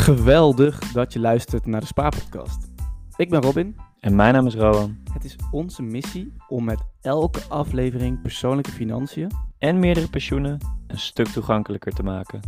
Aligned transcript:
Geweldig 0.00 0.78
dat 0.78 1.12
je 1.12 1.18
luistert 1.18 1.66
naar 1.66 1.80
de 1.80 1.86
Spaarpodcast. 1.86 2.68
Ik 3.16 3.30
ben 3.30 3.42
Robin. 3.42 3.76
En 4.00 4.14
mijn 4.14 4.34
naam 4.34 4.46
is 4.46 4.54
Rowan. 4.54 4.98
Het 5.12 5.24
is 5.24 5.36
onze 5.50 5.82
missie 5.82 6.36
om 6.48 6.64
met 6.64 6.82
elke 7.00 7.40
aflevering 7.48 8.22
persoonlijke 8.22 8.70
financiën 8.70 9.30
En 9.58 9.78
meerdere 9.78 10.08
pensioenen 10.08 10.58
een 10.86 10.98
stuk 10.98 11.26
toegankelijker 11.26 11.92
te 11.92 12.02
maken. 12.02 12.40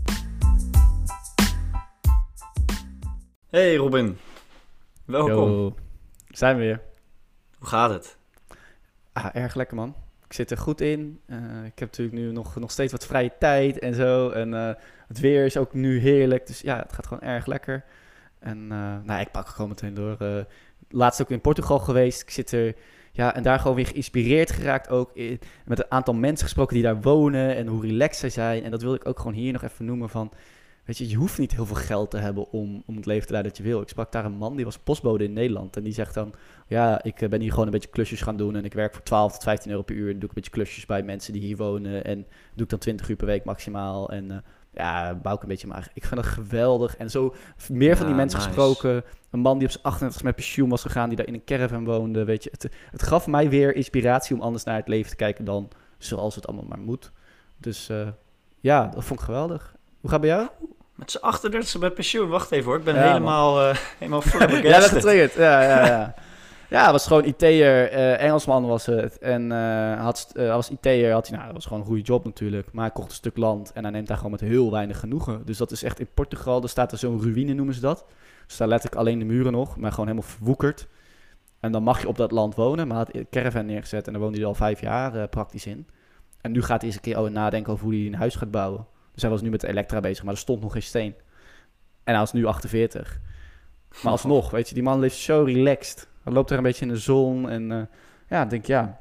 Hey 3.46 3.76
Robin, 3.76 4.18
welkom. 5.04 5.50
Yo, 5.50 5.74
zijn 6.28 6.56
we 6.56 6.62
weer. 6.62 6.80
Hoe 7.58 7.68
gaat 7.68 7.90
het? 7.90 8.18
Ah, 9.12 9.26
erg 9.32 9.54
lekker 9.54 9.76
man. 9.76 9.94
Ik 10.32 10.38
zit 10.38 10.50
er 10.50 10.58
goed 10.58 10.80
in. 10.80 11.20
Eh, 11.26 11.36
ik 11.64 11.78
heb 11.78 11.88
natuurlijk 11.88 12.16
nu 12.16 12.32
nog, 12.32 12.56
nog 12.56 12.70
steeds 12.70 12.92
wat 12.92 13.06
vrije 13.06 13.32
tijd 13.38 13.78
en 13.78 13.94
zo. 13.94 14.30
En 14.30 14.54
eh, 14.54 14.74
het 15.08 15.20
weer 15.20 15.44
is 15.44 15.56
ook 15.56 15.74
nu 15.74 15.98
heerlijk. 15.98 16.46
Dus 16.46 16.60
ja, 16.60 16.78
het 16.78 16.92
gaat 16.92 17.06
gewoon 17.06 17.22
erg 17.22 17.46
lekker. 17.46 17.84
En 18.38 18.58
eh, 18.70 18.96
nou, 19.04 19.20
ik 19.20 19.30
pak 19.30 19.46
gewoon 19.46 19.68
meteen 19.68 19.94
door. 19.94 20.46
Laatst 20.88 21.20
ook 21.20 21.30
in 21.30 21.40
Portugal 21.40 21.78
geweest. 21.78 22.22
Ik 22.22 22.30
zit 22.30 22.52
er... 22.52 22.74
Ja, 23.10 23.34
en 23.34 23.42
daar 23.42 23.58
gewoon 23.58 23.76
weer 23.76 23.86
geïnspireerd 23.86 24.50
geraakt 24.50 24.88
ook. 24.88 25.10
In, 25.14 25.40
met 25.64 25.78
een 25.78 25.90
aantal 25.90 26.14
mensen 26.14 26.44
gesproken 26.44 26.74
die 26.74 26.84
daar 26.84 27.00
wonen. 27.00 27.56
En 27.56 27.66
hoe 27.66 27.86
relaxed 27.86 28.18
zij 28.18 28.30
zijn. 28.30 28.64
En 28.64 28.70
dat 28.70 28.82
wilde 28.82 28.96
ik 28.96 29.08
ook 29.08 29.18
gewoon 29.18 29.34
hier 29.34 29.52
nog 29.52 29.62
even 29.62 29.84
noemen 29.84 30.08
van... 30.08 30.32
Weet 30.84 30.98
je, 30.98 31.08
je 31.08 31.16
hoeft 31.16 31.38
niet 31.38 31.52
heel 31.52 31.66
veel 31.66 31.76
geld 31.76 32.10
te 32.10 32.16
hebben 32.16 32.50
om, 32.50 32.82
om 32.86 32.96
het 32.96 33.06
leven 33.06 33.26
te 33.26 33.32
leiden 33.32 33.52
dat 33.52 33.62
je 33.62 33.68
wil. 33.68 33.80
Ik 33.80 33.88
sprak 33.88 34.12
daar 34.12 34.24
een 34.24 34.32
man, 34.32 34.56
die 34.56 34.64
was 34.64 34.78
postbode 34.78 35.24
in 35.24 35.32
Nederland. 35.32 35.76
En 35.76 35.82
die 35.82 35.92
zegt 35.92 36.14
dan, 36.14 36.32
ja, 36.66 37.02
ik 37.02 37.20
eh, 37.20 37.28
ben 37.28 37.40
hier 37.40 37.50
gewoon 37.50 37.66
een 37.66 37.72
beetje 37.72 37.88
klusjes 37.88 38.20
gaan 38.20 38.36
doen. 38.36 38.56
En 38.56 38.64
ik 38.64 38.72
werk 38.72 38.94
voor 38.94 39.02
12 39.02 39.32
tot 39.32 39.42
15 39.42 39.70
euro 39.70 39.82
per 39.82 39.94
uur. 39.94 40.06
En 40.08 40.12
doe 40.12 40.22
ik 40.22 40.28
een 40.28 40.34
beetje 40.34 40.50
klusjes 40.50 40.86
bij 40.86 41.02
mensen 41.02 41.32
die 41.32 41.42
hier 41.42 41.56
wonen. 41.56 42.04
En 42.04 42.26
doe 42.54 42.64
ik 42.64 42.68
dan 42.68 42.78
20 42.78 43.08
uur 43.08 43.16
per 43.16 43.26
week 43.26 43.44
maximaal. 43.44 44.10
En 44.10 44.30
eh, 44.30 44.36
ja, 44.74 45.14
bouw 45.14 45.34
ik 45.34 45.42
een 45.42 45.48
beetje 45.48 45.66
maar. 45.66 45.90
Ik 45.94 46.04
vind 46.04 46.20
het 46.20 46.30
geweldig. 46.30 46.96
En 46.96 47.10
zo 47.10 47.34
meer 47.70 47.96
van 47.96 48.06
die 48.06 48.14
mensen 48.14 48.38
nice. 48.38 48.50
gesproken. 48.50 49.04
Een 49.30 49.40
man 49.40 49.58
die 49.58 49.66
op 49.66 49.72
zijn 49.72 49.84
38 49.84 50.22
met 50.22 50.34
pensioen 50.34 50.68
was 50.68 50.82
gegaan, 50.82 51.08
die 51.08 51.16
daar 51.16 51.26
in 51.26 51.34
een 51.34 51.44
caravan 51.44 51.84
woonde. 51.84 52.24
Weet 52.24 52.44
je, 52.44 52.50
het, 52.52 52.68
het 52.90 53.02
gaf 53.02 53.26
mij 53.26 53.48
weer 53.48 53.74
inspiratie 53.74 54.36
om 54.36 54.42
anders 54.42 54.64
naar 54.64 54.76
het 54.76 54.88
leven 54.88 55.10
te 55.10 55.16
kijken 55.16 55.44
dan 55.44 55.68
zoals 55.98 56.34
het 56.34 56.46
allemaal 56.46 56.66
maar 56.68 56.78
moet. 56.78 57.12
Dus 57.58 57.88
eh, 57.88 58.08
ja, 58.60 58.86
dat 58.86 59.04
vond 59.04 59.20
ik 59.20 59.26
geweldig. 59.26 59.76
Hoe 60.00 60.10
gaat 60.10 60.22
het 60.22 60.30
bij 60.30 60.38
jou? 60.38 60.50
Met 61.02 61.10
z'n 61.10 61.18
38 61.20 61.80
met 61.80 61.94
pensioen. 61.94 62.28
Wacht 62.28 62.50
even 62.50 62.64
hoor, 62.66 62.78
ik 62.78 62.84
ben 62.84 62.94
Ja, 62.94 63.06
helemaal, 63.06 63.60
eh 63.60 63.76
helemaal 63.98 64.22
Ja, 64.24 64.30
dat 64.30 64.48
flabbergasted. 64.48 64.92
getriggerd. 64.92 65.34
Ja, 65.34 65.62
ja, 65.62 65.86
ja. 65.86 66.14
Ja, 66.70 66.92
was 66.92 67.06
gewoon 67.06 67.24
IT'er. 67.24 67.90
eh 67.90 68.20
Engelsman 68.22 68.66
was 68.66 68.86
het. 68.86 69.18
En 69.18 69.52
eh 69.52 70.00
had, 70.00 70.32
was 70.34 70.70
IT'er. 70.70 71.12
Had 71.12 71.26
hij, 71.26 71.34
nou, 71.36 71.44
dat 71.46 71.54
was 71.56 71.64
gewoon 71.66 71.80
een 71.80 71.86
goede 71.86 72.02
job 72.02 72.24
natuurlijk. 72.24 72.72
Maar 72.72 72.84
hij 72.84 72.92
kocht 72.92 73.08
een 73.08 73.14
stuk 73.14 73.36
land. 73.36 73.72
En 73.72 73.82
hij 73.82 73.92
neemt 73.92 74.06
daar 74.06 74.16
gewoon 74.16 74.30
met 74.32 74.40
heel 74.40 74.70
weinig 74.70 74.98
genoegen. 75.00 75.42
Dus 75.44 75.56
dat 75.58 75.70
is 75.70 75.82
echt 75.82 76.00
in 76.00 76.08
Portugal. 76.14 76.62
Er 76.62 76.68
staat 76.68 76.92
er 76.92 76.98
zo'n 76.98 77.22
ruïne, 77.22 77.52
noemen 77.52 77.74
ze 77.74 77.80
dat. 77.80 77.98
Er 78.46 78.52
staan 78.54 78.68
letterlijk 78.68 79.00
alleen 79.00 79.18
de 79.18 79.24
muren 79.24 79.52
nog. 79.52 79.76
Maar 79.76 79.90
gewoon 79.90 80.06
helemaal 80.08 80.28
verwoekerd. 80.30 80.86
En 81.60 81.72
dan 81.72 81.82
mag 81.82 82.00
je 82.00 82.08
op 82.08 82.16
dat 82.16 82.30
land 82.30 82.54
wonen. 82.54 82.88
Maar 82.88 82.96
had 82.96 83.14
een 83.14 83.26
caravan 83.30 83.66
neergezet. 83.66 84.06
En 84.06 84.12
daar 84.12 84.22
woonde 84.22 84.38
hij 84.38 84.46
al 84.46 84.54
vijf 84.54 84.80
jaar 84.80 85.28
praktisch 85.28 85.66
in. 85.66 85.86
En 86.40 86.52
nu 86.52 86.62
gaat 86.62 86.78
hij 86.80 86.86
eens 86.86 86.94
een 86.96 87.02
keer 87.02 87.16
over 87.16 87.30
nadenken 87.32 87.72
over 87.72 87.84
hoe 87.84 87.94
hij 87.94 88.06
een 88.06 88.14
huis 88.14 88.34
gaat 88.34 88.50
bouwen. 88.50 88.86
Dus 89.12 89.22
hij 89.22 89.30
was 89.30 89.42
nu 89.42 89.50
met 89.50 89.62
elektra 89.62 90.00
bezig. 90.00 90.24
Maar 90.24 90.32
er 90.32 90.38
stond 90.38 90.60
nog 90.60 90.72
geen 90.72 90.82
steen. 90.82 91.14
En 92.04 92.12
hij 92.12 92.18
was 92.18 92.32
nu 92.32 92.44
48. 92.44 93.20
Maar 94.02 94.12
alsnog, 94.12 94.50
weet 94.50 94.68
je, 94.68 94.74
die 94.74 94.82
man 94.82 95.00
leeft 95.00 95.16
zo 95.16 95.42
relaxed. 95.42 96.08
Hij 96.22 96.32
loopt 96.32 96.50
er 96.50 96.56
een 96.56 96.62
beetje 96.62 96.86
in 96.86 96.92
de 96.92 96.98
zon 96.98 97.50
en 97.50 97.72
eh, 97.72 97.82
ja, 98.28 98.44
denk 98.44 98.66
ja, 98.66 99.00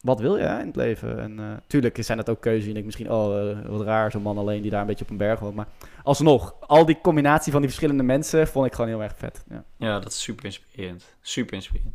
wat 0.00 0.20
wil 0.20 0.36
je 0.36 0.42
hè, 0.42 0.60
in 0.60 0.66
het 0.66 0.76
leven? 0.76 1.20
En 1.20 1.38
eh, 1.38 1.56
tuurlijk 1.66 1.96
zijn 2.00 2.18
dat 2.18 2.28
ook 2.28 2.40
keuzes. 2.40 2.70
En 2.70 2.76
ik 2.76 2.84
misschien, 2.84 3.10
oh, 3.10 3.50
eh, 3.50 3.58
wat 3.66 3.80
raar, 3.80 4.10
zo'n 4.10 4.22
man 4.22 4.38
alleen 4.38 4.62
die 4.62 4.70
daar 4.70 4.80
een 4.80 4.86
beetje 4.86 5.04
op 5.04 5.10
een 5.10 5.16
berg 5.16 5.40
woont. 5.40 5.54
Maar 5.54 5.68
alsnog, 6.02 6.54
al 6.60 6.86
die 6.86 7.00
combinatie 7.00 7.52
van 7.52 7.60
die 7.60 7.70
verschillende 7.70 8.02
mensen 8.02 8.46
vond 8.48 8.66
ik 8.66 8.74
gewoon 8.74 8.90
heel 8.90 9.02
erg 9.02 9.14
vet. 9.16 9.44
Ja, 9.48 9.64
Ja, 9.76 9.98
dat 9.98 10.12
is 10.12 10.22
super 10.22 10.44
inspirerend. 10.44 11.16
Super 11.20 11.54
inspirerend. 11.54 11.94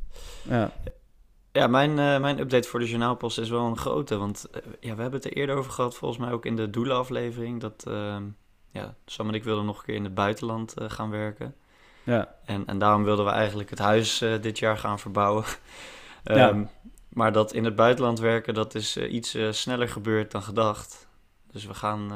ja. 0.50 0.72
Ja, 1.52 1.68
mijn, 1.68 1.90
eh, 2.00 2.20
mijn 2.20 2.40
update 2.40 2.68
voor 2.68 2.80
de 2.80 2.88
journaalpost 2.90 3.38
is 3.38 3.50
wel 3.50 3.66
een 3.66 3.78
grote. 3.78 4.18
Want 4.18 4.48
eh, 4.52 4.62
ja, 4.80 4.96
we 4.96 5.02
hebben 5.02 5.20
het 5.20 5.26
er 5.26 5.38
eerder 5.38 5.56
over 5.56 5.72
gehad, 5.72 5.96
volgens 5.96 6.20
mij 6.20 6.32
ook 6.32 6.46
in 6.46 6.56
de 6.56 6.70
doelenaflevering. 6.70 7.62
Dat 7.62 7.84
ehm, 7.88 8.24
ja, 8.72 8.96
Sam 9.06 9.28
en 9.28 9.34
ik 9.34 9.44
wilden 9.44 9.66
nog 9.66 9.78
een 9.78 9.84
keer 9.86 9.96
in 9.96 10.04
het 10.04 10.14
buitenland 10.14 10.74
eh, 10.74 10.90
gaan 10.90 11.10
werken. 11.10 11.56
ja. 12.04 12.36
En, 12.46 12.66
en 12.66 12.80
daarom 12.80 13.04
wilden 13.04 13.26
we 13.26 13.32
eigenlijk 13.32 13.70
het 13.70 13.80
huis 13.80 14.18
dit 14.42 14.60
jaar 14.60 14.78
gaan 14.78 15.00
verbouwen. 15.00 15.44
Ja. 16.24 16.50
Ehm, 16.50 16.64
Maar 17.10 17.32
dat 17.32 17.54
in 17.54 17.66
het 17.66 17.76
buitenland 17.76 18.20
werken, 18.20 18.54
dat 18.54 18.76
is 18.76 18.98
iets 18.98 19.38
sneller 19.52 19.90
gebeurd 19.90 20.32
dan 20.32 20.42
gedacht. 20.44 21.08
Dus 21.52 21.66
we 21.66 21.74
gaan 21.74 22.12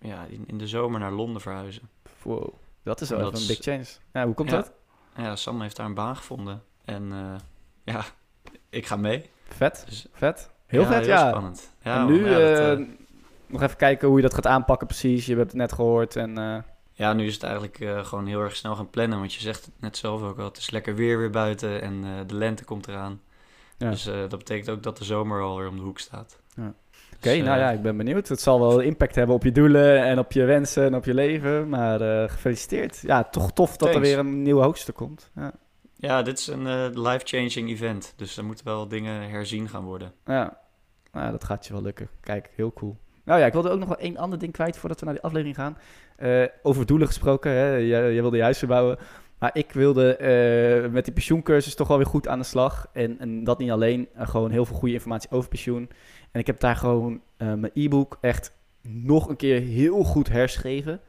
ja, 0.00 0.24
in, 0.24 0.44
in 0.46 0.58
de 0.58 0.66
zomer 0.66 1.00
naar 1.00 1.12
Londen 1.12 1.40
verhuizen. 1.42 1.90
Wow, 2.22 2.54
dat 2.82 3.00
is 3.00 3.08
wel 3.08 3.18
dat 3.30 3.40
een 3.40 3.46
big 3.46 3.58
change. 3.58 3.84
Ja, 4.12 4.24
hoe 4.24 4.34
komt 4.34 4.50
Ja. 4.50 4.56
dat? 4.56 4.72
Ja, 5.16 5.36
Sam 5.36 5.60
heeft 5.60 5.76
daar 5.76 5.86
een 5.86 5.94
baan 5.94 6.16
gevonden. 6.16 6.62
En 6.84 7.12
ja, 7.84 8.04
ik 8.70 8.86
ga 8.86 8.96
mee. 8.96 9.30
Vet, 9.48 9.84
Dus, 9.88 10.06
vet. 10.12 10.50
Heel 10.66 10.84
vet, 10.84 10.98
heel 11.06 11.14
ja. 11.14 11.28
spannend. 11.28 11.72
Ja, 11.82 11.96
en 12.00 12.06
nu 12.06 12.24
ja, 12.28 12.32
dat, 12.32 12.40
eh, 12.40 12.72
eh, 12.72 12.78
nog 13.46 13.62
even 13.62 13.76
kijken 13.76 14.08
hoe 14.08 14.16
je 14.16 14.22
dat 14.22 14.34
gaat 14.34 14.46
aanpakken 14.46 14.86
precies. 14.86 15.26
Je 15.26 15.34
hebt 15.36 15.46
het 15.46 15.60
net 15.60 15.72
gehoord 15.72 16.16
en... 16.16 16.38
eh, 16.38 16.56
ja, 16.92 17.12
nu 17.12 17.26
is 17.26 17.34
het 17.34 17.42
eigenlijk 17.42 18.06
gewoon 18.06 18.26
heel 18.26 18.40
erg 18.40 18.56
snel 18.56 18.74
gaan 18.74 18.90
plannen. 18.90 19.18
Want 19.18 19.34
je 19.34 19.40
zegt 19.40 19.64
het 19.64 19.74
net 19.80 19.96
zelf 19.96 20.22
ook 20.22 20.38
al, 20.38 20.44
het 20.44 20.56
is 20.56 20.70
lekker 20.70 20.94
weer 20.94 21.18
weer 21.18 21.30
buiten 21.30 21.82
en 21.82 22.04
de 22.26 22.34
lente 22.34 22.64
komt 22.64 22.88
eraan. 22.88 23.20
Ja. 23.76 23.90
Dus 23.90 24.04
dat 24.04 24.38
betekent 24.38 24.70
ook 24.70 24.82
dat 24.82 24.98
de 24.98 25.04
zomer 25.04 25.42
alweer 25.42 25.68
om 25.68 25.76
de 25.76 25.82
hoek 25.82 25.98
staat. 25.98 26.38
Ja. 26.54 26.74
Dus, 27.20 27.32
Oké, 27.32 27.42
nou 27.42 27.58
ja, 27.58 27.70
ik 27.70 27.82
ben 27.82 27.96
benieuwd. 27.96 28.28
Het 28.28 28.40
zal 28.40 28.60
wel 28.60 28.80
impact 28.80 29.14
hebben 29.14 29.34
op 29.34 29.44
je 29.44 29.52
doelen 29.52 30.02
en 30.04 30.18
op 30.18 30.32
je 30.32 30.44
wensen 30.44 30.84
en 30.84 30.94
op 30.94 31.04
je 31.04 31.14
leven. 31.14 31.68
Maar 31.68 32.28
gefeliciteerd. 32.30 33.00
Ja, 33.02 33.24
toch 33.24 33.52
tof 33.52 33.76
dat 33.76 33.94
er 33.94 34.00
weer 34.00 34.18
een 34.18 34.42
nieuw 34.42 34.60
hoogste 34.60 34.92
komt. 34.92 35.30
Ja, 35.34 35.52
Ja, 35.98 36.22
dit 36.22 36.38
is 36.38 36.46
een 36.46 36.66
eh, 36.66 36.86
life-changing 36.92 37.70
event. 37.70 38.12
Dus 38.16 38.36
er 38.36 38.44
moeten 38.44 38.64
wel 38.64 38.88
dingen 38.88 39.30
herzien 39.30 39.68
gaan 39.68 39.84
worden. 39.84 40.12
ja. 40.24 40.64
Nou, 41.12 41.30
dat 41.30 41.44
gaat 41.44 41.66
je 41.66 41.72
wel 41.72 41.82
lukken. 41.82 42.08
Kijk, 42.20 42.50
heel 42.54 42.72
cool. 42.72 42.96
Nou 43.24 43.40
ja, 43.40 43.46
ik 43.46 43.52
wilde 43.52 43.70
ook 43.70 43.78
nog 43.78 43.88
wel 43.88 43.98
één 43.98 44.16
ander 44.16 44.38
ding 44.38 44.52
kwijt 44.52 44.76
voordat 44.76 44.98
we 44.98 45.04
naar 45.04 45.14
die 45.14 45.22
aflevering 45.22 45.56
gaan. 45.56 45.78
Eh, 46.16 46.44
over 46.62 46.86
doelen 46.86 47.06
gesproken, 47.06 47.50
hè? 47.50 47.74
Jij, 47.74 48.12
wilde 48.12 48.36
je 48.36 48.42
huis 48.42 48.58
verbouwen. 48.58 48.98
Maar 49.38 49.50
ik 49.52 49.72
wilde 49.72 50.16
eh, 50.16 50.90
met 50.90 51.04
die 51.04 51.14
pensioencursus 51.14 51.74
toch 51.74 51.88
wel 51.88 51.96
weer 51.96 52.06
goed 52.06 52.28
aan 52.28 52.38
de 52.38 52.44
slag. 52.44 52.88
En, 52.92 53.18
en 53.18 53.44
dat 53.44 53.58
niet 53.58 53.70
alleen, 53.70 54.08
gewoon 54.16 54.50
heel 54.50 54.64
veel 54.64 54.76
goede 54.76 54.94
informatie 54.94 55.30
over 55.30 55.48
pensioen. 55.48 55.90
En 56.30 56.40
ik 56.40 56.46
heb 56.46 56.60
daar 56.60 56.76
gewoon 56.76 57.20
mijn 57.36 57.70
e-book 57.74 58.18
echt 58.20 58.52
nog 58.82 59.28
een 59.28 59.36
keer 59.36 59.60
heel 59.60 60.02
goed 60.02 60.28
herschreven. 60.28 61.00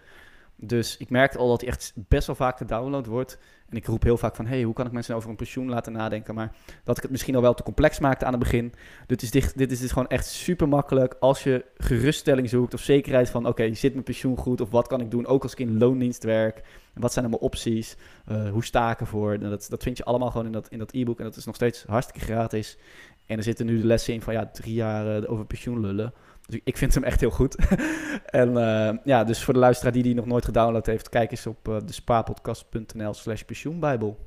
Dus 0.60 0.98
ik 0.98 1.10
merkte 1.10 1.38
al 1.38 1.50
dat 1.50 1.62
hij 1.62 1.70
echt 1.70 1.94
best 1.96 2.28
wel 2.28 2.36
vaak 2.36 2.58
gedownload 2.58 3.06
wordt. 3.06 3.38
En 3.70 3.78
ik 3.78 3.86
roep 3.86 4.04
heel 4.04 4.18
vaak 4.18 4.36
van, 4.36 4.46
hey, 4.46 4.64
hoe 4.64 4.74
kan 4.74 4.86
ik 4.86 4.92
mensen 4.92 5.16
over 5.16 5.30
een 5.30 5.36
pensioen 5.36 5.70
laten 5.70 5.92
nadenken? 5.92 6.36
Maar 6.36 6.56
dat 6.84 6.98
ik 6.98 7.02
het 7.02 7.12
misschien 7.12 7.36
al 7.36 7.42
wel 7.42 7.54
te 7.54 7.64
complex 7.64 8.00
maakte 8.00 8.26
aan 8.26 8.32
het 8.32 8.42
begin. 8.42 8.74
Dit 9.08 9.22
is, 9.22 9.32
dit, 9.32 9.58
dit 9.58 9.72
is 9.72 9.80
dus 9.80 9.92
gewoon 9.92 10.08
echt 10.08 10.26
super 10.26 10.68
makkelijk 10.68 11.16
als 11.20 11.44
je 11.44 11.66
geruststelling 11.78 12.50
zoekt 12.50 12.74
of 12.74 12.82
zekerheid 12.82 13.30
van, 13.30 13.48
oké, 13.48 13.74
zit 13.74 13.92
mijn 13.92 14.04
pensioen 14.04 14.38
goed? 14.38 14.62
Of 14.62 14.70
wat 14.70 14.88
kan 14.88 15.02
ik 15.02 15.12
doen, 15.12 15.26
ook 15.26 15.44
als 15.44 15.52
ik 15.52 15.60
in 15.60 15.78
loondienst 15.78 16.24
werk? 16.24 16.58
En 16.94 17.02
wat 17.02 17.14
zijn 17.14 17.26
dan 17.26 17.34
mijn 17.34 17.52
opties? 17.52 17.98
Eh, 18.26 18.50
hoe 18.50 18.66
sta 18.66 18.92
ik 18.92 19.00
ervoor? 19.00 19.34
En 19.34 19.40
dat, 19.40 19.68
dat 19.70 19.84
vind 19.84 19.98
je 19.98 20.04
allemaal 20.04 20.32
gewoon 20.32 20.46
in 20.46 20.52
dat, 20.52 20.68
in 20.70 20.80
dat 20.80 20.94
e-book. 20.94 21.18
En 21.18 21.24
dat 21.24 21.36
is 21.36 21.46
nog 21.46 21.56
steeds 21.56 21.84
hartstikke 21.88 22.20
gratis. 22.20 22.78
En 23.26 23.38
er 23.38 23.44
zitten 23.44 23.66
nu 23.66 23.82
de 23.82 23.88
lessen 23.88 24.14
in 24.14 24.22
van, 24.22 24.34
ja, 24.34 24.46
drie 24.46 24.74
jaar 24.74 25.24
eh, 25.24 25.32
over 25.32 25.46
pensioen 25.46 25.80
lullen. 25.80 26.14
Dus 26.48 26.60
ik 26.64 26.78
vind 26.78 26.94
hem 26.94 27.04
echt 27.04 27.20
heel 27.20 27.30
goed. 27.30 27.56
en 28.26 28.58
eh, 28.58 28.98
ja, 29.04 29.24
dus 29.24 29.44
voor 29.44 29.54
de 29.54 29.60
luisteraar 29.60 29.94
die 29.94 30.04
die 30.04 30.16
nog 30.16 30.26
nooit 30.26 30.46
gedownload 30.46 30.86
heeft, 30.86 31.10
kijk 31.10 31.32
eens 31.32 31.48
op 31.48 31.68
uh, 31.68 31.78
despaarpodcast.nl 31.86 33.14
slash 33.14 33.42
pensioenbijbel. 33.42 34.26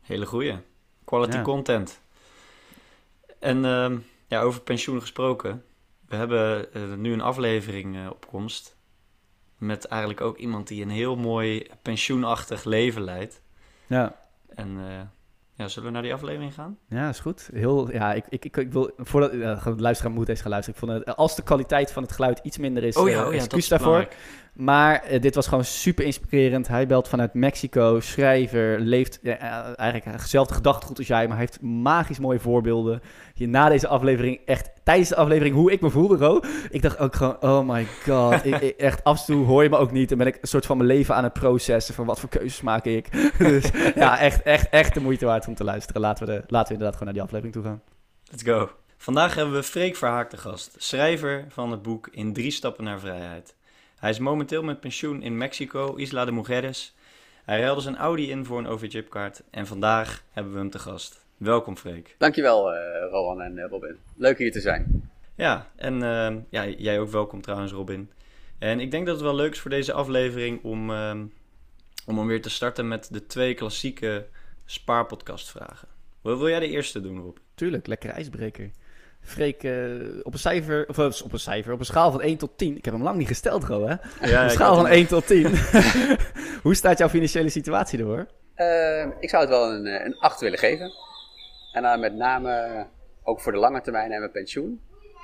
Hele 0.00 0.26
goeie. 0.26 0.58
Quality 1.04 1.36
Ja. 1.36 1.42
content. 1.42 2.00
En 3.38 3.64
ehm, 3.64 3.98
ja, 4.26 4.40
over 4.40 4.60
pensioen 4.60 5.00
gesproken. 5.00 5.64
We 6.08 6.16
hebben 6.16 6.72
eh, 6.72 6.92
nu 6.92 7.12
een 7.12 7.20
aflevering 7.20 7.96
eh, 7.96 8.06
op 8.10 8.26
komst. 8.26 8.76
Met 9.58 9.84
eigenlijk 9.84 10.20
ook 10.20 10.36
iemand 10.36 10.68
die 10.68 10.82
een 10.82 10.90
heel 10.90 11.16
mooi 11.16 11.66
pensioenachtig 11.82 12.64
leven 12.64 13.02
leidt. 13.02 13.42
Ja. 13.86 14.16
En 14.48 14.78
eh, 14.88 15.00
ja, 15.56 15.68
zullen 15.68 15.88
we 15.88 15.94
naar 15.94 16.02
die 16.02 16.14
aflevering 16.14 16.54
gaan? 16.54 16.78
Ja, 16.88 17.08
is 17.08 17.20
goed. 17.20 17.50
Heel, 17.52 17.92
ja, 17.92 18.12
ik, 18.12 18.24
ik, 18.28 18.44
ik, 18.44 18.56
ik 18.56 18.72
wil, 18.72 18.90
voordat 18.96 19.32
ja, 19.32 19.74
luisteraar 19.76 20.12
moet 20.12 20.28
eens 20.28 20.40
gaan 20.40 20.50
luisteren. 20.50 20.80
Ik 20.80 20.86
vond 20.86 21.04
het, 21.06 21.16
als 21.16 21.36
de 21.36 21.42
kwaliteit 21.42 21.92
van 21.92 22.02
het 22.02 22.12
geluid 22.12 22.40
iets 22.42 22.58
minder 22.58 22.82
is, 22.82 22.96
Oh 22.96 23.10
eh, 23.10 23.16
dat 23.16 23.32
excuus 23.32 23.68
daarvoor. 23.68 24.08
Maar 24.54 25.02
eh, 25.02 25.20
dit 25.20 25.34
was 25.34 25.46
gewoon 25.46 25.64
super 25.64 26.04
inspirerend. 26.04 26.68
Hij 26.68 26.86
belt 26.86 27.08
vanuit 27.08 27.34
Mexico, 27.34 28.00
schrijver, 28.00 28.80
leeft 28.80 29.20
eh, 29.20 29.42
eigenlijk 29.78 30.04
hetzelfde 30.04 30.54
gedachtegoed 30.54 30.98
als 30.98 31.06
jij, 31.06 31.26
maar 31.26 31.36
hij 31.36 31.46
heeft 31.46 31.60
magisch 31.60 32.18
mooie 32.18 32.38
voorbeelden. 32.38 33.00
Je, 33.34 33.48
na 33.48 33.68
deze 33.68 33.88
aflevering, 33.88 34.40
echt 34.44 34.70
tijdens 34.84 35.08
de 35.08 35.16
aflevering, 35.16 35.54
hoe 35.54 35.72
ik 35.72 35.80
me 35.80 35.90
voelde, 35.90 36.16
Ro. 36.16 36.40
Ik 36.70 36.82
dacht 36.82 36.98
ook 36.98 37.14
gewoon, 37.14 37.42
oh 37.42 37.68
my 37.68 37.86
god. 38.04 38.44
ik, 38.44 38.54
echt, 38.54 39.04
af 39.04 39.18
en 39.18 39.24
toe 39.34 39.46
hoor 39.46 39.62
je 39.62 39.68
me 39.68 39.76
ook 39.76 39.92
niet 39.92 40.10
en 40.10 40.18
ben 40.18 40.26
ik 40.26 40.38
een 40.40 40.48
soort 40.48 40.66
van 40.66 40.76
mijn 40.76 40.88
leven 40.88 41.14
aan 41.14 41.24
het 41.24 41.32
processen 41.32 41.94
van 41.94 42.06
wat 42.06 42.20
voor 42.20 42.28
keuzes 42.28 42.60
maak 42.60 42.84
ik. 42.84 43.08
dus 43.38 43.70
ja, 43.94 44.18
echt, 44.18 44.42
echt, 44.42 44.68
echt 44.68 44.94
de 44.94 45.00
moeite 45.00 45.26
waard 45.26 45.48
om 45.48 45.54
te 45.54 45.64
luisteren. 45.64 46.00
Laten 46.00 46.26
we, 46.26 46.32
de, 46.32 46.42
laten 46.46 46.68
we 46.68 46.72
inderdaad 46.72 46.98
gewoon 46.98 47.14
naar 47.14 47.14
die 47.14 47.22
aflevering 47.22 47.54
toe 47.54 47.64
gaan. 47.64 47.82
Let's 48.30 48.42
go. 48.42 48.70
Vandaag 48.96 49.34
hebben 49.34 49.54
we 49.54 49.62
Freek 49.62 49.96
Verhaak 49.96 50.30
te 50.30 50.36
gast, 50.36 50.74
schrijver 50.78 51.44
van 51.48 51.70
het 51.70 51.82
boek 51.82 52.08
In 52.10 52.32
drie 52.32 52.50
stappen 52.50 52.84
naar 52.84 53.00
vrijheid. 53.00 53.54
Hij 54.04 54.12
is 54.12 54.18
momenteel 54.18 54.62
met 54.62 54.80
pensioen 54.80 55.22
in 55.22 55.36
Mexico, 55.36 55.94
Isla 55.94 56.24
de 56.24 56.32
Mujeres. 56.32 56.94
Hij 57.44 57.60
ruilde 57.60 57.80
zijn 57.80 57.96
Audi 57.96 58.30
in 58.30 58.44
voor 58.44 58.58
een 58.58 58.66
OV-chipkaart 58.66 59.42
en 59.50 59.66
vandaag 59.66 60.24
hebben 60.32 60.52
we 60.52 60.58
hem 60.58 60.70
te 60.70 60.78
gast. 60.78 61.26
Welkom 61.36 61.76
Freek. 61.76 62.14
Dankjewel, 62.18 62.74
uh, 62.74 62.78
Rowan 63.10 63.42
en 63.42 63.56
uh, 63.56 63.64
Robin. 63.68 63.96
Leuk 64.16 64.38
hier 64.38 64.52
te 64.52 64.60
zijn. 64.60 65.10
Ja, 65.34 65.70
en 65.76 65.94
uh, 65.94 66.36
ja, 66.48 66.66
jij 66.66 67.00
ook 67.00 67.10
welkom 67.10 67.40
trouwens, 67.40 67.72
Robin. 67.72 68.10
En 68.58 68.80
ik 68.80 68.90
denk 68.90 69.06
dat 69.06 69.14
het 69.14 69.24
wel 69.24 69.34
leuk 69.34 69.52
is 69.52 69.60
voor 69.60 69.70
deze 69.70 69.92
aflevering 69.92 70.62
om, 70.62 70.90
om 72.06 72.18
hem 72.18 72.26
weer 72.26 72.42
te 72.42 72.50
starten 72.50 72.88
met 72.88 73.08
de 73.12 73.26
twee 73.26 73.54
klassieke 73.54 74.26
spaarpodcastvragen. 74.64 75.88
Wil, 76.20 76.38
wil 76.38 76.48
jij 76.48 76.60
de 76.60 76.68
eerste 76.68 77.00
doen, 77.00 77.20
Rob? 77.20 77.36
Tuurlijk, 77.54 77.86
lekkere 77.86 78.12
ijsbreker. 78.12 78.70
Freek, 79.24 79.62
uh, 79.62 80.18
op 80.22 80.32
een 80.32 80.38
cijfer, 80.38 80.88
of 80.88 81.22
op 81.22 81.32
een 81.32 81.38
cijfer, 81.38 81.72
op 81.72 81.78
een 81.78 81.84
schaal 81.84 82.10
van 82.10 82.20
1 82.20 82.36
tot 82.36 82.58
10. 82.58 82.76
Ik 82.76 82.84
heb 82.84 82.94
hem 82.94 83.02
lang 83.02 83.16
niet 83.16 83.26
gesteld, 83.26 83.64
gewoon, 83.64 83.88
hè? 83.88 83.96
Ja, 84.28 84.38
op 84.38 84.44
een 84.44 84.50
schaal 84.50 84.74
van 84.74 84.86
1 84.86 85.06
tot 85.06 85.26
10. 85.26 85.46
Hoe 86.62 86.74
staat 86.74 86.98
jouw 86.98 87.08
financiële 87.08 87.48
situatie 87.48 87.98
ervoor? 87.98 88.26
Uh, 88.56 89.06
ik 89.20 89.28
zou 89.28 89.42
het 89.42 89.50
wel 89.50 89.72
een, 89.72 89.86
een 89.86 90.18
8 90.18 90.40
willen 90.40 90.58
geven. 90.58 90.92
En 91.72 91.82
dan 91.82 92.00
met 92.00 92.14
name 92.14 92.86
ook 93.22 93.40
voor 93.40 93.52
de 93.52 93.58
lange 93.58 93.80
termijn 93.80 94.12
en 94.12 94.18
mijn 94.18 94.30
pensioen. 94.30 94.80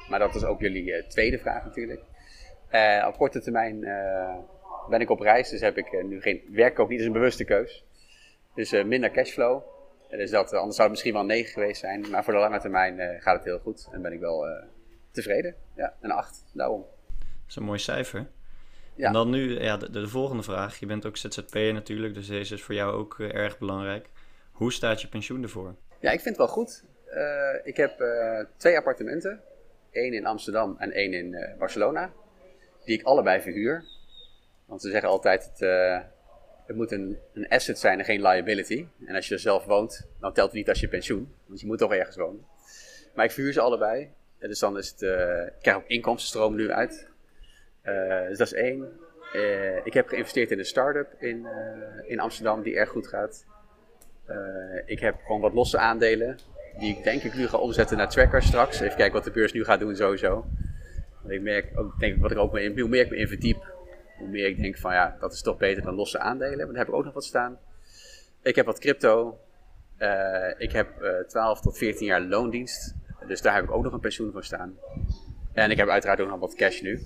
Maar 0.08 0.18
dat 0.18 0.34
is 0.34 0.44
ook 0.44 0.60
jullie 0.60 0.84
uh, 0.84 1.08
tweede 1.08 1.38
vraag 1.38 1.64
natuurlijk. 1.64 2.00
Uh, 2.72 3.04
op 3.08 3.16
korte 3.16 3.40
termijn 3.40 3.80
ben 4.88 5.00
ik 5.00 5.10
op 5.10 5.20
reis, 5.20 5.48
dus 5.48 5.60
heb 5.60 5.78
ik 5.78 6.04
nu 6.04 6.20
geen 6.20 6.42
werk 6.50 6.78
ook 6.78 6.88
niet, 6.88 7.00
is 7.00 7.06
een 7.06 7.12
bewuste 7.12 7.44
keus. 7.44 7.84
Dus 8.54 8.72
minder 8.84 9.10
cashflow. 9.10 9.62
Dus 10.10 10.30
dat, 10.30 10.52
anders 10.52 10.76
zou 10.76 10.88
het 10.88 10.90
misschien 10.90 11.12
wel 11.12 11.20
een 11.20 11.26
9 11.26 11.52
geweest 11.52 11.80
zijn. 11.80 12.10
Maar 12.10 12.24
voor 12.24 12.32
de 12.32 12.38
lange 12.38 12.60
termijn 12.60 12.98
uh, 12.98 13.22
gaat 13.22 13.36
het 13.36 13.44
heel 13.44 13.58
goed. 13.58 13.88
En 13.92 14.02
ben 14.02 14.12
ik 14.12 14.20
wel 14.20 14.48
uh, 14.48 14.62
tevreden. 15.10 15.54
Ja, 15.74 15.94
een 16.00 16.10
8, 16.10 16.44
daarom. 16.52 16.80
Dat 16.80 17.48
is 17.48 17.56
een 17.56 17.62
mooi 17.62 17.78
cijfer. 17.78 18.26
Ja. 18.94 19.06
En 19.06 19.12
dan 19.12 19.30
nu 19.30 19.60
ja, 19.60 19.76
de, 19.76 19.90
de, 19.90 20.08
volgende 20.08 20.42
vraag. 20.42 20.78
Je 20.78 20.86
bent 20.86 21.06
ook 21.06 21.16
ZZP'er 21.16 21.72
natuurlijk, 21.72 22.14
dus 22.14 22.26
deze 22.26 22.54
is 22.54 22.62
voor 22.62 22.74
jou 22.74 22.92
ook 22.92 23.18
uh, 23.18 23.34
erg 23.34 23.58
belangrijk. 23.58 24.08
Hoe 24.52 24.72
staat 24.72 25.00
je 25.00 25.08
pensioen 25.08 25.42
ervoor? 25.42 25.74
Ja, 26.00 26.10
ik 26.10 26.20
vind 26.20 26.36
het 26.36 26.46
wel 26.46 26.54
goed. 26.54 26.84
ik 27.64 27.76
heb 27.76 28.04
twee 28.56 28.76
appartementen. 28.76 29.40
één 29.90 30.12
in 30.12 30.26
Amsterdam 30.26 30.76
en 30.78 30.92
één 30.92 31.12
in 31.12 31.54
Barcelona. 31.58 32.12
Die 32.84 32.98
ik 32.98 33.04
allebei 33.04 33.40
verhuur. 33.40 33.84
Want 34.66 34.82
ze 34.82 34.90
zeggen 34.90 35.08
altijd, 35.08 35.44
het, 35.44 35.60
het 36.70 36.78
moet 36.78 36.92
een, 36.92 37.18
een 37.32 37.48
asset 37.48 37.78
zijn 37.78 37.98
en 37.98 38.04
geen 38.04 38.22
liability. 38.22 38.86
En 39.06 39.14
als 39.14 39.28
je 39.28 39.34
er 39.34 39.40
zelf 39.40 39.64
woont, 39.64 40.06
dan 40.20 40.32
telt 40.32 40.46
het 40.46 40.56
niet 40.56 40.68
als 40.68 40.80
je 40.80 40.88
pensioen. 40.88 41.34
Want 41.46 41.60
je 41.60 41.66
moet 41.66 41.78
toch 41.78 41.94
ergens 41.94 42.16
wonen. 42.16 42.44
Maar 43.14 43.24
ik 43.24 43.30
vuur 43.30 43.52
ze 43.52 43.60
allebei. 43.60 44.10
Dus 44.38 44.58
dan 44.58 44.78
is 44.78 44.90
het, 44.90 45.02
uh, 45.02 45.46
ik 45.46 45.52
krijg 45.60 45.76
ook 45.76 45.86
inkomstenstroom 45.86 46.54
nu 46.54 46.70
uit. 46.70 47.08
Uh, 47.84 48.28
dus 48.28 48.38
dat 48.38 48.46
is 48.46 48.52
één. 48.52 48.88
Uh, 49.34 49.86
ik 49.86 49.92
heb 49.92 50.08
geïnvesteerd 50.08 50.50
in 50.50 50.58
een 50.58 50.64
start-up 50.64 51.14
in, 51.18 51.46
in 52.06 52.20
Amsterdam 52.20 52.62
die 52.62 52.76
erg 52.76 52.88
goed 52.88 53.06
gaat. 53.06 53.44
ik 54.86 55.00
heb 55.00 55.14
gewoon 55.24 55.40
wat 55.40 55.52
losse 55.52 55.78
aandelen. 55.78 56.38
Die 56.78 56.96
ik 56.96 57.04
denk 57.04 57.22
ik 57.22 57.34
nu 57.34 57.48
ga 57.48 57.56
omzetten 57.56 57.96
naar 57.96 58.08
trackers 58.08 58.46
straks. 58.46 58.80
Even 58.80 58.96
kijken 58.96 59.14
wat 59.14 59.24
de 59.24 59.30
beurs 59.30 59.52
nu 59.52 59.64
gaat 59.64 59.80
doen 59.80 59.96
sowieso. 59.96 60.46
ik 61.28 61.40
merk 61.40 61.78
ook, 61.78 61.98
denk 61.98 62.20
wat 62.20 62.30
ik 62.30 62.38
ook 62.38 62.56
in, 62.56 62.78
hoe 62.78 62.88
meer 62.88 63.08
me 63.08 63.16
in 63.16 63.28
verdiep, 63.28 63.69
hoe 64.20 64.28
meer 64.28 64.46
ik 64.46 64.56
denk 64.56 64.78
van 64.78 64.92
ja, 64.92 65.16
dat 65.20 65.32
is 65.32 65.42
toch 65.42 65.56
beter 65.56 65.82
dan 65.82 65.94
losse 65.94 66.18
aandelen. 66.18 66.56
Maar 66.56 66.66
daar 66.66 66.76
heb 66.76 66.88
ik 66.88 66.94
ook 66.94 67.04
nog 67.04 67.14
wat 67.14 67.24
staan. 67.24 67.58
Ik 68.42 68.56
heb 68.56 68.66
wat 68.66 68.78
crypto. 68.78 69.40
Uh, 69.98 70.50
ik 70.58 70.72
heb 70.72 71.02
uh, 71.02 71.18
eh, 71.18 71.26
12 71.26 71.60
tot 71.60 71.78
14 71.78 72.06
jaar 72.06 72.20
loondienst. 72.20 72.94
Dus 73.26 73.42
daar 73.42 73.54
heb 73.54 73.64
ik 73.64 73.70
ook 73.70 73.82
nog 73.82 73.92
een 73.92 74.00
pensioen 74.00 74.32
voor 74.32 74.44
staan. 74.44 74.78
En 75.52 75.70
ik 75.70 75.76
heb 75.76 75.88
uiteraard 75.88 76.20
ook 76.20 76.28
nog 76.28 76.40
wat 76.40 76.54
cash 76.54 76.80
nu. 76.80 76.90
Uh, 76.90 76.98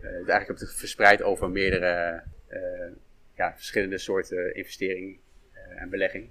dus 0.00 0.10
eigenlijk 0.10 0.46
heb 0.46 0.56
ik 0.56 0.58
het 0.58 0.74
verspreid 0.74 1.22
over 1.22 1.50
meerdere 1.50 2.22
ja, 3.34 3.54
verschillende 3.54 3.98
soorten 3.98 4.54
investeringen 4.54 5.16
en 5.76 5.90
belegging. 5.90 6.30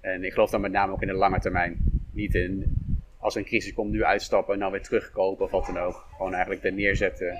En 0.00 0.24
ik 0.24 0.32
geloof 0.32 0.50
dan 0.50 0.60
met 0.60 0.72
name 0.72 0.92
ook 0.92 1.02
in 1.02 1.08
de 1.08 1.14
lange 1.14 1.40
termijn. 1.40 1.78
Niet 2.12 2.34
in 2.34 2.76
als 3.18 3.34
een 3.34 3.44
crisis 3.44 3.72
komt 3.72 3.90
nu 3.90 4.04
uitstappen 4.04 4.54
en 4.54 4.60
dan 4.60 4.70
weer 4.70 4.82
terugkopen 4.82 5.44
of 5.44 5.50
wat 5.50 5.66
dan 5.66 5.78
ook. 5.78 6.06
Gewoon 6.16 6.32
eigenlijk 6.32 6.64
er 6.64 6.72
neerzetten. 6.72 7.38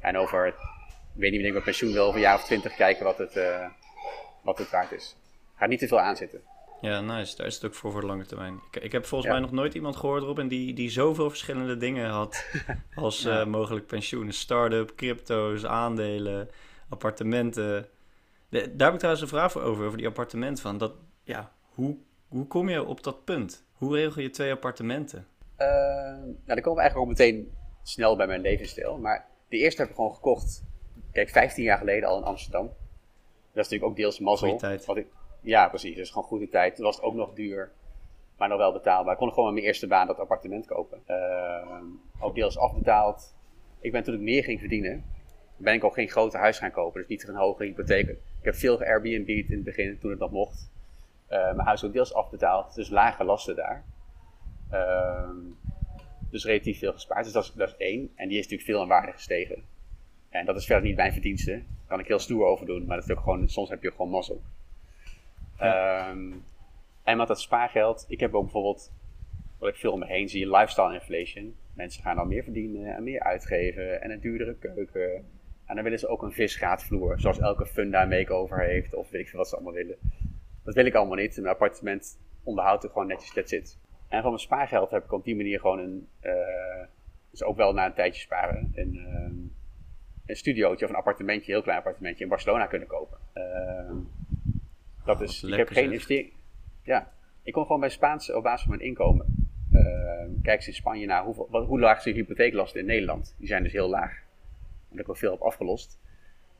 En 0.00 0.16
over 0.16 0.54
ik 1.14 1.20
weet 1.20 1.30
niet, 1.30 1.38
ik 1.38 1.42
denk 1.42 1.54
met 1.54 1.64
pensioen 1.64 1.92
wel 1.92 2.04
over 2.04 2.16
een 2.16 2.26
jaar 2.26 2.34
of 2.34 2.44
twintig 2.44 2.74
kijken 2.74 3.04
wat 3.04 3.18
het, 3.18 3.36
uh, 3.36 3.68
wat 4.42 4.58
het 4.58 4.70
waard 4.70 4.92
is. 4.92 5.16
Ga 5.54 5.66
niet 5.66 5.78
te 5.78 5.88
veel 5.88 6.00
aanzitten. 6.00 6.40
Ja, 6.80 7.00
nice. 7.00 7.36
Daar 7.36 7.46
is 7.46 7.54
het 7.54 7.64
ook 7.64 7.74
voor 7.74 7.92
voor 7.92 8.00
de 8.00 8.06
lange 8.06 8.26
termijn. 8.26 8.60
Ik, 8.70 8.82
ik 8.82 8.92
heb 8.92 9.06
volgens 9.06 9.30
mij 9.30 9.40
nog 9.40 9.52
nooit 9.52 9.74
iemand 9.74 9.96
gehoord, 9.96 10.22
Robin, 10.22 10.48
die, 10.48 10.74
die 10.74 10.90
zoveel 10.90 11.28
verschillende 11.28 11.76
dingen 11.76 12.10
had 12.10 12.46
als 12.94 13.22
ja. 13.22 13.40
uh, 13.40 13.46
mogelijk 13.46 13.86
pensioen. 13.86 14.32
Start-up, 14.32 14.94
crypto's, 14.96 15.64
aandelen, 15.64 16.50
appartementen. 16.88 17.88
De, 18.48 18.58
daar 18.76 18.86
heb 18.86 18.92
ik 18.92 18.98
trouwens 18.98 19.22
een 19.22 19.36
vraag 19.36 19.52
voor 19.52 19.62
over, 19.62 19.84
over 19.84 19.98
die 19.98 20.06
appartementen. 20.06 20.62
Van 20.62 20.78
dat, 20.78 20.92
ja, 21.22 21.52
hoe, 21.68 21.96
hoe 22.28 22.46
kom 22.46 22.68
je 22.68 22.84
op 22.84 23.02
dat 23.02 23.24
punt? 23.24 23.64
Hoe 23.72 23.94
regel 23.96 24.22
je 24.22 24.30
twee 24.30 24.52
appartementen? 24.52 25.26
Uh, 25.58 25.66
nou, 25.66 26.44
dan 26.44 26.60
komen 26.60 26.74
we 26.74 26.80
eigenlijk 26.80 26.96
ook 26.96 27.18
meteen 27.18 27.52
snel 27.82 28.16
bij 28.16 28.26
mijn 28.26 28.40
levensstijl. 28.40 28.98
Maar 28.98 29.26
de 29.48 29.56
eerste 29.56 29.80
heb 29.80 29.90
ik 29.90 29.96
gewoon 29.96 30.14
gekocht 30.14 30.64
Kijk, 31.14 31.28
15 31.28 31.64
jaar 31.64 31.78
geleden 31.78 32.08
al 32.08 32.18
in 32.18 32.24
Amsterdam. 32.24 32.66
Dat 32.66 33.64
is 33.64 33.70
natuurlijk 33.70 33.90
ook 33.90 33.96
deels 33.96 34.18
mazzel. 34.18 34.56
Tijd. 34.56 34.84
Wat 34.84 34.96
ik, 34.96 35.06
ja, 35.40 35.68
precies. 35.68 35.94
Dat 35.94 36.04
is 36.04 36.10
gewoon 36.10 36.28
goede 36.28 36.48
tijd. 36.48 36.74
Toen 36.74 36.84
was 36.84 36.96
het 36.96 37.04
ook 37.04 37.14
nog 37.14 37.34
duur, 37.34 37.70
maar 38.36 38.48
nog 38.48 38.58
wel 38.58 38.72
betaalbaar. 38.72 39.12
Ik 39.12 39.18
kon 39.18 39.28
gewoon 39.28 39.44
met 39.44 39.54
mijn 39.54 39.66
eerste 39.66 39.86
baan 39.86 40.06
dat 40.06 40.18
appartement 40.18 40.66
kopen. 40.66 41.02
Uh, 41.08 41.80
ook 42.20 42.34
deels 42.34 42.58
afbetaald. 42.58 43.34
Ik 43.80 43.92
ben 43.92 44.02
toen 44.02 44.14
ik 44.14 44.20
meer 44.20 44.44
ging 44.44 44.60
verdienen, 44.60 45.04
ben 45.56 45.74
ik 45.74 45.84
ook 45.84 45.94
geen 45.94 46.08
grote 46.08 46.36
huis 46.36 46.58
gaan 46.58 46.70
kopen. 46.70 47.00
Dus 47.00 47.08
niet 47.08 47.28
een 47.28 47.34
hoge 47.34 47.64
hypotheek. 47.64 48.08
Ik 48.08 48.18
heb 48.42 48.54
veel 48.54 48.78
Airbnb 48.80 49.28
in 49.28 49.46
het 49.48 49.64
begin, 49.64 49.98
toen 49.98 50.10
het 50.10 50.20
nog 50.20 50.30
mocht. 50.30 50.70
Uh, 51.30 51.38
mijn 51.38 51.66
huis 51.66 51.84
ook 51.84 51.92
deels 51.92 52.14
afbetaald, 52.14 52.74
dus 52.74 52.88
lage 52.88 53.24
lasten 53.24 53.56
daar. 53.56 53.84
Uh, 54.72 55.30
dus 56.30 56.44
relatief 56.44 56.78
veel 56.78 56.92
gespaard. 56.92 57.24
Dus 57.24 57.32
dat 57.32 57.44
is, 57.44 57.52
dat 57.52 57.68
is 57.68 57.76
één. 57.76 58.12
En 58.14 58.28
die 58.28 58.38
is 58.38 58.42
natuurlijk 58.42 58.70
veel 58.70 58.82
in 58.82 58.88
waarde 58.88 59.12
gestegen. 59.12 59.73
En 60.34 60.46
dat 60.46 60.56
is 60.56 60.66
verder 60.66 60.84
niet 60.84 60.96
mijn 60.96 61.12
verdienste. 61.12 61.50
Daar 61.50 61.86
kan 61.86 62.00
ik 62.00 62.06
heel 62.06 62.18
stoer 62.18 62.46
over 62.46 62.66
doen, 62.66 62.84
maar 62.86 62.96
dat 62.96 63.08
is 63.08 63.16
ook 63.16 63.22
gewoon, 63.22 63.48
soms 63.48 63.68
heb 63.68 63.82
je 63.82 63.90
gewoon 63.90 64.10
mazzel. 64.10 64.42
Ehm, 65.56 66.32
en 67.02 67.16
met 67.16 67.28
dat 67.28 67.40
spaargeld, 67.40 68.04
ik 68.08 68.20
heb 68.20 68.34
ook 68.34 68.42
bijvoorbeeld, 68.42 68.92
wat 69.58 69.68
ik 69.68 69.76
veel 69.76 69.92
om 69.92 69.98
me 69.98 70.06
heen 70.06 70.28
zie, 70.28 70.50
lifestyle 70.50 70.94
inflation. 70.94 71.54
Mensen 71.74 72.02
gaan 72.02 72.16
dan 72.16 72.28
meer 72.28 72.42
verdienen 72.42 72.96
en 72.96 73.02
meer 73.02 73.20
uitgeven 73.20 74.02
en 74.02 74.10
een 74.10 74.20
duurdere 74.20 74.54
keuken. 74.54 75.24
En 75.66 75.74
dan 75.74 75.84
willen 75.84 75.98
ze 75.98 76.08
ook 76.08 76.22
een 76.22 76.32
visgraatvloer, 76.32 77.20
zoals 77.20 77.38
elke 77.38 77.66
funda 77.66 78.04
makeover 78.04 78.60
heeft, 78.60 78.94
of 78.94 79.10
weet 79.10 79.20
ik 79.20 79.28
veel 79.28 79.38
wat 79.38 79.48
ze 79.48 79.54
allemaal 79.54 79.72
willen. 79.72 79.96
Dat 80.64 80.74
wil 80.74 80.86
ik 80.86 80.94
allemaal 80.94 81.16
niet. 81.16 81.36
Een 81.36 81.46
appartement 81.46 82.20
onderhoudt 82.42 82.84
er 82.84 82.90
gewoon 82.90 83.06
netjes, 83.06 83.32
dat 83.34 83.48
zit. 83.48 83.78
En 84.08 84.20
van 84.20 84.30
mijn 84.30 84.42
spaargeld 84.42 84.90
heb 84.90 85.04
ik 85.04 85.12
op 85.12 85.24
die 85.24 85.36
manier 85.36 85.60
gewoon 85.60 85.78
een, 85.78 86.08
uh, 86.22 86.86
dus 87.30 87.42
ook 87.42 87.56
wel 87.56 87.72
na 87.72 87.86
een 87.86 87.94
tijdje 87.94 88.20
sparen, 88.20 88.72
een, 88.74 88.94
uh, 88.94 89.33
een 90.26 90.36
studiootje 90.36 90.84
of 90.84 90.90
een 90.90 90.96
appartementje, 90.96 91.46
een 91.46 91.52
heel 91.52 91.62
klein 91.62 91.78
appartementje 91.78 92.22
in 92.22 92.30
Barcelona 92.30 92.66
kunnen 92.66 92.88
kopen. 92.88 93.18
Uh, 93.34 93.96
dat 95.04 95.20
is, 95.20 95.42
ik 95.42 95.54
heb 95.54 95.68
geen 95.68 95.92
investering. 95.92 96.32
Ja, 96.82 97.12
ik 97.42 97.52
kon 97.52 97.62
gewoon 97.62 97.80
bij 97.80 97.88
Spaans 97.88 98.32
op 98.32 98.42
basis 98.42 98.66
van 98.66 98.76
mijn 98.76 98.88
inkomen. 98.88 99.48
Uh, 99.72 99.80
kijk 100.42 100.56
eens 100.56 100.66
in 100.66 100.74
Spanje 100.74 101.06
naar 101.06 101.24
hoeveel, 101.24 101.48
wat, 101.50 101.66
hoe 101.66 101.80
laag 101.80 102.02
zijn 102.02 102.14
hypotheeklasten 102.14 102.80
in 102.80 102.86
Nederland. 102.86 103.34
Die 103.38 103.46
zijn 103.46 103.62
dus 103.62 103.72
heel 103.72 103.88
laag. 103.88 104.22
Omdat 104.82 105.00
ik 105.00 105.06
wel 105.06 105.14
veel 105.14 105.30
heb 105.30 105.40
afgelost. 105.40 106.00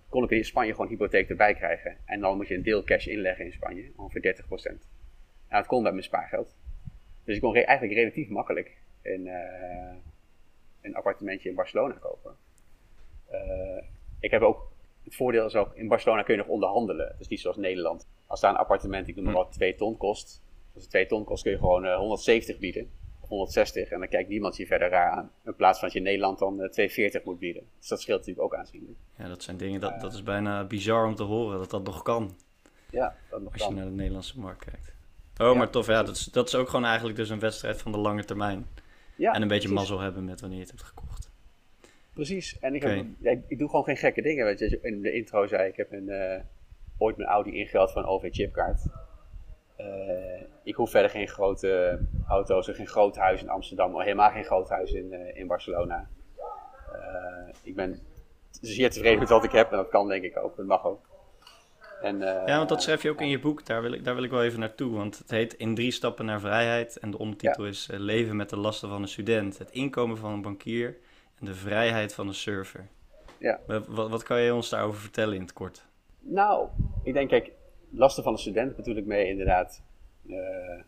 Kon 0.08 0.24
ik 0.24 0.30
in 0.30 0.44
Spanje 0.44 0.70
gewoon 0.70 0.88
hypotheek 0.88 1.28
erbij 1.28 1.54
krijgen. 1.54 1.96
En 2.04 2.20
dan 2.20 2.36
moet 2.36 2.48
je 2.48 2.54
een 2.54 2.62
deel 2.62 2.84
cash 2.84 3.06
inleggen 3.06 3.44
in 3.44 3.52
Spanje, 3.52 3.92
ongeveer 3.96 4.36
30%. 4.42 4.48
Nou, 4.48 4.76
dat 5.48 5.66
kon 5.66 5.82
bij 5.82 5.92
mijn 5.92 6.04
spaargeld. 6.04 6.56
Dus 7.24 7.34
ik 7.34 7.40
kon 7.40 7.54
eigenlijk 7.54 7.98
relatief 7.98 8.28
makkelijk 8.28 8.76
een, 9.02 9.26
uh, 9.26 9.94
een 10.80 10.94
appartementje 10.94 11.48
in 11.48 11.54
Barcelona 11.54 11.94
kopen. 11.94 12.36
Uh, 13.32 13.82
ik 14.20 14.30
heb 14.30 14.42
ook, 14.42 14.70
het 15.04 15.14
voordeel 15.14 15.46
is 15.46 15.54
ook, 15.54 15.74
in 15.74 15.88
Barcelona 15.88 16.22
kun 16.22 16.34
je 16.34 16.40
nog 16.40 16.50
onderhandelen. 16.50 17.06
Het 17.06 17.20
is 17.20 17.28
niet 17.28 17.40
zoals 17.40 17.56
Nederland. 17.56 18.08
Als 18.26 18.40
daar 18.40 18.50
een 18.50 18.56
appartement, 18.56 19.08
ik 19.08 19.14
noem 19.14 19.24
maar 19.24 19.34
hm. 19.34 19.38
wat, 19.38 19.52
2 19.52 19.74
ton 19.74 19.96
kost. 19.96 20.42
Als 20.74 20.82
het 20.82 20.90
2 20.90 21.06
ton 21.06 21.24
kost, 21.24 21.42
kun 21.42 21.52
je 21.52 21.58
gewoon 21.58 21.84
uh, 21.84 21.96
170 21.96 22.58
bieden. 22.58 22.90
160 23.28 23.88
en 23.88 23.98
dan 23.98 24.08
kijkt 24.08 24.28
niemand 24.28 24.56
je 24.56 24.66
verder 24.66 24.88
raar 24.88 25.10
aan. 25.10 25.30
In 25.44 25.56
plaats 25.56 25.78
van 25.78 25.88
dat 25.88 25.96
je 25.96 26.02
in 26.02 26.10
Nederland 26.10 26.38
dan 26.38 26.52
uh, 26.52 26.68
240 26.68 27.24
moet 27.24 27.38
bieden. 27.38 27.62
Dus 27.78 27.88
dat 27.88 28.00
scheelt 28.00 28.18
natuurlijk 28.18 28.46
ook 28.46 28.54
aanzienlijk. 28.54 28.98
Ja, 29.16 29.28
dat 29.28 29.42
zijn 29.42 29.56
dingen, 29.56 29.80
dat, 29.80 30.00
dat 30.00 30.12
is 30.12 30.22
bijna 30.22 30.64
bizar 30.64 31.06
om 31.06 31.14
te 31.14 31.22
horen 31.22 31.58
dat 31.58 31.70
dat 31.70 31.84
nog 31.84 32.02
kan. 32.02 32.36
Ja, 32.90 33.16
dat 33.30 33.42
nog 33.42 33.52
Als 33.52 33.62
kan. 33.62 33.70
je 33.70 33.80
naar 33.80 33.88
de 33.88 33.96
Nederlandse 33.96 34.38
markt 34.38 34.64
kijkt. 34.64 34.94
Oh, 35.40 35.46
ja. 35.46 35.54
maar 35.54 35.70
tof. 35.70 35.86
Ja, 35.86 36.02
dat 36.02 36.16
is, 36.16 36.24
dat 36.24 36.46
is 36.46 36.54
ook 36.54 36.68
gewoon 36.68 36.84
eigenlijk 36.84 37.16
dus 37.16 37.30
een 37.30 37.38
wedstrijd 37.38 37.82
van 37.82 37.92
de 37.92 37.98
lange 37.98 38.24
termijn. 38.24 38.66
Ja, 39.16 39.32
en 39.32 39.42
een 39.42 39.48
beetje 39.48 39.68
mazzel 39.68 40.00
hebben 40.00 40.24
met 40.24 40.40
wanneer 40.40 40.58
je 40.58 40.64
het 40.64 40.74
hebt 40.74 40.88
gekocht. 40.88 41.13
Precies. 42.14 42.58
En 42.58 42.74
ik, 42.74 42.82
heb, 42.82 43.04
ja, 43.18 43.36
ik, 43.46 43.58
doe 43.58 43.68
gewoon 43.68 43.84
geen 43.84 43.96
gekke 43.96 44.22
dingen. 44.22 44.44
Weet 44.44 44.58
je, 44.58 44.78
in 44.82 45.00
de 45.00 45.12
intro 45.12 45.46
zei 45.46 45.68
ik 45.68 45.76
heb 45.76 45.92
een, 45.92 46.08
uh, 46.08 46.40
ooit 46.98 47.16
mijn 47.16 47.28
Audi 47.28 47.54
ingehaald 47.54 47.92
van 47.92 48.02
een 48.02 48.08
OV-chipkaart. 48.08 48.86
Uh, 49.78 49.86
ik 50.62 50.74
hoef 50.74 50.90
verder 50.90 51.10
geen 51.10 51.28
grote 51.28 52.00
auto's 52.28 52.68
en 52.68 52.74
geen 52.74 52.86
groot 52.86 53.16
huis 53.16 53.42
in 53.42 53.48
Amsterdam. 53.48 54.00
Helemaal 54.00 54.30
geen 54.30 54.44
groot 54.44 54.68
huis 54.68 54.92
in, 54.92 55.12
uh, 55.12 55.36
in 55.36 55.46
Barcelona. 55.46 56.08
ik 57.62 57.74
ben 57.74 58.00
zeer 58.60 58.90
tevreden 58.90 59.18
met 59.18 59.28
wat 59.28 59.44
ik 59.44 59.52
heb. 59.52 59.70
En 59.70 59.76
dat 59.76 59.88
kan 59.88 60.08
denk 60.08 60.24
ik 60.24 60.36
ook, 60.36 60.56
dat 60.56 60.66
mag 60.66 60.86
ook. 60.86 61.06
En, 62.04 62.22
eh, 62.22 62.46
Ja, 62.46 62.56
want 62.56 62.68
dat 62.68 62.82
schrijf 62.82 63.02
je 63.02 63.10
ook 63.10 63.20
in 63.20 63.28
je 63.28 63.38
boek. 63.38 63.66
Daar 63.66 63.82
wil 63.82 63.92
ik, 63.92 64.04
daar 64.04 64.14
wil 64.14 64.24
ik 64.24 64.30
wel 64.30 64.42
even 64.42 64.60
naartoe. 64.60 64.94
Want 64.94 65.18
het 65.18 65.30
heet 65.30 65.54
In 65.54 65.74
drie 65.74 65.90
stappen 65.90 66.24
naar 66.24 66.40
vrijheid. 66.40 66.98
En 66.98 67.10
de 67.10 67.18
ondertitel 67.18 67.66
is 67.66 67.88
eh, 67.90 67.98
Leven 67.98 68.36
met 68.36 68.50
de 68.50 68.56
lasten 68.56 68.88
van 68.88 69.02
een 69.02 69.08
student. 69.08 69.58
Het 69.58 69.70
inkomen 69.70 70.16
van 70.16 70.32
een 70.32 70.42
bankier. 70.42 70.96
De 71.44 71.54
vrijheid 71.54 72.14
van 72.14 72.28
een 72.28 72.34
surfer. 72.34 72.86
Ja. 73.38 73.60
Wat, 73.66 73.86
wat, 74.08 74.22
kan 74.22 74.40
je 74.40 74.54
ons 74.54 74.68
daarover 74.68 75.00
vertellen 75.00 75.34
in 75.34 75.40
het 75.40 75.52
kort? 75.52 75.84
Nou, 76.20 76.68
ik 77.02 77.12
denk, 77.12 77.28
kijk, 77.28 77.50
lasten 77.90 78.22
van 78.22 78.32
een 78.32 78.38
student 78.38 78.76
bedoel 78.76 78.96
ik 78.96 79.04
mee 79.06 79.28
inderdaad. 79.28 79.82
eh, 80.28 80.36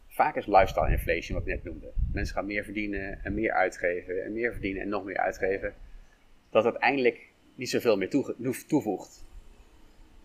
vaak 0.08 0.36
is 0.36 0.46
lifestyle 0.46 0.90
inflation, 0.90 1.38
wat 1.38 1.46
ik 1.48 1.54
net 1.54 1.64
noemde. 1.64 1.92
Mensen 2.12 2.34
gaan 2.34 2.46
meer 2.46 2.64
verdienen 2.64 3.24
en 3.24 3.34
meer 3.34 3.52
uitgeven 3.52 4.24
en 4.24 4.32
meer 4.32 4.52
verdienen 4.52 4.82
en 4.82 4.88
nog 4.88 5.04
meer 5.04 5.18
uitgeven. 5.18 5.74
Dat 6.50 6.64
uiteindelijk 6.64 7.28
niet 7.54 7.70
zoveel 7.70 7.96
meer 7.96 8.08
toevoegt. 8.66 9.24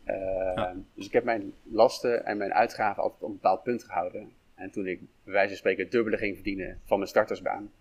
Eh, 0.04 0.16
Ja. 0.56 0.76
Dus 0.94 1.06
ik 1.06 1.12
heb 1.14 1.24
mijn 1.24 1.54
lasten 1.64 2.26
en 2.26 2.38
mijn 2.38 2.54
uitgaven 2.54 3.04
altijd 3.04 3.22
op 3.22 3.28
een 3.28 3.34
bepaald 3.36 3.64
punt 3.64 3.84
gehouden. 3.84 4.32
En 4.56 4.72
toen 4.72 4.88
ik 4.88 5.00
bij 5.24 5.34
wijze 5.34 5.48
van 5.48 5.58
spreken 5.58 5.84
het 5.84 5.92
dubbele 5.92 6.18
ging 6.18 6.36
verdienen 6.36 6.80
van 6.86 6.98
mijn 6.98 7.10
startersbaan, 7.10 7.72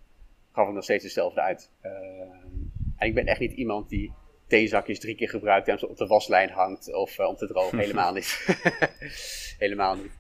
gaf 0.53 0.69
ik 0.69 0.75
nog 0.75 0.85
steeds 0.85 1.05
hetzelfde 1.05 1.41
uit. 1.41 1.71
Eh, 1.81 1.93
en 2.97 3.07
ik 3.07 3.15
ben 3.15 3.27
echt 3.27 3.41
niet 3.41 3.53
iemand 3.53 3.89
die 3.89 4.13
theezakjes 4.47 5.01
drie 5.01 5.15
keer 5.15 5.29
gebruikt 5.29 5.69
en 5.69 5.79
ze 5.79 5.89
op 5.89 5.97
de 5.97 6.07
waslijn 6.07 6.51
hangt 6.51 6.95
of 6.95 7.19
eh, 7.19 7.29
om 7.29 7.37
te 7.37 7.47
drogen. 7.47 7.79
Helemaal 7.85 8.13
niet. 8.13 8.59
Helemaal 9.59 9.97
niet. 9.97 10.19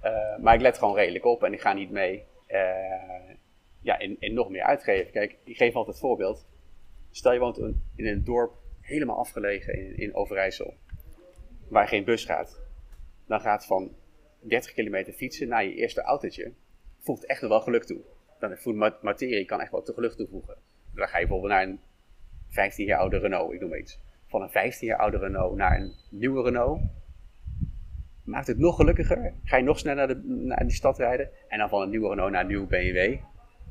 Eh, 0.00 0.38
maar 0.38 0.54
ik 0.54 0.60
let 0.60 0.78
gewoon 0.78 0.94
redelijk 0.94 1.24
op 1.24 1.42
en 1.42 1.52
ik 1.52 1.60
ga 1.60 1.72
niet 1.72 1.90
mee 1.90 2.24
ja, 3.80 3.98
in, 3.98 4.16
in 4.18 4.34
nog 4.34 4.48
meer 4.48 4.62
uitgeven. 4.62 5.12
Kijk, 5.12 5.36
ik 5.44 5.56
geef 5.56 5.74
altijd 5.74 5.96
het 5.96 6.04
voorbeeld. 6.04 6.46
Stel 7.10 7.32
je 7.32 7.38
woont 7.38 7.58
in 7.96 8.06
een 8.06 8.24
dorp 8.24 8.52
helemaal 8.80 9.18
afgelegen 9.18 9.74
in, 9.74 9.96
in 9.96 10.14
Overijssel, 10.14 10.74
waar 11.68 11.88
geen 11.88 12.04
bus 12.04 12.24
gaat. 12.24 12.60
Dan 13.26 13.40
gaat 13.40 13.66
van 13.66 13.94
30 14.40 14.72
kilometer 14.72 15.12
fietsen 15.12 15.48
naar 15.48 15.64
je 15.64 15.74
eerste 15.74 16.02
autootje, 16.02 16.52
voegt 16.98 17.26
echt 17.26 17.40
wel 17.40 17.60
geluk 17.60 17.84
toe. 17.84 18.00
Dan 18.40 18.56
voelt 18.56 18.76
ma- 18.76 18.98
materie 19.02 19.44
kan 19.44 19.60
echt 19.60 19.70
wel 19.70 19.82
te 19.82 19.92
geluk 19.92 20.12
toevoegen. 20.12 20.56
Dan 20.94 21.08
ga 21.08 21.18
je 21.18 21.26
bijvoorbeeld 21.26 21.52
naar 21.52 21.62
een 21.62 21.80
15 22.48 22.86
jaar 22.86 22.98
oude 22.98 23.18
Renault, 23.18 23.52
ik 23.52 23.60
noem 23.60 23.74
iets. 23.74 24.00
Van 24.26 24.42
een 24.42 24.50
15 24.50 24.88
jaar 24.88 24.98
oude 24.98 25.18
Renault 25.18 25.56
naar 25.56 25.80
een 25.80 25.92
nieuwe 26.10 26.42
Renault. 26.42 26.80
Maakt 28.24 28.46
het 28.46 28.58
nog 28.58 28.76
gelukkiger. 28.76 29.32
Ga 29.44 29.56
je 29.56 29.62
nog 29.62 29.78
sneller 29.78 30.06
naar, 30.06 30.16
de, 30.16 30.22
naar 30.24 30.62
die 30.66 30.74
stad 30.74 30.98
rijden. 30.98 31.30
En 31.48 31.58
dan 31.58 31.68
van 31.68 31.82
een 31.82 31.90
nieuwe 31.90 32.08
Renault 32.08 32.30
naar 32.32 32.40
een 32.40 32.46
nieuwe 32.46 32.66
BMW. 32.66 33.16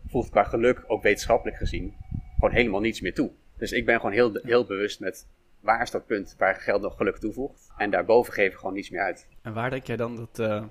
Voegt 0.07 0.29
qua 0.29 0.43
geluk, 0.43 0.83
ook 0.87 1.03
wetenschappelijk 1.03 1.57
gezien, 1.57 1.93
gewoon 2.35 2.51
helemaal 2.51 2.79
niets 2.79 3.01
meer 3.01 3.13
toe. 3.13 3.31
Dus 3.57 3.71
ik 3.71 3.85
ben 3.85 3.95
gewoon 3.95 4.11
heel, 4.11 4.39
heel 4.43 4.65
bewust 4.65 4.99
met 4.99 5.27
waar 5.59 5.81
is 5.81 5.91
dat 5.91 6.05
punt 6.05 6.35
waar 6.37 6.55
geld 6.55 6.81
nog 6.81 6.97
geluk 6.97 7.17
toevoegt. 7.17 7.71
En 7.77 7.89
daarboven 7.89 8.33
geef 8.33 8.51
ik 8.51 8.57
gewoon 8.57 8.73
niets 8.73 8.89
meer 8.89 9.01
uit. 9.01 9.27
En 9.41 9.53
waar 9.53 9.69
denk 9.69 9.83
jij 9.83 9.95
dan 9.95 10.15
dat, 10.15 10.39
eh, 10.39 10.63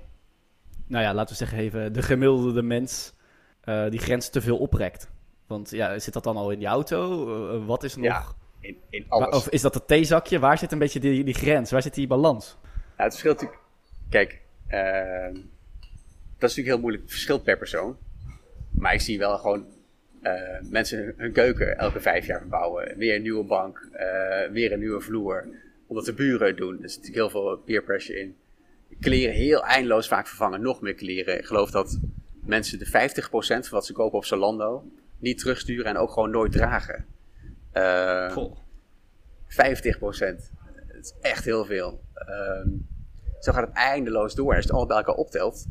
nou 0.87 1.05
ja, 1.05 1.15
laten 1.15 1.37
we 1.37 1.45
zeggen 1.45 1.59
even, 1.59 1.93
de 1.93 2.03
gemiddelde 2.03 2.63
mens 2.63 3.15
eh, 3.67 3.91
die 3.91 3.99
grens 4.01 4.29
te 4.29 4.41
veel 4.41 4.59
oprekt? 4.59 5.09
Want 5.47 5.71
ja, 5.71 5.99
zit 5.99 6.13
dat 6.15 6.25
dan 6.25 6.37
al 6.37 6.51
in 6.51 6.59
die 6.59 6.69
auto? 6.69 7.27
Eh, 7.61 7.67
wat 7.67 7.83
is 7.85 7.97
nog? 7.97 8.05
Ja, 8.05 8.25
In, 8.61 8.77
in 8.91 9.05
alles. 9.09 9.37
Of 9.37 9.49
is 9.49 9.61
dat 9.61 9.75
het 9.75 9.87
theezakje? 9.87 10.39
Waar 10.39 10.59
zit 10.59 10.73
een 10.73 10.79
beetje 10.79 11.01
die, 11.01 11.25
die 11.25 11.35
grens? 11.35 11.71
Waar 11.71 11.83
zit 11.83 11.95
die 11.95 12.07
balans? 12.07 12.57
Nou, 12.63 12.79
het 12.97 13.11
verschilt 13.13 13.35
natuurlijk. 13.41 13.63
Kijk, 14.11 14.41
ehm, 14.67 15.35
dat 16.39 16.51
is 16.51 16.57
natuurlijk 16.57 16.67
heel 16.67 16.79
moeilijk. 16.79 17.03
Het 17.03 17.13
verschilt 17.13 17.43
per 17.43 17.59
persoon. 17.59 17.97
Maar 18.71 18.95
ik 18.95 19.01
zie 19.01 19.19
wel 19.19 19.39
gewoon 19.39 19.67
eh, 20.23 20.33
mensen 20.71 21.15
hun- 21.17 21.33
keuken 21.33 21.79
elke 21.79 22.01
vijf 22.01 22.27
jaar 22.27 22.41
verbouwen. 22.41 22.97
Weer 22.97 23.15
een 23.15 23.23
nieuwe 23.23 23.45
bank, 23.45 23.89
weer 24.53 24.73
een 24.73 24.79
nieuwe 24.79 25.01
vloer. 25.01 25.49
Omdat 25.87 26.05
de 26.05 26.13
buren 26.13 26.47
het 26.47 26.57
doen. 26.57 26.83
Er 26.83 26.91
zit 26.91 27.01
natuurlijk 27.03 27.33
heel 27.33 27.41
veel 27.43 27.57
peer 27.57 27.83
pressure 27.83 28.19
in. 28.21 28.37
Kleren 29.01 29.35
heel 29.35 29.65
eindeloos 29.65 30.09
vaak 30.09 30.27
vervangen, 30.27 30.61
nog 30.61 30.81
meer 30.81 30.95
kleren. 30.95 31.39
Ik 31.39 31.45
geloof 31.47 31.71
dat 31.71 31.99
mensen 32.47 32.79
de 32.79 32.87
50% 32.87 32.91
van 33.47 33.61
wat 33.71 33.87
ze 33.87 33.93
kopen 33.93 34.19
op 34.19 34.25
Zalando 34.25 34.91
niet 35.19 35.39
terugsturen 35.39 35.85
en 35.85 35.97
ook 35.97 36.11
gewoon 36.11 36.31
nooit 36.31 36.53
dragen. 36.53 37.07
Eh, 37.73 38.33
Goh. 38.33 38.57
50 39.47 39.99
procent. 39.99 40.51
Dat 40.87 41.05
is 41.05 41.15
echt 41.21 41.45
heel 41.45 41.65
veel. 41.65 42.01
Ehm, 42.15 42.69
zo 43.41 43.53
gaat 43.53 43.67
het 43.67 43.77
eindeloos 43.77 44.35
door. 44.35 44.51
En 44.51 44.57
als 44.57 44.65
je 44.65 44.71
het 44.71 44.79
allemaal 44.79 44.97
bij 44.97 44.97
elkaar 44.97 45.25
optelt, 45.25 45.67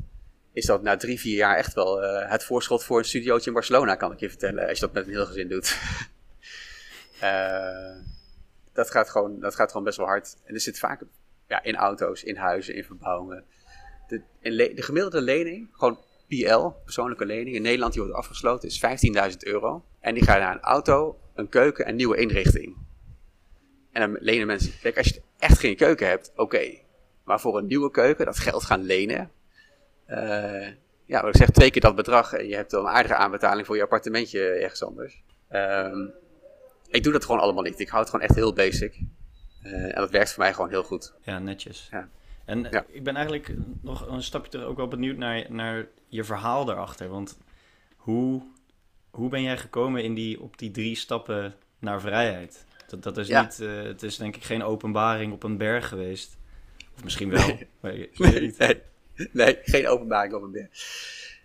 is 0.53 0.65
dat 0.65 0.81
na 0.81 0.97
drie, 0.97 1.19
vier 1.19 1.35
jaar 1.35 1.57
echt 1.57 1.73
wel 1.73 2.03
eh, 2.03 2.31
het 2.31 2.43
voorschot 2.43 2.83
voor 2.83 2.97
een 2.97 3.05
studiootje 3.05 3.47
in 3.47 3.53
Barcelona, 3.53 3.95
kan 3.95 4.11
ik 4.11 4.19
je 4.19 4.29
vertellen. 4.29 4.67
Als 4.67 4.79
je 4.79 4.85
dat 4.85 4.93
met 4.93 5.05
een 5.05 5.11
heel 5.11 5.25
gezin 5.25 5.47
doet. 5.47 5.77
Eh, 7.19 7.95
dat, 8.73 8.91
gaat 8.91 9.09
gewoon, 9.09 9.39
dat 9.39 9.55
gaat 9.55 9.67
gewoon 9.71 9.83
best 9.85 9.97
wel 9.97 10.05
hard. 10.05 10.37
En 10.43 10.53
er 10.53 10.59
zit 10.59 10.79
vaak 10.79 11.01
ja, 11.47 11.63
in 11.63 11.75
auto's, 11.75 12.23
in 12.23 12.35
huizen, 12.35 12.75
in 12.75 12.83
verbouwingen. 12.83 13.43
De, 14.07 14.21
in 14.39 14.51
le- 14.51 14.73
de 14.73 14.81
gemiddelde 14.81 15.21
lening, 15.21 15.69
gewoon 15.71 15.99
PL, 16.27 16.67
persoonlijke 16.83 17.25
lening, 17.25 17.55
in 17.55 17.61
Nederland 17.61 17.93
die 17.93 18.01
wordt 18.01 18.17
afgesloten, 18.17 18.69
is 18.69 18.81
15.000 19.31 19.37
euro. 19.39 19.83
En 19.99 20.13
die 20.13 20.23
gaat 20.23 20.39
naar 20.39 20.53
een 20.55 20.61
auto, 20.61 21.19
een 21.35 21.49
keuken 21.49 21.85
en 21.85 21.95
nieuwe 21.95 22.17
inrichting. 22.17 22.75
En 23.91 24.01
dan 24.11 24.17
lenen 24.21 24.47
mensen. 24.47 24.73
Kijk, 24.81 24.97
als 24.97 25.07
je 25.07 25.21
echt 25.37 25.59
geen 25.59 25.75
keuken 25.75 26.07
hebt, 26.07 26.31
oké. 26.35 26.77
Maar 27.23 27.39
voor 27.39 27.57
een 27.57 27.65
nieuwe 27.67 27.91
keuken, 27.91 28.25
dat 28.25 28.39
geld 28.39 28.63
gaan 28.63 28.83
lenen. 28.83 29.31
eh, 30.05 30.67
ja, 31.05 31.21
wat 31.21 31.29
ik 31.29 31.35
zeg, 31.35 31.49
twee 31.49 31.71
keer 31.71 31.81
dat 31.81 31.95
bedrag. 31.95 32.33
En 32.33 32.47
je 32.47 32.55
hebt 32.55 32.71
dan 32.71 32.85
een 32.85 32.91
aardige 32.91 33.15
aanbetaling 33.15 33.65
voor 33.67 33.75
je 33.75 33.81
appartementje 33.81 34.39
ergens 34.39 34.83
anders. 34.83 35.23
Ehm, 35.49 36.07
ik 36.87 37.03
doe 37.03 37.13
dat 37.13 37.25
gewoon 37.25 37.41
allemaal 37.41 37.63
niet. 37.63 37.79
Ik 37.79 37.87
hou 37.87 38.01
het 38.01 38.09
gewoon 38.09 38.25
echt 38.25 38.35
heel 38.35 38.53
basic. 38.53 38.99
Eh, 39.63 39.71
en 39.73 39.95
dat 39.95 40.09
werkt 40.11 40.33
voor 40.33 40.43
mij 40.43 40.53
gewoon 40.53 40.69
heel 40.69 40.83
goed. 40.83 41.13
Ja, 41.21 41.39
netjes. 41.39 41.87
Ja. 41.91 42.09
En 42.45 42.67
Ja. 42.71 42.85
ik 42.87 43.03
ben 43.03 43.15
eigenlijk 43.15 43.51
nog 43.81 44.07
een 44.07 44.23
stapje 44.23 44.51
terug 44.51 44.65
ook 44.65 44.77
wel 44.77 44.87
benieuwd 44.87 45.17
naar, 45.17 45.45
naar 45.49 45.87
je 46.15 46.23
verhaal 46.23 46.65
daarachter. 46.65 47.07
Want 47.09 47.37
hoe, 47.95 48.41
hoe 49.09 49.29
ben 49.29 49.41
jij 49.41 49.57
gekomen 49.57 50.03
in 50.03 50.13
die, 50.13 50.41
op 50.41 50.57
die 50.57 50.71
drie 50.71 50.95
stappen 50.95 51.55
naar 51.79 52.01
vrijheid? 52.01 52.65
Dat, 52.87 53.03
dat 53.03 53.17
is 53.17 53.27
Ja. 53.27 53.41
niet, 53.41 53.59
eh, 53.59 53.83
het 53.83 54.03
is 54.03 54.17
denk 54.17 54.35
ik 54.35 54.43
geen 54.43 54.63
openbaring 54.63 55.33
op 55.33 55.43
een 55.43 55.57
berg 55.57 55.87
geweest. 55.87 56.37
Of 56.95 57.03
misschien 57.03 57.29
wel. 57.29 57.57
Nee. 59.31 59.57
geen 59.61 59.87
openbaring 59.87 60.33
op 60.33 60.43
een 60.43 60.51
beer. 60.51 60.69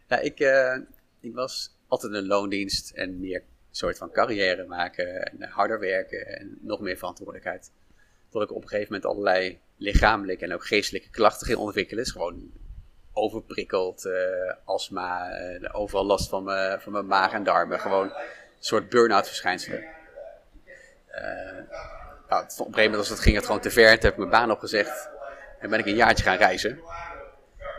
Ja, 0.09 0.19
ik, 0.19 0.41
eh, 0.41 0.77
ik 1.21 1.35
was 1.35 1.77
altijd 1.89 2.13
een 2.13 2.27
loondienst 2.27 2.91
en 2.91 3.21
meer 3.21 3.43
soort 3.71 3.99
van 3.99 4.11
carrière 4.11 4.67
maken 4.67 5.23
en 5.23 5.43
harder 5.49 5.79
werken 5.81 6.27
en 6.39 6.59
nog 6.61 6.81
meer 6.81 6.97
verantwoordelijkheid. 6.97 7.71
Tot 8.29 8.43
ik 8.43 8.51
op 8.53 8.63
een 8.63 8.69
gegeven 8.69 8.93
moment 8.93 9.11
allerlei 9.13 9.59
lichamelijke 9.77 10.45
en 10.45 10.53
ook 10.55 10.67
geestelijke 10.67 11.11
klachten 11.11 11.47
ging 11.47 11.59
ontwikkelen. 11.59 12.03
Dus 12.05 12.13
gewoon 12.13 12.51
overprikkeld, 13.13 14.05
eh, 14.05 14.55
astma, 14.65 15.31
eh, 15.31 15.69
overal 15.73 16.05
last 16.05 16.29
van 16.29 16.45
mijn, 16.45 16.81
van 16.81 16.93
mijn 16.93 17.07
maag 17.07 17.33
en 17.33 17.45
darmen. 17.45 17.81
Gewoon 17.81 18.07
een 18.07 18.13
soort 18.59 18.89
burn-out 18.89 19.27
verschijnselen. 19.27 19.85
Eh, 21.07 21.25
nou, 22.29 22.43
op 22.43 22.49
een 22.49 22.49
gegeven 22.49 22.75
moment 22.75 22.97
was 22.97 23.09
het, 23.09 23.21
ging 23.21 23.37
het 23.37 23.47
gewoon 23.47 23.61
te 23.61 23.71
ver. 23.71 23.93
Toen 23.93 24.03
heb 24.03 24.13
ik 24.13 24.19
mijn 24.19 24.31
baan 24.31 24.51
opgezegd 24.51 25.09
en 25.59 25.71
ben 25.71 25.79
ik 25.79 25.87
een 25.87 25.95
jaartje 25.95 26.25
gaan 26.25 26.37
reizen. 26.37 26.81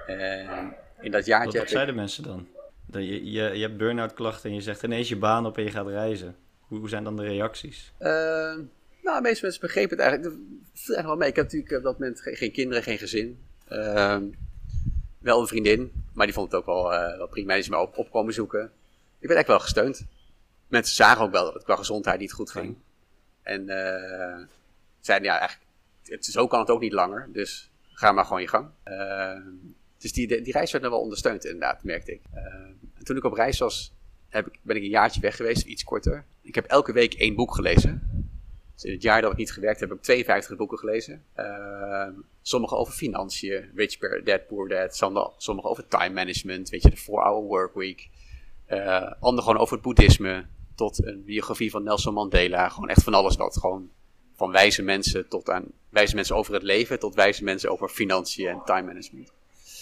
En 0.08 0.76
in 1.00 1.12
dat 1.12 1.26
jaartje 1.26 1.46
Wat, 1.46 1.54
wat 1.54 1.64
ik... 1.64 1.70
zeiden 1.70 1.96
mensen 1.96 2.24
dan? 2.24 2.48
Dat 2.86 3.02
je, 3.02 3.32
je, 3.32 3.42
je 3.42 3.62
hebt 3.62 3.78
burn-out 3.78 4.14
klachten 4.14 4.50
en 4.50 4.56
je 4.56 4.62
zegt 4.62 4.84
ineens 4.84 5.10
je 5.10 5.18
baan 5.18 5.46
op 5.46 5.58
en 5.58 5.64
je 5.64 5.72
gaat 5.72 5.88
reizen. 5.88 6.36
Hoe, 6.60 6.80
hoe 6.80 6.90
zijn 6.90 7.04
dan 7.04 7.16
de 7.16 7.24
reacties? 7.24 7.94
Nou, 9.04 9.16
de 9.16 9.22
meeste 9.22 9.44
mensen 9.44 9.62
begrepen 9.62 9.98
het 9.98 10.00
eigenlijk. 10.00 10.24
Dat 10.24 10.34
viel 10.74 10.96
eigenlijk 10.96 11.08
wel 11.08 11.16
mee. 11.16 11.30
Ik 11.30 11.36
heb 11.36 11.46
natuurlijk 11.46 11.78
op 11.78 11.84
dat 11.84 12.00
moment 12.00 12.22
geen, 12.22 12.36
geen 12.36 12.52
kinderen, 12.52 12.84
geen 12.84 12.98
gezin. 12.98 13.40
Wel 15.22 15.42
een 15.42 15.48
vriendin, 15.48 15.92
maar 16.14 16.26
die 16.26 16.36
vond 16.36 16.52
het 16.52 16.60
ook 16.60 16.66
wel, 16.66 16.94
eh, 16.94 17.18
wel 17.18 17.28
prima. 17.28 17.54
Die 17.54 17.62
is 17.62 17.70
me 17.70 17.78
op, 17.78 17.98
op 17.98 18.12
komen 18.12 18.34
zoeken. 18.34 18.72
Ik 19.20 19.28
werd 19.28 19.40
echt 19.40 19.48
wel 19.48 19.60
gesteund. 19.60 20.06
Mensen 20.68 20.96
zagen 20.96 21.24
ook 21.24 21.32
wel 21.32 21.44
dat 21.44 21.54
het 21.54 21.64
qua 21.64 21.76
gezondheid 21.76 22.20
niet 22.20 22.34
goed 22.34 22.52
ging. 22.52 22.76
En 23.42 23.70
eh, 23.70 24.46
zeiden, 25.00 25.28
ja, 25.28 25.40
eigenlijk, 25.40 25.70
het, 26.04 26.26
zo 26.26 26.48
kan 26.48 26.60
het 26.60 26.70
ook 26.70 26.82
niet 26.82 26.94
langer. 26.94 27.30
Dus 27.34 27.70
ga 27.94 28.12
maar 28.12 28.26
gewoon 28.26 28.42
je 28.42 28.48
gang. 28.48 28.70
Ehm, 28.84 29.48
dus 29.98 30.14
die, 30.14 30.42
die 30.42 30.54
reis 30.54 30.72
werd 30.72 30.84
nog 30.84 30.94
wel 30.94 31.02
ondersteund, 31.02 31.46
inderdaad, 31.46 31.84
merkte 31.84 32.12
ik. 32.12 32.22
En 32.94 33.04
toen 33.04 33.18
ik 33.18 33.24
op 33.24 33.34
reis 33.34 33.60
was, 33.60 33.94
heb 34.30 34.48
ik, 34.48 34.60
ben 34.62 34.76
ik 34.76 34.82
een 34.82 34.90
jaartje 34.90 35.22
weg 35.22 35.36
geweest, 35.36 35.66
iets 35.66 35.84
korter. 35.84 36.26
Ik 36.42 36.56
heb 36.56 36.66
elke 36.66 36.94
week 36.94 37.14
één 37.14 37.36
boek 37.36 37.56
gelezen. 37.56 38.11
Dus 38.82 38.90
in 38.90 38.96
het 38.96 39.06
jaar 39.06 39.22
dat 39.22 39.32
ik 39.32 39.38
niet 39.38 39.52
gewerkt 39.52 39.80
heb, 39.80 39.90
heb 39.90 39.98
ik 39.98 40.04
52 40.04 40.58
boeken 40.58 40.78
gelezen. 40.78 41.24
Ehm, 41.34 42.12
sommige 42.42 42.76
over 42.76 42.94
financiën, 42.94 43.72
Rich 43.76 43.98
Dad 44.24 44.48
Poor 44.48 44.68
Dad. 44.70 44.96
Sommige, 44.96 45.68
over 45.68 45.88
time 45.88 46.14
management, 46.14 46.70
weet 46.70 46.82
je, 46.82 46.90
de 46.90 46.98
4-hour 46.98 47.44
workweek. 47.44 48.10
Uh, 48.70 49.12
andere 49.20 49.48
gewoon 49.48 49.62
over 49.62 49.74
het 49.74 49.84
boeddhisme. 49.84 50.46
Tot 50.76 51.06
een 51.06 51.24
biografie 51.26 51.72
van 51.72 51.84
Nelson 51.84 52.14
Mandela. 52.14 52.70
Gewoon 52.70 52.90
echt 52.90 53.04
van 53.04 53.14
alles 53.14 53.36
wat. 53.36 53.58
Gewoon 53.58 53.90
van 54.36 54.52
wijze 54.52 54.82
mensen 54.82 55.28
tot 55.28 55.50
aan 55.50 55.66
wijze 55.90 56.16
mensen 56.16 56.36
over 56.36 56.54
het 56.54 56.64
leven. 56.64 57.00
Tot 57.00 57.16
wijze 57.16 57.44
mensen 57.44 57.72
over 57.72 57.90
financiën 57.90 58.48
en 58.48 58.62
time 58.66 58.82
management. 58.82 59.32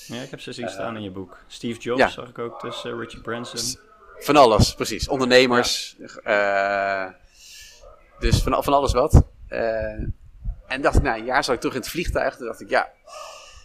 Ja, 0.07 0.21
ik 0.21 0.29
heb 0.29 0.39
ze 0.39 0.51
zien 0.51 0.69
staan 0.69 0.95
in 0.95 1.01
je 1.01 1.11
boek. 1.11 1.37
Steve 1.47 1.79
Jobs 1.79 1.99
ja. 1.99 2.09
zag 2.09 2.29
ik 2.29 2.39
ook 2.39 2.59
tussen, 2.59 2.99
Richard 2.99 3.23
Branson. 3.23 3.81
Van 4.17 4.35
alles, 4.35 4.75
precies. 4.75 5.07
Ondernemers. 5.07 5.95
eh, 6.23 7.05
dus 8.19 8.41
van, 8.41 8.63
van 8.63 8.73
alles 8.73 8.93
wat. 8.93 9.23
Eh, 9.47 10.03
en 10.67 10.81
dacht 10.81 10.95
ik, 10.95 11.01
na 11.01 11.17
een 11.17 11.25
jaar 11.25 11.43
zat 11.43 11.53
ik 11.55 11.59
terug 11.59 11.75
in 11.75 11.81
het 11.81 11.89
vliegtuig. 11.89 12.35
Toen 12.35 12.45
dacht 12.45 12.61
ik, 12.61 12.69
ja, 12.69 12.91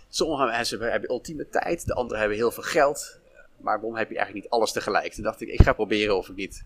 sommige 0.09 0.45
mensen 0.45 0.81
hebben 0.81 1.11
ultieme 1.11 1.49
tijd, 1.49 1.87
de 1.87 1.95
anderen 1.95 2.19
hebben 2.19 2.37
heel 2.37 2.51
veel 2.51 2.63
geld. 2.63 3.21
Maar 3.57 3.81
waarom 3.81 3.97
heb 3.97 4.09
je 4.09 4.17
eigenlijk 4.17 4.45
niet 4.45 4.55
alles 4.55 4.73
tegelijk? 4.73 5.13
Toen 5.13 5.25
dacht 5.25 5.41
ik, 5.41 5.49
ik 5.49 5.63
ga 5.63 5.73
proberen 5.73 6.17
of 6.17 6.29
ik 6.29 6.37
niet 6.37 6.65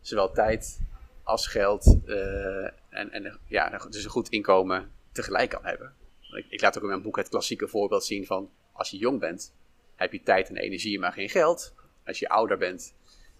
zowel 0.00 0.32
tijd 0.32 0.80
als 1.22 1.46
geld 1.46 1.98
eh, 2.06 2.64
en, 2.88 3.10
en 3.10 3.38
ja, 3.46 3.78
dus 3.90 4.04
een 4.04 4.10
goed 4.10 4.28
inkomen 4.28 4.90
tegelijk 5.12 5.50
kan 5.50 5.64
hebben. 5.64 5.94
Ik, 6.20 6.46
ik 6.48 6.60
laat 6.60 6.76
ook 6.76 6.82
in 6.82 6.88
mijn 6.88 7.02
boek 7.02 7.16
het 7.16 7.28
klassieke 7.28 7.68
voorbeeld 7.68 8.04
zien 8.04 8.26
van 8.26 8.50
als 8.72 8.90
je 8.90 8.96
jong 8.96 9.20
bent, 9.20 9.52
heb 9.96 10.12
je 10.12 10.22
tijd 10.22 10.48
en 10.48 10.56
energie, 10.56 10.98
maar 10.98 11.12
geen 11.12 11.28
geld. 11.28 11.74
Als 12.06 12.18
je 12.18 12.28
ouder 12.28 12.58
bent, 12.58 12.94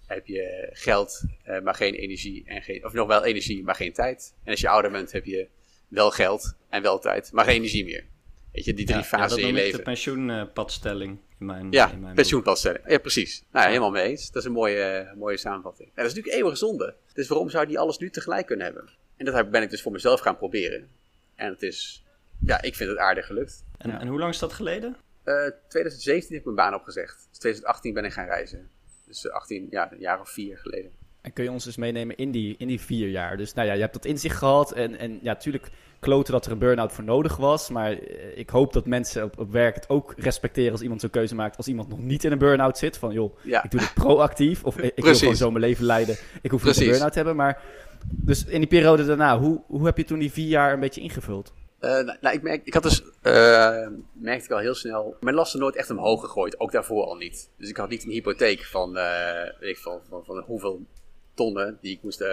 heb 0.08 0.26
je 0.26 0.68
geld, 0.72 1.22
uh, 1.48 1.60
maar 1.60 1.74
geen 1.74 1.94
energie. 1.94 2.42
En 2.46 2.62
geen, 2.62 2.84
of 2.84 2.92
nog 2.92 3.06
wel 3.06 3.24
energie, 3.24 3.62
maar 3.62 3.74
geen 3.74 3.92
tijd. 3.92 4.34
En 4.44 4.50
als 4.50 4.60
je 4.60 4.68
ouder 4.68 4.90
bent, 4.90 5.12
heb 5.12 5.24
je 5.24 5.48
wel 5.88 6.10
geld 6.10 6.54
en 6.68 6.82
wel 6.82 6.98
tijd, 6.98 7.32
maar 7.32 7.44
geen 7.44 7.54
energie 7.54 7.84
meer. 7.84 8.04
Weet 8.52 8.64
je, 8.64 8.74
die 8.74 8.86
drie 8.86 8.98
Ja, 8.98 9.04
fasen 9.04 9.18
ja, 9.20 9.24
in 9.26 9.36
je 9.36 9.42
dat 9.42 9.50
noem 9.50 9.56
ik 9.58 9.62
leven. 9.64 9.78
de 9.78 9.84
pensioenpadstelling 9.84 11.18
in 11.38 11.46
mijn, 11.46 11.70
Ja, 11.70 11.90
in 11.92 12.00
mijn 12.00 12.14
pensioenpadstelling. 12.14 12.80
Ja, 12.88 12.98
precies. 12.98 13.42
Nou, 13.52 13.64
ja, 13.64 13.70
helemaal 13.70 13.90
mee 13.90 14.02
eens. 14.08 14.30
Dat 14.30 14.42
is 14.42 14.48
een 14.48 14.54
mooie, 14.54 14.82
eh, 14.82 15.14
mooie 15.16 15.36
samenvatting. 15.36 15.88
Ja, 15.88 15.94
dat 15.94 16.04
is 16.04 16.14
natuurlijk 16.14 16.42
eeuwig 16.42 16.58
zonde. 16.58 16.94
Dus 17.12 17.28
waarom 17.28 17.50
zou 17.50 17.66
die 17.66 17.78
alles 17.78 17.98
nu 17.98 18.10
tegelijk 18.10 18.46
kunnen 18.46 18.64
hebben? 18.66 18.88
En 19.16 19.24
dat 19.24 19.34
heb- 19.34 19.50
ben 19.50 19.62
ik 19.62 19.70
dus 19.70 19.82
voor 19.82 19.92
mezelf 19.92 20.20
gaan 20.20 20.36
proberen. 20.36 20.88
En 21.34 21.48
het 21.50 21.62
is, 21.62 22.04
ja, 22.44 22.62
ik 22.62 22.74
vind 22.76 22.90
het 22.90 22.98
aardig 22.98 23.26
gelukt. 23.26 23.64
En, 23.78 23.90
Ja. 23.90 24.00
en 24.00 24.06
hoe 24.08 24.18
lang 24.18 24.32
is 24.32 24.38
dat 24.38 24.52
geleden? 24.52 24.96
Eh 25.24 25.34
2017 25.68 26.28
heb 26.36 26.38
ik 26.38 26.44
mijn 26.44 26.56
baan 26.56 26.74
opgezegd. 26.80 27.26
Dus 27.30 27.38
2018 27.38 27.94
ben 27.94 28.04
ik 28.04 28.12
gaan 28.12 28.26
reizen. 28.26 28.70
Dus 29.08 29.26
eh, 29.26 29.32
18, 29.32 29.66
ja, 29.70 29.92
een 29.92 29.98
jaar 29.98 30.20
of 30.20 30.28
vier 30.28 30.58
geleden. 30.58 30.90
En 31.20 31.32
kun 31.32 31.44
je 31.44 31.50
ons 31.50 31.64
dus 31.64 31.76
meenemen 31.76 32.16
in 32.16 32.30
die, 32.30 32.54
in 32.58 32.66
die 32.66 32.80
vier 32.80 33.08
jaar? 33.08 33.36
Dus 33.36 33.54
nou 33.54 33.66
ja, 33.68 33.74
je 33.74 33.80
hebt 33.80 33.92
dat 33.92 34.04
inzicht 34.04 34.36
gehad. 34.36 34.72
En, 34.72 34.98
en 34.98 35.12
ja, 35.22 35.32
natuurlijk 35.32 35.70
kloten 35.98 36.32
dat 36.32 36.46
er 36.46 36.52
een 36.52 36.58
burn-out 36.58 36.92
voor 36.92 37.04
nodig 37.04 37.36
was. 37.36 37.68
Maar 37.68 37.92
eh, 37.92 38.38
ik 38.38 38.50
hoop 38.50 38.72
dat 38.72 38.86
mensen 38.86 39.24
op, 39.24 39.38
op 39.38 39.52
werk 39.52 39.74
het 39.74 39.88
ook 39.88 40.14
respecteren 40.16 40.72
als 40.72 40.80
iemand 40.80 41.00
zo'n 41.00 41.10
keuze 41.10 41.34
maakt. 41.34 41.56
Als 41.56 41.68
iemand 41.68 41.88
nog 41.88 41.98
niet 41.98 42.24
in 42.24 42.32
een 42.32 42.38
burn-out 42.38 42.78
zit. 42.78 42.96
Van 42.96 43.12
joh, 43.12 43.36
Ja, 43.42 43.64
ik 43.64 43.70
doe 43.70 43.80
dit 43.80 43.94
proactief. 43.94 44.64
Of 44.64 44.78
ik, 44.78 44.92
ik 44.94 45.04
wil 45.04 45.14
gewoon 45.14 45.36
zo 45.36 45.50
mijn 45.50 45.64
leven 45.64 45.84
leiden. 45.84 46.16
Ik 46.42 46.50
hoef 46.50 46.64
niet 46.64 46.80
een 46.80 46.88
burn-out 46.88 47.12
te 47.12 47.18
hebben. 47.18 47.36
Maar 47.36 47.62
dus 48.06 48.44
in 48.44 48.58
die 48.58 48.68
periode 48.68 49.06
daarna, 49.06 49.38
hoe, 49.38 49.62
hoe 49.66 49.84
heb 49.84 49.96
je 49.96 50.04
toen 50.04 50.18
die 50.18 50.32
vier 50.32 50.48
jaar 50.48 50.72
een 50.72 50.80
beetje 50.80 51.00
ingevuld? 51.00 51.52
Eh, 51.78 52.00
nou, 52.20 52.34
ik, 52.34 52.42
merk, 52.42 52.66
ik 52.66 52.74
had 52.74 52.82
dus, 52.82 53.02
eh, 53.22 53.86
merkte 54.12 54.44
ik 54.44 54.50
al 54.50 54.58
heel 54.58 54.74
snel, 54.74 55.16
mijn 55.20 55.34
lasten 55.34 55.60
nooit 55.60 55.76
echt 55.76 55.90
omhoog 55.90 56.20
gegooid, 56.20 56.60
ook 56.60 56.72
daarvoor 56.72 57.04
al 57.04 57.16
niet. 57.16 57.50
Dus 57.58 57.68
ik 57.68 57.76
had 57.76 57.88
niet 57.88 58.04
een 58.04 58.10
hypotheek 58.10 58.64
van, 58.64 58.96
eh, 58.96 59.60
weet 59.60 59.70
ik, 59.70 59.78
van, 59.78 60.00
van, 60.08 60.24
van 60.24 60.42
hoeveel 60.46 60.86
tonnen 61.34 61.78
die 61.80 61.92
ik 61.96 62.02
moest, 62.02 62.24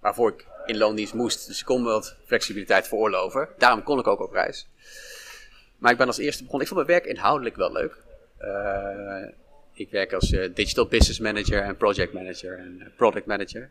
waarvoor 0.00 0.30
ik 0.30 0.46
in 0.66 0.76
loondienst 0.76 1.14
moest. 1.14 1.46
Dus 1.46 1.60
ik 1.60 1.64
kon 1.64 1.82
me 1.82 1.88
wat 1.88 2.16
flexibiliteit 2.26 2.88
veroorloven. 2.88 3.48
Daarom 3.58 3.82
kon 3.82 3.98
ik 3.98 4.06
ook 4.06 4.20
op 4.20 4.32
reis. 4.32 4.68
Maar 5.78 5.92
ik 5.92 5.98
ben 5.98 6.06
als 6.06 6.18
eerste 6.18 6.42
begonnen, 6.42 6.68
ik 6.68 6.74
vond 6.74 6.86
mijn 6.86 7.00
werk 7.00 7.10
inhoudelijk 7.10 7.56
wel 7.56 7.72
leuk. 7.72 8.04
Ik 9.72 9.90
werk 9.90 10.12
als 10.12 10.28
digital 10.54 10.86
business 10.86 11.18
manager 11.18 11.62
en 11.62 11.76
project 11.76 12.12
manager 12.12 12.58
en 12.58 12.92
product 12.96 13.26
manager. 13.26 13.70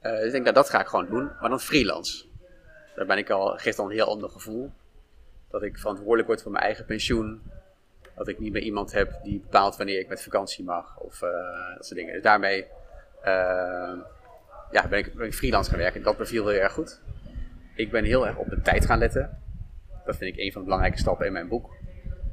Dus 0.00 0.24
ik 0.24 0.30
denk, 0.30 0.42
nou, 0.42 0.54
dat 0.54 0.70
ga 0.70 0.80
ik 0.80 0.86
gewoon 0.86 1.06
doen, 1.06 1.30
maar 1.40 1.48
dan 1.50 1.60
freelance. 1.60 2.24
Daar 2.96 3.06
ben 3.06 3.18
ik 3.18 3.30
al, 3.30 3.56
geeft 3.56 3.78
al 3.78 3.84
een 3.84 3.92
heel 3.92 4.08
ander 4.08 4.30
gevoel. 4.30 4.72
Dat 5.50 5.62
ik 5.62 5.78
verantwoordelijk 5.78 6.26
word 6.26 6.42
voor 6.42 6.52
mijn 6.52 6.64
eigen 6.64 6.84
pensioen. 6.84 7.42
Dat 8.14 8.28
ik 8.28 8.38
niet 8.38 8.52
meer 8.52 8.62
iemand 8.62 8.92
heb 8.92 9.18
die 9.22 9.40
bepaalt 9.40 9.76
wanneer 9.76 9.98
ik 9.98 10.08
met 10.08 10.22
vakantie 10.22 10.64
mag. 10.64 10.98
Of 10.98 11.22
eh, 11.22 11.30
dat 11.74 11.86
soort 11.86 11.98
dingen. 11.98 12.12
Dus 12.12 12.22
daarmee 12.22 12.66
eh, 13.22 13.92
ja, 14.70 14.88
ben, 14.88 14.98
ik, 14.98 15.34
freelance 15.34 15.70
gaan 15.70 15.78
werken. 15.78 16.02
Dat 16.02 16.16
beviel 16.16 16.48
heel 16.48 16.60
erg 16.60 16.72
goed. 16.72 17.00
Ik 17.74 17.90
ben 17.90 18.04
heel 18.04 18.26
erg 18.26 18.36
op 18.36 18.48
de 18.48 18.60
tijd 18.60 18.86
gaan 18.86 18.98
letten. 18.98 19.42
Dat 20.04 20.16
vind 20.16 20.34
ik 20.34 20.40
een 20.40 20.52
van 20.52 20.60
de 20.60 20.66
belangrijke 20.66 20.98
stappen 20.98 21.26
in 21.26 21.32
mijn 21.32 21.48
boek. 21.48 21.76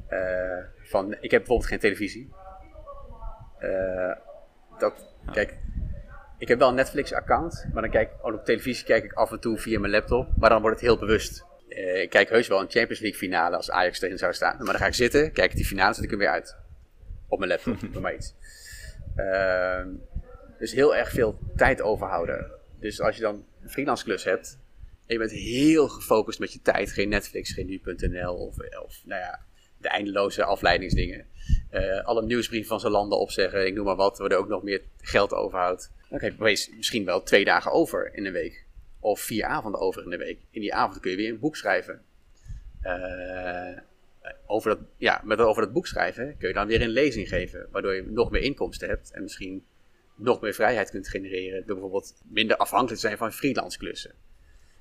Eh, 0.08 0.58
van, 0.78 1.12
ik 1.12 1.32
heb 1.32 1.40
bijvoorbeeld 1.40 1.70
geen 1.70 1.80
televisie. 1.80 2.34
Dat, 4.78 5.16
kijk, 5.32 5.58
ik 6.44 6.50
heb 6.50 6.60
wel 6.60 6.70
een 6.70 6.76
Netflix-account, 6.76 7.66
maar 7.74 7.82
dan 7.82 7.92
kijk 7.92 8.12
ik 8.12 8.26
op 8.26 8.46
televisie 8.46 8.86
kijk 8.86 9.04
ik 9.04 9.14
af 9.14 9.32
en 9.32 9.40
toe 9.40 9.58
via 9.58 9.80
mijn 9.80 9.92
laptop, 9.92 10.28
maar 10.38 10.50
dan 10.50 10.62
wordt 10.62 10.80
het 10.80 10.86
heel 10.86 10.98
bewust. 10.98 11.46
Eh, 11.68 12.02
ik 12.02 12.10
kijk 12.10 12.30
heus 12.30 12.48
wel 12.48 12.60
een 12.60 12.70
Champions 12.70 13.00
League 13.00 13.20
finale 13.20 13.56
als 13.56 13.72
Ajax 13.72 14.02
erin 14.02 14.18
zou 14.18 14.34
staan, 14.34 14.58
maar 14.58 14.66
dan 14.66 14.76
ga 14.76 14.86
ik 14.86 14.94
zitten, 14.94 15.32
kijk 15.32 15.52
ik 15.52 15.56
die 15.56 15.66
finale, 15.66 15.94
zet 15.94 16.04
ik 16.04 16.10
hem 16.10 16.20
weer 16.20 16.30
uit. 16.30 16.56
Op 17.28 17.40
mijn 17.40 17.52
laptop, 17.52 17.80
doe 17.94 18.02
maar 18.02 18.16
iets. 18.16 18.34
Ehm, 19.16 19.88
dus 20.60 20.72
heel 20.72 20.96
erg 20.96 21.10
veel 21.10 21.40
tijd 21.56 21.82
overhouden. 21.82 22.52
Dus 22.80 23.02
als 23.02 23.16
je 23.16 23.22
dan 23.22 23.46
een 23.62 23.70
freelance 23.70 24.04
klus 24.04 24.24
hebt, 24.24 24.60
en 25.06 25.14
je 25.14 25.18
bent 25.18 25.32
heel 25.32 25.88
gefocust 25.88 26.40
met 26.40 26.54
je 26.54 26.62
tijd, 26.62 26.92
geen 26.92 27.10
Netflix, 27.10 27.54
geen 27.54 27.66
nu.nl 27.66 28.36
of, 28.36 28.56
of 28.84 29.02
nou 29.06 29.22
ja, 29.22 29.40
de 29.78 29.90
eindeloze 29.90 30.44
afleidingsdingen. 30.44 31.26
Eh, 31.70 32.06
alle 32.06 32.26
nieuwsbrieven 32.26 32.70
van 32.70 32.80
zijn 32.80 32.92
landen 32.92 33.20
opzeggen, 33.20 33.66
ik 33.66 33.74
noem 33.74 33.86
maar 33.86 33.96
wat, 33.96 34.18
waar 34.18 34.32
er 34.32 34.38
ook 34.38 34.48
nog 34.48 34.64
meer 34.64 34.82
geld 35.02 35.34
overhoudt. 35.34 35.92
Dan 36.14 36.22
heb 36.22 36.40
misschien 36.78 37.06
wel 37.06 37.24
twee 37.24 37.46
dagen 37.46 37.72
over 37.72 38.14
in 38.14 38.26
een 38.26 38.32
week. 38.34 38.66
Of 39.00 39.20
vier 39.20 39.46
avonden 39.46 39.82
over 39.82 40.04
in 40.04 40.10
de 40.10 40.18
week. 40.18 40.40
In 40.50 40.62
die 40.62 40.74
avond 40.74 41.00
kun 41.00 41.12
je 41.12 41.18
weer 41.18 41.30
een 41.30 41.40
boek 41.40 41.56
schrijven. 41.56 42.02
Eh, 42.82 43.78
over, 44.46 44.70
dat, 44.70 44.80
ja, 44.98 45.22
met 45.24 45.40
over 45.40 45.64
dat 45.64 45.74
boek 45.74 45.88
schrijven 45.88 46.38
kun 46.38 46.48
je 46.48 46.54
dan 46.54 46.68
weer 46.68 46.82
een 46.82 46.90
lezing 46.90 47.28
geven. 47.28 47.68
Waardoor 47.72 47.94
je 47.94 48.04
nog 48.08 48.32
meer 48.32 48.42
inkomsten 48.42 48.88
hebt. 48.88 49.12
En 49.12 49.22
misschien 49.22 49.66
nog 50.16 50.42
meer 50.42 50.54
vrijheid 50.54 50.90
kunt 50.90 51.08
genereren. 51.08 51.66
Door 51.66 51.76
bijvoorbeeld 51.76 52.22
minder 52.24 52.58
afhankelijk 52.58 53.02
te 53.02 53.08
zijn 53.08 53.18
van 53.18 53.32
freelance 53.32 53.78
klussen. 53.78 54.14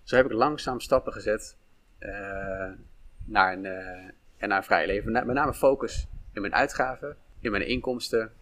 Zo 0.03 0.17
heb 0.17 0.25
ik 0.25 0.33
langzaam 0.33 0.81
stappen 0.81 1.13
gezet 1.13 1.57
eh, 1.99 2.71
naar, 3.25 3.53
een, 3.53 3.65
en 4.37 4.49
naar 4.49 4.59
een 4.59 4.65
vrij 4.65 4.87
leven. 4.87 5.13
Met 5.13 5.27
name 5.27 5.55
focus 5.55 6.07
in 6.33 6.41
mijn 6.41 6.55
uitgaven, 6.55 7.17
in 7.41 7.51
mijn 7.51 7.67
inkomsten 7.67 8.33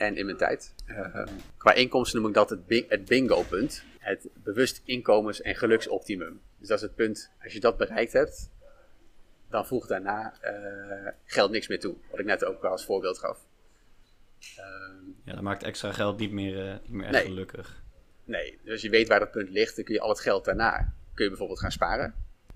en 0.00 0.16
in 0.16 0.24
mijn 0.24 0.36
tijd. 0.36 0.74
Eh, 0.86 1.26
qua 1.56 1.72
inkomsten 1.74 2.18
noem 2.20 2.28
ik 2.28 2.34
dat 2.34 2.50
het, 2.50 2.60
het 2.88 3.04
bingo-punt. 3.04 3.84
Het 3.98 4.28
bewust 4.34 4.82
inkomens- 4.84 5.40
en 5.42 5.54
geluksoptimum. 5.56 6.40
Dus 6.58 6.68
dat 6.68 6.76
is 6.76 6.82
het 6.82 6.94
punt, 6.94 7.30
als 7.42 7.52
je 7.52 7.60
dat 7.60 7.76
bereikt 7.76 8.12
hebt, 8.12 8.50
dan 9.48 9.66
voegt 9.66 9.88
daarna 9.88 10.34
eh, 10.40 11.12
geld 11.24 11.50
niks 11.50 11.68
meer 11.68 11.80
toe. 11.80 11.94
Wat 12.10 12.20
ik 12.20 12.26
net 12.26 12.44
ook 12.44 12.64
al 12.64 12.70
als 12.70 12.84
voorbeeld 12.84 13.18
gaf. 13.18 13.38
Ehm, 14.56 15.04
Ja, 15.24 15.32
dat 15.32 15.42
maakt 15.42 15.62
extra 15.62 15.92
geld 15.92 16.18
niet 16.18 16.32
meer, 16.32 16.68
eh, 16.68 16.72
niet 16.82 16.90
meer 16.92 17.04
echt 17.06 17.14
Nee. 17.14 17.24
gelukkig. 17.24 17.82
Nee, 18.24 18.58
dus 18.62 18.72
als 18.72 18.82
je 18.82 18.90
weet 18.90 19.08
waar 19.08 19.18
dat 19.20 19.30
punt 19.30 19.50
ligt, 19.50 19.76
dan 19.76 19.84
kun 19.84 19.94
je 19.94 20.00
al 20.00 20.08
het 20.08 20.20
geld 20.20 20.44
daarna 20.44 20.92
kun 21.14 21.24
je 21.24 21.30
bijvoorbeeld 21.30 21.60
gaan 21.60 21.72
sparen. 21.72 22.14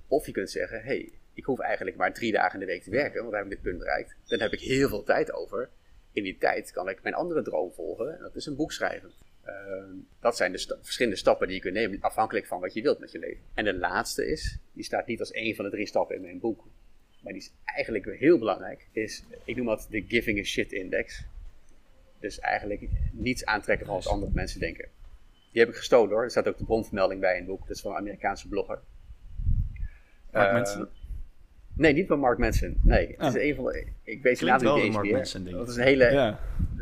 Of 0.09 0.27
je 0.27 0.33
kunt 0.33 0.51
zeggen, 0.51 0.79
hé, 0.79 0.85
hey, 0.85 1.13
ik 1.35 1.45
hoef 1.45 1.59
eigenlijk 1.61 1.97
maar 1.97 2.13
drie 2.15 2.33
dagen 2.33 2.53
in 2.61 2.67
de 2.67 2.73
week 2.73 2.83
te 2.83 2.91
werken, 2.91 3.23
want 3.23 3.35
heb 3.35 3.45
ik 3.45 3.51
dit 3.51 3.63
punt 3.63 3.79
bereikt. 3.79 4.15
Dan 4.27 4.41
heb 4.41 4.53
ik 4.53 4.61
heel 4.61 4.89
veel 4.89 5.03
tijd 5.03 5.33
over. 5.33 5.69
In 6.15 6.23
die 6.23 6.39
tijd 6.39 6.71
kan 6.71 6.89
ik 6.89 7.03
mijn 7.03 7.15
andere 7.15 7.43
droom 7.43 7.73
volgen, 7.73 8.17
en 8.17 8.23
dat 8.23 8.35
is 8.35 8.47
een 8.47 8.57
boek 8.57 8.73
schrijven. 8.73 9.11
Ehm, 9.45 9.91
dat 10.21 10.37
zijn 10.37 10.53
de 10.53 10.59
sta- 10.59 10.77
verschillende 10.81 11.19
stappen 11.19 11.47
die 11.47 11.57
je 11.57 11.63
kunt 11.63 11.75
nemen, 11.75 12.01
afhankelijk 12.01 12.47
van 12.47 12.61
wat 12.61 12.75
je 12.75 12.83
wilt 12.83 12.99
met 12.99 13.13
je 13.13 13.19
leven. 13.19 13.43
En 13.55 13.65
de 13.65 13.75
laatste 13.75 14.27
is, 14.27 14.59
die 14.73 14.85
staat 14.85 15.07
niet 15.07 15.21
als 15.21 15.31
één 15.31 15.55
van 15.55 15.65
de 15.65 15.71
drie 15.71 15.87
stappen 15.87 16.17
in 16.17 16.23
mijn 16.23 16.39
boek, 16.41 16.65
maar 17.21 17.33
die 17.33 17.43
is 17.43 17.53
eigenlijk 17.65 18.19
heel 18.19 18.39
belangrijk, 18.39 18.87
is, 18.93 19.23
ik 19.45 19.57
noem 19.57 19.67
dat 19.67 19.87
de 19.91 20.05
giving 20.09 20.39
a 20.39 20.43
shit 20.43 20.73
index. 20.73 21.25
Dus 22.21 22.39
eigenlijk 22.41 22.89
niets 23.13 23.45
aantrekken 23.45 23.87
van 23.87 23.95
wat 23.95 24.07
andere 24.07 24.33
mensen 24.35 24.61
denken. 24.61 24.89
Die 25.53 25.61
heb 25.63 25.71
ik 25.71 25.77
gestolen 25.77 26.11
hoor. 26.11 26.23
Er 26.23 26.31
staat 26.31 26.49
ook 26.49 26.59
de 26.59 26.65
bronvermelding 26.65 27.21
bij 27.21 27.33
in 27.33 27.39
het 27.39 27.47
boek. 27.47 27.61
Dat 27.61 27.77
is 27.77 27.83
van 27.83 27.91
een 27.91 27.97
Amerikaanse 27.99 28.49
blogger. 28.49 28.81
Mark 30.33 30.47
Eh, 30.49 30.53
Manson? 30.55 30.89
Nee, 31.77 31.93
niet 31.93 32.07
van 32.07 32.19
Mark 32.19 32.39
Manson. 32.39 32.77
Nee, 32.83 33.15
het 33.19 33.35
is 33.35 33.43
een 33.49 33.55
van 33.55 33.65
de... 33.65 33.87
Ik 34.03 34.23
weet 34.23 34.39
zijn 34.39 34.51
Klinkt 34.51 34.63
naam 34.63 34.75
niet 34.75 34.81
een 34.81 34.85
eens 34.87 34.95
Mark 34.95 35.07
meer. 35.07 35.15
Manson 35.17 35.45
ding. 35.45 35.57
Dat 35.57 35.69
is 35.69 35.77
een 35.77 35.83
hele 35.83 36.11
Ja. 36.11 36.41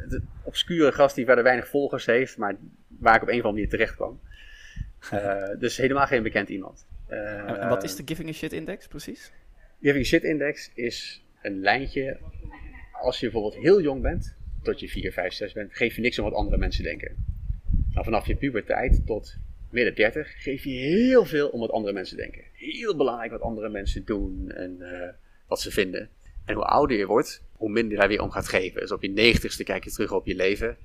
de 0.09 0.23
obscure 0.43 0.93
gast 0.93 1.15
die 1.15 1.25
verder 1.25 1.45
weinig 1.45 1.69
volgers 1.69 2.07
heeft, 2.07 2.37
maar 2.37 2.57
waar 2.99 3.15
ik 3.17 3.23
op 3.23 3.29
een 3.29 3.35
of 3.35 3.45
andere 3.45 3.55
manier 3.55 3.69
terecht 3.69 3.95
kwam. 3.95 4.21
Eh, 5.11 5.49
dus 5.59 5.77
helemaal 5.77 6.07
geen 6.07 6.23
bekend 6.23 6.49
iemand. 6.49 6.87
Eh, 7.07 7.49
En, 7.63 7.69
wat 7.69 7.83
is 7.83 7.97
de 7.97 8.03
Giving 8.07 8.29
a 8.29 8.33
Shit 8.33 8.53
Index 8.53 8.87
precies? 8.87 9.33
Giving 9.81 10.07
Shit 10.07 10.25
Index 10.25 10.71
is 10.75 11.25
een 11.43 11.61
lijntje. 11.61 12.19
Als 13.01 13.21
je 13.21 13.31
bijvoorbeeld 13.31 13.63
heel 13.63 13.81
jong 13.83 14.03
bent, 14.03 14.37
tot 14.63 14.81
je 14.81 14.89
4, 14.89 15.13
5, 15.13 15.33
6 15.33 15.53
bent, 15.53 15.75
geef 15.75 15.95
je 15.95 16.01
niks 16.01 16.19
om 16.19 16.25
wat 16.25 16.35
andere 16.35 16.57
mensen 16.57 16.85
denken. 16.85 17.25
Nou, 17.91 18.05
vanaf 18.05 18.27
je 18.27 18.37
puberteit 18.37 19.07
tot 19.07 19.37
midden 19.73 19.95
30 19.95 20.43
geef 20.43 20.65
je 20.65 20.71
heel 20.71 21.25
veel 21.25 21.49
om 21.49 21.61
wat 21.61 21.71
andere 21.71 21.93
mensen 21.93 22.17
denken. 22.17 22.45
Heel 22.53 22.97
belangrijk 22.97 23.31
wat 23.31 23.41
andere 23.41 23.69
mensen 23.69 24.05
doen 24.05 24.51
en 24.51 24.77
eh, 24.81 25.09
wat 25.47 25.61
ze 25.61 25.71
vinden. 25.71 26.09
En 26.45 26.55
hoe 26.55 26.65
ouder 26.65 26.97
je 26.97 27.07
wordt, 27.07 27.43
hoe 27.57 27.71
minder 27.71 27.93
je 27.93 27.99
daar 27.99 28.09
weer 28.09 28.23
om 28.23 28.31
gaat 28.31 28.49
geven. 28.49 28.81
Dus 28.81 28.93
op 28.93 29.03
je 29.03 29.11
negentigste 29.11 29.65
kijk 29.65 29.85
je 29.85 29.91
terug 29.91 30.13
op 30.13 30.27
je 30.27 30.35
leven. 30.35 30.77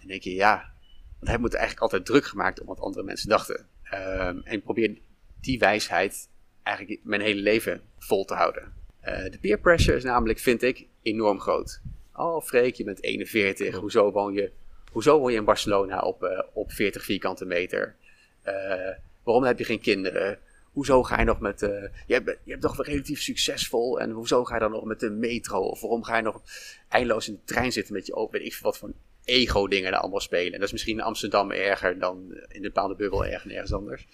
En 0.00 0.08
denk 0.08 0.22
je, 0.22 0.34
ja, 0.34 0.72
want 1.18 1.30
hij 1.30 1.38
moet 1.38 1.54
eigenlijk 1.54 1.82
altijd 1.82 2.06
druk 2.06 2.24
gemaakt 2.24 2.60
om 2.60 2.66
wat 2.66 2.80
andere 2.80 3.04
mensen 3.04 3.28
dachten. 3.28 3.66
Ehm, 3.82 4.38
en 4.44 4.52
ik 4.52 4.62
probeer 4.62 4.98
die 5.40 5.58
wijsheid 5.58 6.28
eigenlijk 6.62 7.00
mijn 7.04 7.20
hele 7.20 7.40
leven 7.40 7.80
vol 7.98 8.24
te 8.24 8.34
houden. 8.34 8.72
Eh, 9.00 9.30
de 9.30 9.38
peer 9.40 9.58
pressure 9.58 9.96
is 9.96 10.04
namelijk, 10.04 10.38
vind 10.38 10.62
ik, 10.62 10.86
enorm 11.02 11.40
groot. 11.40 11.80
Oh, 12.14 12.42
Freek, 12.42 12.74
je 12.74 12.84
bent 12.84 13.02
41. 13.02 13.74
Hoezo 13.74 14.12
woon 14.12 14.32
je, 14.32 14.50
hoezo 14.90 15.18
woon 15.18 15.32
je 15.32 15.38
in 15.38 15.44
Barcelona 15.44 16.00
op, 16.00 16.22
eh, 16.22 16.42
op 16.52 16.72
40 16.72 17.04
vierkante 17.04 17.44
meter? 17.44 17.96
Eh, 18.42 18.96
waarom 19.22 19.44
heb 19.44 19.58
je 19.58 19.64
geen 19.64 19.80
kinderen? 19.80 20.38
hoezo 20.72 21.02
ga 21.02 21.18
je 21.18 21.24
nog 21.24 21.40
met, 21.40 21.62
eh 21.62 21.82
je, 22.06 22.22
bent, 22.22 22.38
je 22.44 22.50
hebt 22.50 22.62
toch 22.62 22.84
relatief 22.84 23.22
succesvol 23.22 24.00
en 24.00 24.10
hoezo 24.10 24.44
ga 24.44 24.54
je 24.54 24.60
dan 24.60 24.70
nog 24.70 24.84
met 24.84 25.00
de 25.00 25.10
metro? 25.10 25.60
Of 25.60 25.80
waarom 25.80 26.04
ga 26.04 26.16
je 26.16 26.22
nog 26.22 26.42
eindeloos 26.88 27.28
in 27.28 27.34
de 27.34 27.52
trein 27.52 27.72
zitten 27.72 27.94
met 27.94 28.06
je 28.06 28.28
weet 28.30 28.44
ik 28.44 28.54
veel 28.54 28.70
wat 28.70 28.78
voor 28.78 28.92
ego 29.24 29.68
dingen 29.68 29.90
daar 29.90 30.00
allemaal 30.00 30.20
spelen. 30.20 30.52
En 30.52 30.58
dat 30.58 30.66
is 30.66 30.72
misschien 30.72 30.98
in 30.98 31.04
Amsterdam 31.04 31.50
erger 31.50 31.98
dan 31.98 32.26
in 32.30 32.56
een 32.56 32.62
bepaalde 32.62 32.94
bubbel 32.94 33.24
ergens 33.26 33.44
nergens 33.52 33.72
anders. 33.72 34.06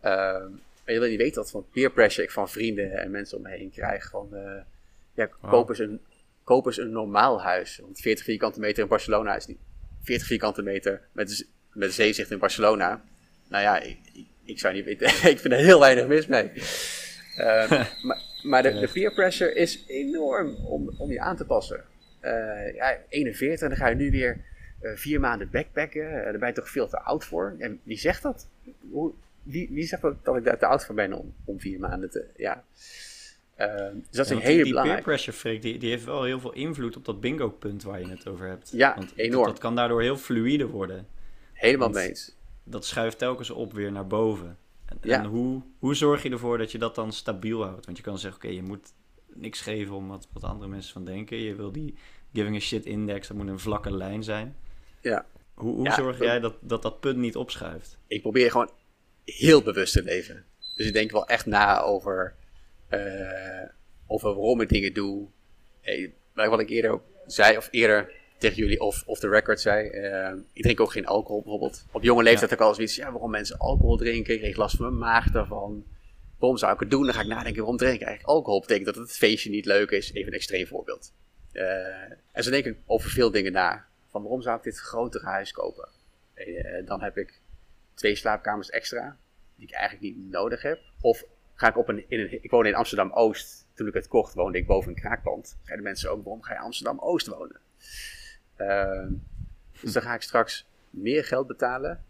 Ehm, 0.00 0.50
maar 0.84 0.94
je 0.94 0.98
wil 1.00 1.08
niet 1.08 1.18
weten 1.18 1.42
wat 1.42 1.50
van 1.50 1.66
peer 1.72 1.90
pressure 1.90 2.26
ik 2.26 2.32
van 2.32 2.48
vrienden 2.48 2.92
en 2.92 3.10
mensen 3.10 3.36
om 3.36 3.42
me 3.42 3.50
heen 3.50 3.70
krijg. 3.70 4.08
Van, 4.10 4.28
eh, 4.34 4.62
ja, 5.14 5.28
Wow. 5.40 5.50
koop, 5.50 5.68
eens 5.68 5.78
een, 5.78 6.00
koop 6.44 6.66
eens 6.66 6.76
een 6.78 6.90
normaal 6.90 7.42
huis. 7.42 7.78
Want 7.78 8.00
40 8.00 8.24
vierkante 8.24 8.60
meter 8.60 8.82
in 8.82 8.88
Barcelona 8.88 9.36
is 9.36 9.46
niet... 9.46 9.58
40 10.02 10.26
vierkante 10.26 10.62
meter 10.62 11.08
met, 11.12 11.46
met 11.72 11.92
zeezicht 11.92 12.30
in 12.30 12.38
Barcelona. 12.38 13.04
Nou 13.48 13.62
ja, 13.62 13.80
ik, 13.80 13.98
ik, 14.12 14.26
ik 14.44 14.58
zou 14.58 14.74
niet 14.74 14.84
weten. 14.84 15.06
ik 15.32 15.38
vind 15.38 15.52
er 15.52 15.58
heel 15.58 15.80
weinig 15.80 16.06
mis 16.06 16.26
mee. 16.26 16.50
Ehm, 17.36 17.84
maar 18.06 18.26
maar 18.42 18.62
de, 18.62 18.80
de 18.80 18.88
peer 18.92 19.12
pressure 19.12 19.54
is 19.54 19.84
enorm 19.86 20.54
om, 20.54 20.94
om 20.98 21.10
je 21.10 21.20
aan 21.20 21.36
te 21.36 21.44
passen. 21.44 21.84
Eh, 22.20 22.74
ja, 22.74 22.98
41 23.08 23.60
en 23.60 23.68
dan 23.68 23.78
ga 23.78 23.88
je 23.88 23.94
nu 23.94 24.10
weer 24.10 24.44
eh, 24.80 24.90
vier 24.94 25.20
maanden 25.20 25.50
backpacken. 25.50 26.18
Eh, 26.18 26.24
daar 26.24 26.38
ben 26.38 26.48
je 26.48 26.54
toch 26.54 26.70
veel 26.70 26.88
te 26.88 27.00
oud 27.00 27.24
voor. 27.24 27.56
En 27.58 27.80
wie 27.82 27.98
zegt 27.98 28.22
dat? 28.22 28.48
Hoe, 28.90 29.12
wie, 29.42 29.68
wie 29.70 29.86
zegt 29.86 30.02
dat, 30.02 30.24
dat 30.24 30.36
ik 30.36 30.44
daar 30.44 30.58
te 30.58 30.66
oud 30.66 30.84
voor 30.84 30.94
ben 30.94 31.12
om, 31.12 31.34
om 31.44 31.60
vier 31.60 31.80
maanden 31.80 32.10
te... 32.10 32.24
Ja. 32.36 32.64
Ehm, 33.54 33.94
dus 33.94 34.16
dat 34.16 34.26
is 34.26 34.32
een 34.32 34.38
hele 34.38 34.64
die, 34.64 34.72
die 34.72 34.82
peer 34.82 35.02
pressure, 35.02 35.36
Freek, 35.36 35.62
die, 35.62 35.78
die 35.78 35.90
heeft 35.90 36.04
wel 36.04 36.24
heel 36.24 36.40
veel 36.40 36.52
invloed 36.52 36.96
op 36.96 37.04
dat 37.04 37.20
bingo-punt 37.20 37.82
waar 37.82 38.00
je 38.00 38.08
het 38.08 38.28
over 38.28 38.46
hebt. 38.46 38.70
Ja, 38.72 38.94
Want 38.94 39.12
enorm. 39.16 39.44
Dat, 39.44 39.52
dat 39.52 39.62
kan 39.62 39.76
daardoor 39.76 40.02
heel 40.02 40.16
fluïde 40.16 40.66
worden. 40.66 41.06
Helemaal 41.52 41.88
mee 41.88 42.08
eens. 42.08 42.36
Dat 42.70 42.84
schuift 42.84 43.18
telkens 43.18 43.50
op 43.50 43.72
weer 43.72 43.92
naar 43.92 44.06
boven. 44.06 44.58
En, 44.86 44.98
Ja. 45.02 45.18
en 45.18 45.24
hoe, 45.24 45.62
hoe 45.78 45.94
zorg 45.94 46.22
je 46.22 46.30
ervoor 46.30 46.58
dat 46.58 46.72
je 46.72 46.78
dat 46.78 46.94
dan 46.94 47.12
stabiel 47.12 47.62
houdt? 47.64 47.84
Want 47.84 47.96
je 47.96 48.02
kan 48.02 48.18
zeggen, 48.18 48.42
oké, 48.44 48.52
je 48.54 48.62
moet 48.62 48.92
niks 49.34 49.60
geven 49.60 49.94
om 49.94 50.08
wat, 50.08 50.28
wat 50.32 50.44
andere 50.44 50.70
mensen 50.70 50.92
van 50.92 51.04
denken. 51.04 51.36
Je 51.38 51.54
wil 51.54 51.72
die 51.72 51.94
giving 52.32 52.56
a 52.56 52.60
shit 52.60 52.84
index, 52.86 53.28
dat 53.28 53.36
moet 53.36 53.48
een 53.48 53.58
vlakke 53.58 53.96
lijn 53.96 54.22
zijn. 54.22 54.56
Ja. 55.00 55.26
Hoe, 55.54 55.74
hoe 55.74 55.84
Ja, 55.84 55.94
zorg 55.94 56.18
jij 56.18 56.40
dat, 56.40 56.54
dat 56.60 56.82
dat 56.82 57.00
punt 57.00 57.16
niet 57.16 57.36
opschuift? 57.36 57.98
ik 58.06 58.22
probeer 58.22 58.50
gewoon 58.50 58.70
heel 59.24 59.62
bewust 59.62 59.92
te 59.92 60.02
leven. 60.02 60.44
Dus 60.76 60.86
ik 60.86 60.92
denk 60.92 61.10
wel 61.10 61.26
echt 61.26 61.46
na 61.46 61.80
over, 61.80 62.34
eh, 62.88 63.68
over 64.06 64.28
waarom 64.34 64.60
ik 64.60 64.68
dingen 64.68 64.92
doe. 64.94 65.26
Hey, 65.80 66.14
wat 66.34 66.60
ik 66.60 66.68
eerder 66.68 67.00
zei, 67.26 67.56
of 67.56 67.68
eerder 67.70 68.12
tegen 68.38 68.56
jullie 68.56 68.80
of, 68.80 69.02
of 69.06 69.18
de 69.18 69.28
record 69.28 69.60
zei. 69.60 69.88
eh, 69.88 70.32
ik 70.52 70.62
drink 70.62 70.80
ook 70.80 70.92
geen 70.92 71.06
alcohol 71.06 71.42
bijvoorbeeld. 71.42 71.84
Op 71.92 72.02
jonge 72.02 72.22
leeftijd 72.22 72.50
heb 72.50 72.58
ik 72.58 72.64
al 72.64 72.74
zoiets, 72.74 72.96
ja, 72.96 73.10
waarom 73.12 73.30
mensen 73.30 73.58
alcohol 73.58 73.96
drinken. 73.96 74.34
Ik 74.34 74.40
kreeg 74.40 74.56
last 74.56 74.76
van 74.76 74.84
mijn 74.86 74.98
maag 74.98 75.30
daarvan. 75.30 75.84
Waarom 76.38 76.58
zou 76.58 76.72
ik 76.72 76.80
het 76.80 76.90
doen? 76.90 77.04
Dan 77.04 77.14
ga 77.14 77.20
ik 77.20 77.26
nadenken, 77.26 77.56
waarom 77.56 77.76
drink 77.76 77.94
ik 77.94 78.06
eigenlijk 78.06 78.36
alcohol? 78.36 78.60
Betekent 78.60 78.86
dat 78.86 78.96
het 78.96 79.12
feestje 79.12 79.50
niet 79.50 79.64
leuk 79.66 79.90
is? 79.90 80.12
Even 80.12 80.26
een 80.26 80.38
extreem 80.38 80.66
voorbeeld. 80.66 81.12
Eh, 81.52 81.64
en 82.32 82.42
zo 82.42 82.50
denk 82.50 82.64
ik 82.64 82.76
over 82.86 83.10
veel 83.10 83.30
dingen 83.30 83.52
na. 83.52 83.86
Van 84.10 84.22
waarom 84.22 84.42
zou 84.42 84.56
ik 84.56 84.62
dit 84.62 84.78
grotere 84.78 85.26
huis 85.26 85.52
kopen? 85.52 85.88
Eh, 86.34 86.86
dan 86.86 87.02
heb 87.02 87.16
ik 87.16 87.40
twee 87.94 88.14
slaapkamers 88.14 88.70
extra, 88.70 89.16
die 89.56 89.66
ik 89.68 89.74
eigenlijk 89.74 90.16
niet 90.16 90.30
nodig 90.30 90.62
heb. 90.62 90.78
Of 91.00 91.24
ga 91.54 91.68
ik 91.68 91.76
op 91.76 91.88
een, 91.88 92.04
in 92.08 92.20
een, 92.20 92.42
ik 92.42 92.50
woon 92.50 92.66
in 92.66 92.74
Amsterdam 92.74 93.12
Oost. 93.12 93.66
Toen 93.74 93.86
ik 93.86 93.94
het 93.94 94.08
kocht, 94.08 94.34
woonde 94.34 94.58
ik 94.58 94.66
boven 94.66 94.88
een 94.90 95.00
kraakpand. 95.00 95.56
Zeiden 95.62 95.84
mensen 95.84 96.10
ook, 96.10 96.24
waarom 96.24 96.42
ga 96.42 96.52
je 96.52 96.58
Amsterdam 96.58 96.98
Oost 96.98 97.26
wonen? 97.26 97.60
Ehm, 98.58 99.08
dus 99.80 99.92
dan 99.92 100.02
ga 100.02 100.14
ik 100.14 100.22
straks 100.22 100.66
meer 100.90 101.24
geld 101.24 101.46
betalen 101.46 102.04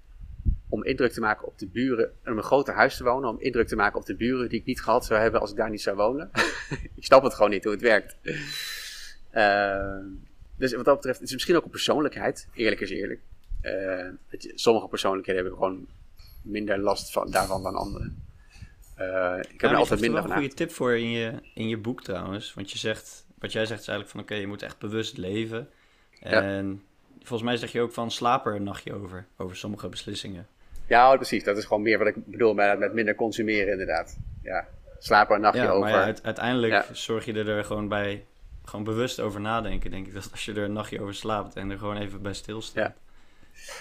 om 0.68 0.84
indruk 0.84 1.12
te 1.12 1.20
maken 1.20 1.46
op 1.46 1.58
de 1.58 1.66
buren, 1.66 2.12
om 2.24 2.37
een 2.37 2.42
groter 2.42 2.74
huis 2.74 2.96
te 2.96 3.04
wonen, 3.04 3.28
om 3.30 3.40
indruk 3.40 3.68
te 3.68 3.76
maken 3.76 3.98
op 4.00 4.06
de 4.06 4.14
buren 4.16 4.48
die 4.48 4.61
ik 4.61 4.66
niet 4.66 4.82
gehad 4.82 5.04
zou 5.04 5.20
hebben 5.20 5.40
als 5.40 5.50
ik 5.50 5.56
daar 5.56 5.70
niet 5.70 5.82
zou 5.82 5.96
wonen. 5.96 6.30
ik 6.96 7.04
snap 7.04 7.22
het 7.22 7.34
gewoon 7.34 7.50
niet 7.50 7.64
hoe 7.64 7.72
het 7.72 7.82
werkt. 7.82 8.16
Ehm, 9.30 10.04
dus 10.56 10.74
wat 10.74 10.84
dat 10.84 10.94
betreft, 10.96 11.18
het 11.18 11.28
is 11.28 11.34
misschien 11.34 11.56
ook 11.56 11.64
een 11.64 11.70
persoonlijkheid, 11.70 12.48
eerlijk 12.54 12.80
is 12.80 12.90
eerlijk. 12.90 13.20
Eh, 13.61 13.72
je- 14.28 14.52
sommige 14.54 14.88
persoonlijkheden 14.88 15.42
hebben 15.42 15.61
gewoon 15.61 15.87
minder 16.42 16.78
last 16.78 17.12
van, 17.12 17.30
daarvan 17.30 17.62
dan 17.62 17.74
anderen. 17.74 18.22
Ik 18.94 19.61
heb 19.61 19.62
er 19.62 19.68
je 19.70 19.76
altijd 19.76 19.90
er 19.90 20.00
minder 20.00 20.22
van 20.22 20.30
een 20.30 20.37
goede 20.38 20.54
tip 20.54 20.70
voor 20.70 20.96
in 20.96 21.11
je, 21.11 21.32
in 21.54 21.68
je 21.68 21.78
boek 21.78 22.02
trouwens. 22.02 22.54
Want 22.54 22.70
je 22.70 22.78
zegt, 22.78 23.26
wat 23.38 23.52
jij 23.52 23.66
zegt 23.66 23.80
is 23.80 23.88
eigenlijk 23.88 24.16
van 24.16 24.20
oké, 24.20 24.34
je 24.42 24.46
moet 24.46 24.62
echt 24.62 24.78
bewust 24.78 25.16
leven. 25.16 25.68
Ja. 26.20 26.42
En 26.42 26.83
volgens 27.18 27.42
mij 27.42 27.57
zeg 27.57 27.72
je 27.72 27.81
ook 27.81 27.92
van 27.92 28.11
slaap 28.11 28.46
er 28.46 28.54
een 28.54 28.62
nachtje 28.62 28.94
over, 28.94 29.26
over 29.37 29.57
sommige 29.57 29.88
beslissingen. 29.88 30.46
Ja, 30.87 31.16
precies. 31.16 31.44
Dat 31.44 31.57
is 31.57 31.64
gewoon 31.64 31.83
meer 31.83 31.98
wat 31.98 32.07
ik 32.07 32.26
bedoel 32.26 32.54
met, 32.54 32.78
met 32.78 32.92
minder 32.92 33.14
consumeren 33.14 33.72
inderdaad. 33.72 34.16
Ja, 34.42 34.68
slaap 34.98 35.28
er 35.28 35.35
een 35.35 35.40
nachtje 35.40 35.62
Ja, 35.62 35.68
over. 35.68 35.90
maar 35.90 36.09
ja, 36.09 36.14
uiteindelijk 36.22 36.85
zorg 36.92 37.24
je 37.24 37.33
er 37.33 37.64
gewoon 37.64 37.88
bij, 37.88 38.24
gewoon 38.64 38.85
bewust 38.85 39.20
over 39.20 39.40
nadenken, 39.40 39.90
denk 39.90 40.07
ik. 40.07 40.14
Dat 40.14 40.28
als 40.31 40.44
je 40.44 40.52
er 40.52 40.62
een 40.62 40.72
nachtje 40.72 41.00
over 41.00 41.14
slaapt 41.14 41.57
en 41.57 41.70
er 41.70 41.78
gewoon 41.78 41.96
even 41.96 42.22
bij 42.22 42.35
stilstaat. 42.35 42.94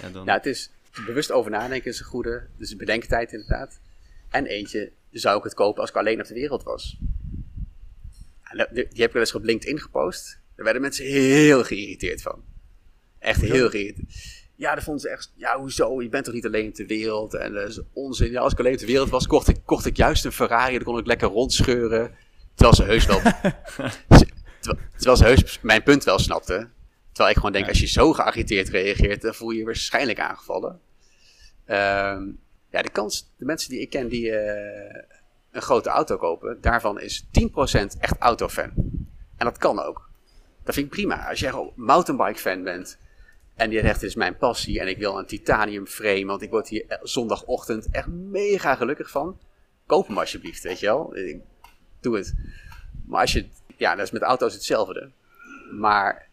Ja. 0.01 0.09
dan... 0.09 0.25
Nou, 0.25 0.37
het 0.37 0.45
is 0.45 0.71
bewust 1.05 1.31
over 1.31 1.51
nadenken 1.51 1.91
is 1.91 1.99
een 1.99 2.05
goede. 2.05 2.47
Dus 2.57 2.75
bedenktijd 2.75 3.31
inderdaad. 3.31 3.79
En 4.29 4.45
eentje 4.45 4.91
zou 5.11 5.37
ik 5.37 5.43
het 5.43 5.53
kopen 5.53 5.81
als 5.81 5.89
ik 5.89 5.95
alleen 5.95 6.19
op 6.19 6.27
de 6.27 6.33
wereld 6.33 6.63
was. 6.63 6.97
Die 8.71 8.83
heb 8.83 9.07
ik 9.07 9.11
wel 9.11 9.21
eens 9.21 9.35
op 9.35 9.43
LinkedIn 9.43 9.79
gepost. 9.79 10.39
Daar 10.57 10.65
werden 10.65 10.81
mensen 10.81 11.05
heel 11.05 11.63
geïrriteerd 11.63 12.21
van. 12.21 12.43
Echt 13.19 13.41
heel 13.41 13.69
geïrriteerd. 13.69 14.45
Ja, 14.55 14.75
dat 14.75 14.83
vonden 14.83 15.01
ze 15.01 15.09
echt. 15.09 15.33
Ja, 15.35 15.59
hoezo? 15.59 16.01
Je 16.01 16.09
bent 16.09 16.25
toch 16.25 16.33
niet 16.33 16.45
alleen 16.45 16.67
op 16.67 16.75
de 16.75 16.85
wereld? 16.85 17.33
En 17.33 17.53
dat 17.53 17.69
is 17.69 17.81
onzin. 17.93 18.31
Ja, 18.31 18.41
als 18.41 18.53
ik 18.53 18.59
alleen 18.59 18.73
op 18.73 18.79
de 18.79 18.85
wereld 18.85 19.09
was, 19.09 19.27
kocht 19.27 19.47
ik, 19.47 19.57
kocht 19.65 19.85
ik 19.85 19.97
juist 19.97 20.25
een 20.25 20.31
Ferrari. 20.31 20.73
Dan 20.75 20.83
kon 20.83 20.97
ik 20.97 21.05
lekker 21.05 21.27
rondscheuren. 21.27 22.15
Terwijl 22.53 22.75
ze 22.75 22.83
heus 22.83 23.05
wel. 23.05 23.19
terwijl, 24.59 24.85
terwijl 24.95 25.17
ze 25.17 25.23
heus 25.23 25.59
mijn 25.61 25.83
punt 25.83 26.03
wel 26.03 26.19
snapte. 26.19 26.69
Terwijl 27.11 27.29
ik 27.29 27.35
gewoon 27.35 27.51
denk, 27.51 27.63
Ja. 27.65 27.71
als 27.71 27.79
je 27.79 27.87
zo 27.87 28.13
geagiteerd 28.13 28.69
reageert, 28.69 29.21
dan 29.21 29.33
voel 29.33 29.49
je 29.51 29.57
je 29.57 29.65
waarschijnlijk 29.65 30.19
aangevallen. 30.19 30.79
Ehm, 31.65 32.23
ja, 32.69 32.81
de 32.81 32.89
kans, 32.91 33.33
de 33.37 33.45
mensen 33.45 33.69
die 33.69 33.79
ik 33.79 33.89
ken 33.89 34.07
die 34.07 34.31
eh, 34.31 35.03
een 35.51 35.61
grote 35.61 35.89
auto 35.89 36.17
kopen, 36.17 36.57
daarvan 36.61 36.99
is 36.99 37.25
10% 37.31 37.97
echt 37.99 38.17
autofan. 38.19 38.71
En 39.37 39.45
dat 39.45 39.57
kan 39.57 39.79
ook. 39.79 40.06
Dat 40.67 40.75
vind 40.75 40.87
ik 40.87 40.93
prima. 40.93 41.29
Als 41.29 41.39
jij 41.39 41.49
gewoon 41.49 41.71
mountainbike 41.75 42.39
fan 42.39 42.63
bent 42.63 42.97
en 43.55 43.69
die 43.69 43.79
zegt, 43.79 43.99
dit 43.99 44.09
is 44.09 44.15
mijn 44.15 44.37
passie 44.37 44.79
en 44.79 44.87
ik 44.87 44.97
wil 44.97 45.17
een 45.19 45.25
titanium 45.25 45.87
frame, 45.87 46.25
want 46.25 46.41
ik 46.41 46.49
word 46.49 46.67
hier 46.67 46.85
eh, 46.87 46.97
zondagochtend 47.01 47.87
echt 47.91 48.07
mega 48.07 48.75
gelukkig 48.75 49.09
van. 49.09 49.39
Koop 49.85 50.07
hem 50.07 50.17
alsjeblieft, 50.17 50.63
weet 50.63 50.79
je 50.79 50.85
wel. 50.85 51.15
Ik- 51.17 51.41
Doe 51.99 52.15
het. 52.17 52.33
Maar 53.05 53.21
als 53.21 53.33
je, 53.33 53.45
ja, 53.77 53.95
dat 53.95 54.05
is 54.05 54.11
met 54.11 54.21
auto's 54.21 54.53
hetzelfde. 54.53 55.09
Maar 55.71 56.27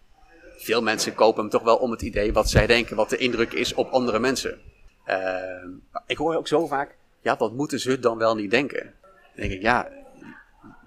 veel 0.56 0.82
mensen 0.82 1.14
kopen 1.14 1.40
hem 1.40 1.50
toch 1.50 1.62
wel 1.62 1.76
om 1.76 1.90
het 1.90 2.02
idee 2.02 2.32
wat 2.32 2.50
zij 2.50 2.66
denken, 2.66 2.96
wat 2.96 3.10
de 3.10 3.16
indruk 3.16 3.52
is 3.52 3.74
op 3.74 3.90
andere 3.90 4.18
mensen. 4.18 4.58
Ehm, 5.04 5.68
ik 6.06 6.16
hoor 6.16 6.36
ook 6.36 6.48
zo 6.48 6.66
vaak, 6.66 6.96
ja, 7.22 7.36
wat 7.36 7.52
moeten 7.52 7.80
ze 7.80 7.98
dan 7.98 8.18
wel 8.18 8.34
niet 8.34 8.50
denken? 8.50 8.82
Dan 9.02 9.20
denk 9.34 9.52
ik, 9.52 9.62
ja, 9.62 9.88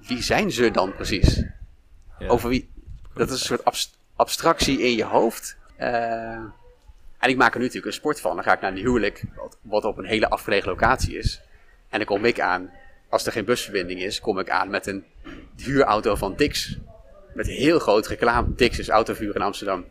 wie 0.07 0.21
zijn 0.21 0.51
ze 0.51 0.71
dan 0.71 0.95
precies? 0.95 1.43
Ja. 2.19 2.27
Over 2.27 2.49
wie? 2.49 2.69
Dat 3.17 3.27
is 3.27 3.39
een 3.39 3.45
soort 3.45 3.65
abst- 3.65 3.97
abstractie 4.15 4.81
in 4.81 4.95
je 4.95 5.03
hoofd. 5.03 5.57
Eh, 5.75 5.89
en 7.19 7.29
ik 7.29 7.37
maak 7.37 7.51
er 7.51 7.59
nu 7.59 7.65
natuurlijk 7.65 7.85
een 7.93 7.99
sport 7.99 8.19
van. 8.21 8.35
Dan 8.35 8.43
ga 8.43 8.53
ik 8.53 8.61
naar 8.61 8.71
een 8.71 8.77
huwelijk, 8.77 9.23
wat, 9.35 9.57
wat 9.61 9.85
op 9.85 9.97
een 9.97 10.05
hele 10.05 10.29
afgelegen 10.29 10.69
locatie 10.69 11.17
is. 11.17 11.41
En 11.89 11.97
dan 11.97 12.07
kom 12.07 12.25
ik 12.25 12.39
aan, 12.39 12.71
als 13.09 13.25
er 13.25 13.31
geen 13.31 13.45
busverbinding 13.45 14.01
is, 14.01 14.19
kom 14.19 14.39
ik 14.39 14.49
aan 14.49 14.69
met 14.69 14.87
een 14.87 15.05
huurauto 15.55 16.15
van 16.15 16.35
Dix. 16.35 16.77
Met 17.33 17.47
heel 17.47 17.79
groot 17.79 18.07
reclame. 18.07 18.55
Dix 18.55 18.79
is 18.79 18.89
autovuur 18.89 19.35
in 19.35 19.41
Amsterdam. 19.41 19.85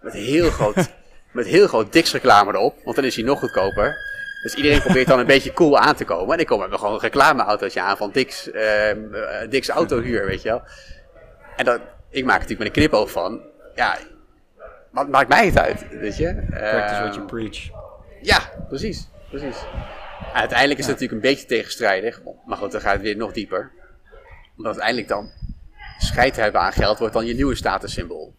Met 0.00 0.12
heel 0.12 0.50
groot, 0.50 0.76
met 1.32 1.46
heel 1.46 1.66
groot 1.66 1.92
Dix 1.92 2.12
reclame 2.12 2.52
erop, 2.52 2.78
want 2.84 2.96
dan 2.96 3.04
is 3.04 3.14
hij 3.14 3.24
nog 3.24 3.38
goedkoper. 3.38 4.10
Dus 4.42 4.54
iedereen 4.54 4.80
probeert 4.80 5.06
dan 5.06 5.18
een 5.18 5.26
beetje 5.26 5.52
cool 5.52 5.78
aan 5.78 5.94
te 5.94 6.04
komen. 6.04 6.34
En 6.34 6.40
ik 6.40 6.46
kom 6.46 6.58
met 6.60 6.78
gewoon 6.78 6.94
een 6.94 7.00
reclameautootje 7.00 7.80
aan 7.80 7.96
van 7.96 8.10
Dix, 8.10 8.50
ehm, 8.50 9.14
eh, 9.14 9.50
Dix 9.50 9.68
autohuur, 9.68 10.26
weet 10.26 10.42
je 10.42 10.48
wel. 10.48 10.62
En 11.56 11.64
dan, 11.64 11.80
ik 12.12 12.24
maak 12.24 12.34
er 12.34 12.40
natuurlijk 12.40 12.58
met 12.58 12.66
een 12.66 12.88
knipoog 12.88 13.10
van, 13.10 13.40
ja, 13.74 13.98
wat 14.90 15.08
maakt 15.08 15.28
mij 15.28 15.46
het 15.46 15.58
uit, 15.58 15.86
weet 15.90 16.16
je? 16.16 16.44
Practice 16.50 17.00
what 17.00 17.14
you 17.14 17.26
preach. 17.26 17.70
ja, 18.22 18.38
precies, 18.68 19.08
precies. 19.30 19.56
En 20.32 20.38
uiteindelijk 20.38 20.78
is 20.78 20.86
het 20.86 20.94
natuurlijk 21.00 21.24
een 21.24 21.30
beetje 21.30 21.46
tegenstrijdig, 21.46 22.22
maar 22.46 22.56
goed, 22.56 22.72
dan 22.72 22.80
gaat 22.80 22.92
het 22.92 23.02
weer 23.02 23.16
nog 23.16 23.32
dieper. 23.32 23.70
Omdat 24.56 24.72
uiteindelijk 24.72 25.08
dan 25.08 25.30
scheid 25.98 26.36
hebben 26.36 26.60
aan 26.60 26.72
geld 26.72 26.98
wordt 26.98 27.14
dan 27.14 27.26
je 27.26 27.34
nieuwe 27.34 27.54
statussymbool. 27.54 28.34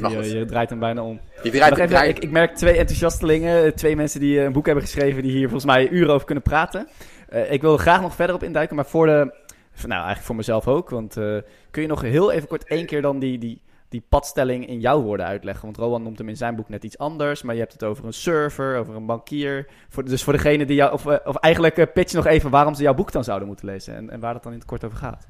Goed, 0.00 0.12
je, 0.12 0.38
je 0.38 0.44
draait 0.44 0.70
hem 0.70 0.78
bijna 0.78 1.02
om. 1.02 1.20
je 1.42 1.50
draait 1.50 1.76
het 1.76 2.08
ik, 2.08 2.18
ik 2.18 2.30
merk 2.30 2.54
twee 2.54 2.76
enthousiastelingen, 2.76 3.74
twee 3.74 3.96
mensen 3.96 4.20
die 4.20 4.38
eh, 4.38 4.44
een 4.44 4.52
boek 4.52 4.66
hebben 4.66 4.84
geschreven, 4.84 5.22
die 5.22 5.30
hier 5.30 5.48
volgens 5.48 5.64
mij 5.64 5.88
uren 5.88 6.14
over 6.14 6.26
kunnen 6.26 6.44
praten. 6.44 6.88
Eh, 7.28 7.52
ik 7.52 7.60
wil 7.60 7.76
graag 7.76 8.00
nog 8.00 8.14
verder 8.14 8.34
op 8.34 8.42
induiken, 8.42 8.76
maar 8.76 8.86
voor 8.86 9.06
de, 9.06 9.34
nou 9.82 9.92
eigenlijk 9.92 10.26
voor 10.26 10.36
mezelf 10.36 10.68
ook, 10.68 10.90
want 10.90 11.16
eh, 11.16 11.36
kun 11.70 11.82
je 11.82 11.88
nog 11.88 12.00
heel 12.00 12.32
even 12.32 12.48
kort 12.48 12.64
één 12.64 12.86
keer 12.86 13.02
dan 13.02 13.18
die, 13.18 13.38
die 13.38 13.64
die 13.88 14.04
padstelling 14.08 14.68
in 14.68 14.80
jouw 14.80 15.02
woorden 15.02 15.26
uitleggen. 15.26 15.64
Want 15.64 15.76
Rowan 15.76 16.02
noemt 16.02 16.18
hem 16.18 16.28
in 16.28 16.36
zijn 16.36 16.56
boek 16.56 16.68
net 16.68 16.84
iets 16.84 16.98
anders, 16.98 17.42
maar 17.42 17.54
je 17.54 17.60
hebt 17.60 17.72
het 17.72 17.84
over 17.84 18.04
een 18.04 18.12
server, 18.12 18.76
over 18.76 18.94
een 18.94 19.06
bankier. 19.06 19.66
Voor, 19.88 20.04
dus 20.04 20.22
voor 20.22 20.32
degene 20.32 20.66
die 20.66 20.76
jou, 20.76 20.92
of, 20.92 21.06
eh, 21.06 21.16
of 21.24 21.36
eigenlijk 21.36 21.76
eh, 21.76 21.92
pitch 21.92 22.12
nog 22.12 22.26
even 22.26 22.50
waarom 22.50 22.74
ze 22.74 22.82
jouw 22.82 22.94
boek 22.94 23.12
dan 23.12 23.24
zouden 23.24 23.48
moeten 23.48 23.66
lezen 23.66 23.94
en, 23.94 24.10
en 24.10 24.20
waar 24.20 24.34
het 24.34 24.42
dan 24.42 24.52
in 24.52 24.58
het 24.58 24.68
kort 24.68 24.84
over 24.84 24.98
gaat. 24.98 25.26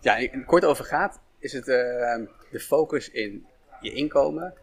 Ja, 0.00 0.16
in 0.16 0.30
het 0.32 0.44
kort 0.44 0.64
over 0.64 0.84
gaat, 0.84 1.20
is 1.38 1.52
het 1.52 1.64
de 1.64 2.60
focus 2.60 3.10
in 3.10 3.46
je 3.80 3.92
inkomen, 3.92 4.54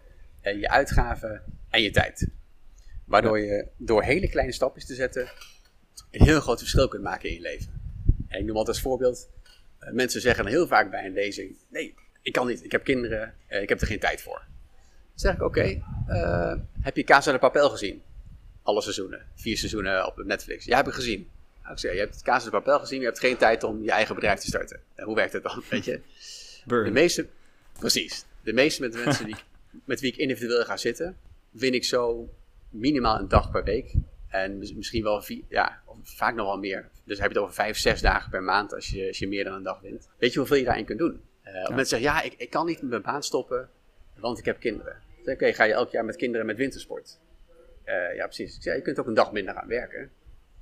je 0.42 0.70
uitgaven 0.70 1.42
en 1.70 1.82
je 1.82 1.92
tijd. 1.92 2.30
Waardoor 3.06 3.40
je 3.40 3.68
door 3.78 4.04
hele 4.04 4.30
kleine 4.30 4.52
stapjes 4.52 4.86
te 4.86 4.94
zetten 4.94 5.30
een 6.12 6.26
heel 6.26 6.40
groot 6.40 6.60
verschil 6.60 6.88
kunt 6.88 7.04
maken 7.04 7.30
in 7.30 7.36
je 7.36 7.42
leven. 7.42 7.79
En 8.30 8.40
ik 8.40 8.46
noem 8.46 8.58
altijd 8.58 8.76
als 8.76 8.82
voorbeeld, 8.82 9.30
eh, 9.80 9.92
mensen 9.92 10.22
zeggen 10.22 10.46
heel 10.46 10.68
vaak 10.68 10.92
bij 10.92 11.06
een 11.06 11.14
lezing, 11.14 11.56
nee, 11.68 11.96
ik 12.22 12.34
kan 12.34 12.48
niet, 12.48 12.64
ik 12.64 12.72
heb 12.72 12.84
kinderen, 12.84 13.34
eh, 13.48 13.62
ik 13.62 13.70
heb 13.70 13.82
er 13.82 13.88
geen 13.88 14.00
tijd 14.00 14.22
voor. 14.22 14.42
Dan 15.10 15.20
zeg 15.20 15.34
ik, 15.34 15.42
oké, 15.42 15.82
eh, 16.08 16.56
heb 16.82 16.96
je 16.96 17.04
Casa 17.04 17.32
de 17.32 17.40
Papel 17.40 17.70
gezien? 17.70 18.02
Alle 18.64 18.82
seizoenen, 18.82 19.26
vier 19.36 19.58
seizoenen 19.58 20.06
op 20.06 20.24
Netflix. 20.26 20.66
Ja, 20.66 20.78
heb 20.78 20.88
ik 20.88 20.94
gezien. 20.94 21.30
Nou, 21.62 21.74
ik 21.74 21.80
zeg, 21.80 21.94
je 21.94 22.00
hebt 22.00 22.22
Casa 22.22 22.46
de 22.46 22.52
Papel 22.52 22.80
gezien, 22.80 23.00
je 23.00 23.06
hebt 23.06 23.20
geen 23.20 23.38
tijd 23.38 23.64
om 23.64 23.84
je 23.84 23.92
eigen 23.92 24.16
bedrijf 24.16 24.40
te 24.40 24.48
starten. 24.48 24.80
En 24.96 25.06
hoe 25.06 25.16
werkt 25.16 25.34
het 25.34 25.44
dan, 25.44 25.64
weet 25.70 25.86
je? 25.86 26.02
De 26.66 26.92
meeste, 26.92 27.28
precies. 27.80 28.26
De 28.44 28.54
meeste 28.54 28.82
met 28.82 28.94
de 28.94 29.02
mensen 29.06 29.26
die, 29.26 29.36
met 29.86 30.00
wie 30.00 30.12
ik 30.12 30.18
individueel 30.18 30.66
ga 30.66 30.78
zitten, 30.78 31.18
win 31.52 31.74
ik 31.74 31.84
zo 31.84 32.30
minimaal 32.70 33.20
een 33.20 33.28
dag 33.28 33.52
per 33.52 33.64
week. 33.64 33.94
En 34.30 34.58
mis- 34.58 34.74
misschien 34.74 35.04
wel 35.04 35.22
vier, 35.22 35.44
ja, 35.48 35.82
vaak 36.04 36.36
nog 36.36 36.46
wel 36.46 36.58
meer. 36.58 36.90
Dus 37.04 37.18
heb 37.20 37.28
je 37.28 37.34
het 37.34 37.44
over 37.44 37.56
vijf, 37.56 37.78
zes 37.78 38.02
dagen 38.02 38.32
per 38.32 38.44
maand 38.44 38.74
als 38.74 38.88
je, 38.90 39.08
als 39.08 39.20
je 39.20 39.28
meer 39.28 39.44
dan 39.44 39.54
een 39.54 39.64
dag 39.64 39.80
wint. 39.82 40.10
Weet 40.18 40.34
je 40.34 40.40
hoeveel 40.40 40.58
je 40.58 40.64
daarin 40.64 40.86
kunt 40.86 41.00
doen? 41.00 41.22
Eh 41.42 41.54
Of 41.62 41.70
mensen 41.70 41.86
zeggen, 42.00 42.10
ja, 42.10 42.22
ik, 42.22 42.34
ik 42.38 42.50
kan 42.50 42.66
niet 42.66 42.82
met 42.82 42.90
mijn 42.90 43.02
baan 43.02 43.24
stoppen, 43.24 43.70
want 44.16 44.40
ik 44.40 44.46
heb 44.46 44.60
kinderen. 44.60 44.96
Zeg, 45.24 45.34
Oké, 45.34 45.54
ga 45.54 45.64
je 45.64 45.74
elk 45.74 45.92
jaar 45.92 46.06
met 46.06 46.16
kinderen 46.16 46.46
met 46.46 46.58
wintersport? 46.58 47.20
Eh, 47.84 48.16
ja, 48.16 48.26
precies. 48.26 48.56
Ik 48.56 48.62
zeg, 48.62 48.76
je 48.76 48.82
kunt 48.82 49.00
ook 49.00 49.08
een 49.08 49.14
dag 49.14 49.32
minder 49.32 49.54
gaan 49.54 49.68
werken. 49.68 50.12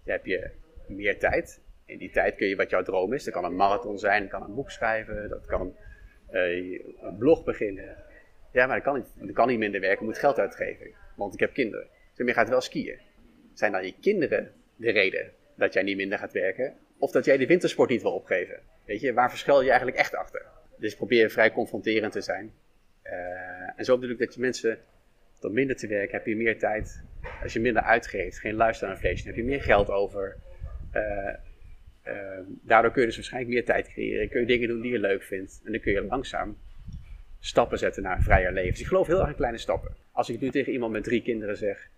Dan 0.03 0.13
heb 0.15 0.25
je 0.25 0.49
meer 0.87 1.19
tijd. 1.19 1.61
In 1.85 1.97
die 1.97 2.11
tijd 2.11 2.35
kun 2.35 2.47
je 2.47 2.55
wat 2.55 2.69
jouw 2.69 2.83
droom 2.83 3.13
is. 3.13 3.23
Dat 3.23 3.33
kan 3.33 3.43
een 3.43 3.55
marathon 3.55 3.99
zijn, 3.99 4.21
dat 4.21 4.31
kan 4.31 4.43
een 4.43 4.55
boek 4.55 4.71
schrijven, 4.71 5.29
dat 5.29 5.45
kan 5.45 5.75
eh, 6.29 6.71
een 7.01 7.15
blog 7.17 7.43
beginnen. 7.43 7.95
Ja, 8.51 8.65
maar 8.65 8.75
dat 8.75 8.85
kan 8.85 8.95
niet. 8.95 9.27
Dat 9.27 9.35
kan 9.35 9.47
niet 9.47 9.59
minder 9.59 9.81
werken, 9.81 10.05
moet 10.05 10.17
geld 10.17 10.39
uitgeven. 10.39 10.87
Want 11.15 11.33
ik 11.33 11.39
heb 11.39 11.53
kinderen. 11.53 11.87
Dus 12.15 12.27
je 12.27 12.33
gaat 12.33 12.49
wel 12.49 12.61
skiën. 12.61 12.99
Zijn 13.57 13.71
dan 13.71 13.85
je 13.85 13.93
kinderen 14.01 14.51
de 14.75 14.91
reden 14.91 15.31
dat 15.55 15.73
jij 15.73 15.83
niet 15.83 15.97
minder 15.97 16.17
gaat 16.17 16.31
werken? 16.31 16.73
Of 16.97 17.11
dat 17.11 17.25
jij 17.25 17.37
de 17.37 17.45
wintersport 17.45 17.89
niet 17.89 18.01
wil 18.01 18.13
opgeven? 18.13 18.59
Weet 18.85 19.01
je, 19.01 19.13
waar 19.13 19.29
verschuil 19.29 19.61
je 19.61 19.67
eigenlijk 19.67 19.97
echt 19.97 20.15
achter? 20.15 20.45
Dus 20.77 20.95
probeer 20.95 21.29
vrij 21.29 21.51
confronterend 21.51 22.11
te 22.11 22.21
zijn. 22.21 22.53
Eh, 23.01 23.79
en 23.79 23.85
zo 23.85 23.97
bedoel 23.97 24.13
ik 24.13 24.19
dat 24.19 24.33
je 24.33 24.39
mensen 24.39 24.77
door 25.39 25.51
minder 25.51 25.75
te 25.75 25.87
werken 25.87 26.17
heb 26.17 26.25
je 26.25 26.35
meer 26.35 26.59
tijd. 26.59 27.03
Als 27.43 27.53
je 27.53 27.59
minder 27.59 27.83
uitgeeft, 27.83 28.39
geen 28.39 28.55
luisterinflation, 28.55 29.27
heb 29.27 29.35
je 29.35 29.43
meer 29.43 29.61
geld 29.61 29.89
over. 29.89 30.37
Eh, 30.91 31.27
eh, 32.01 32.39
daardoor 32.61 32.91
kun 32.91 33.01
je 33.01 33.07
dus 33.07 33.15
waarschijnlijk 33.15 33.53
meer 33.53 33.65
tijd 33.65 33.87
creëren. 33.87 34.29
Kun 34.29 34.39
je 34.39 34.45
dingen 34.45 34.67
doen 34.67 34.81
die 34.81 34.91
je 34.91 34.99
leuk 34.99 35.23
vindt. 35.23 35.61
En 35.65 35.71
dan 35.71 35.81
kun 35.81 35.91
je 35.91 36.01
langzaam 36.01 36.57
stappen 37.39 37.77
zetten 37.77 38.03
naar 38.03 38.17
een 38.17 38.23
vrijer 38.23 38.53
leven. 38.53 38.71
Dus 38.71 38.79
ik 38.79 38.87
geloof 38.87 39.07
heel 39.07 39.19
erg 39.19 39.29
in 39.29 39.35
kleine 39.35 39.57
stappen. 39.57 39.95
Als 40.11 40.29
ik 40.29 40.39
nu 40.39 40.49
tegen 40.49 40.73
iemand 40.73 40.91
met 40.91 41.03
drie 41.03 41.21
kinderen 41.21 41.57
zeg, 41.57 41.89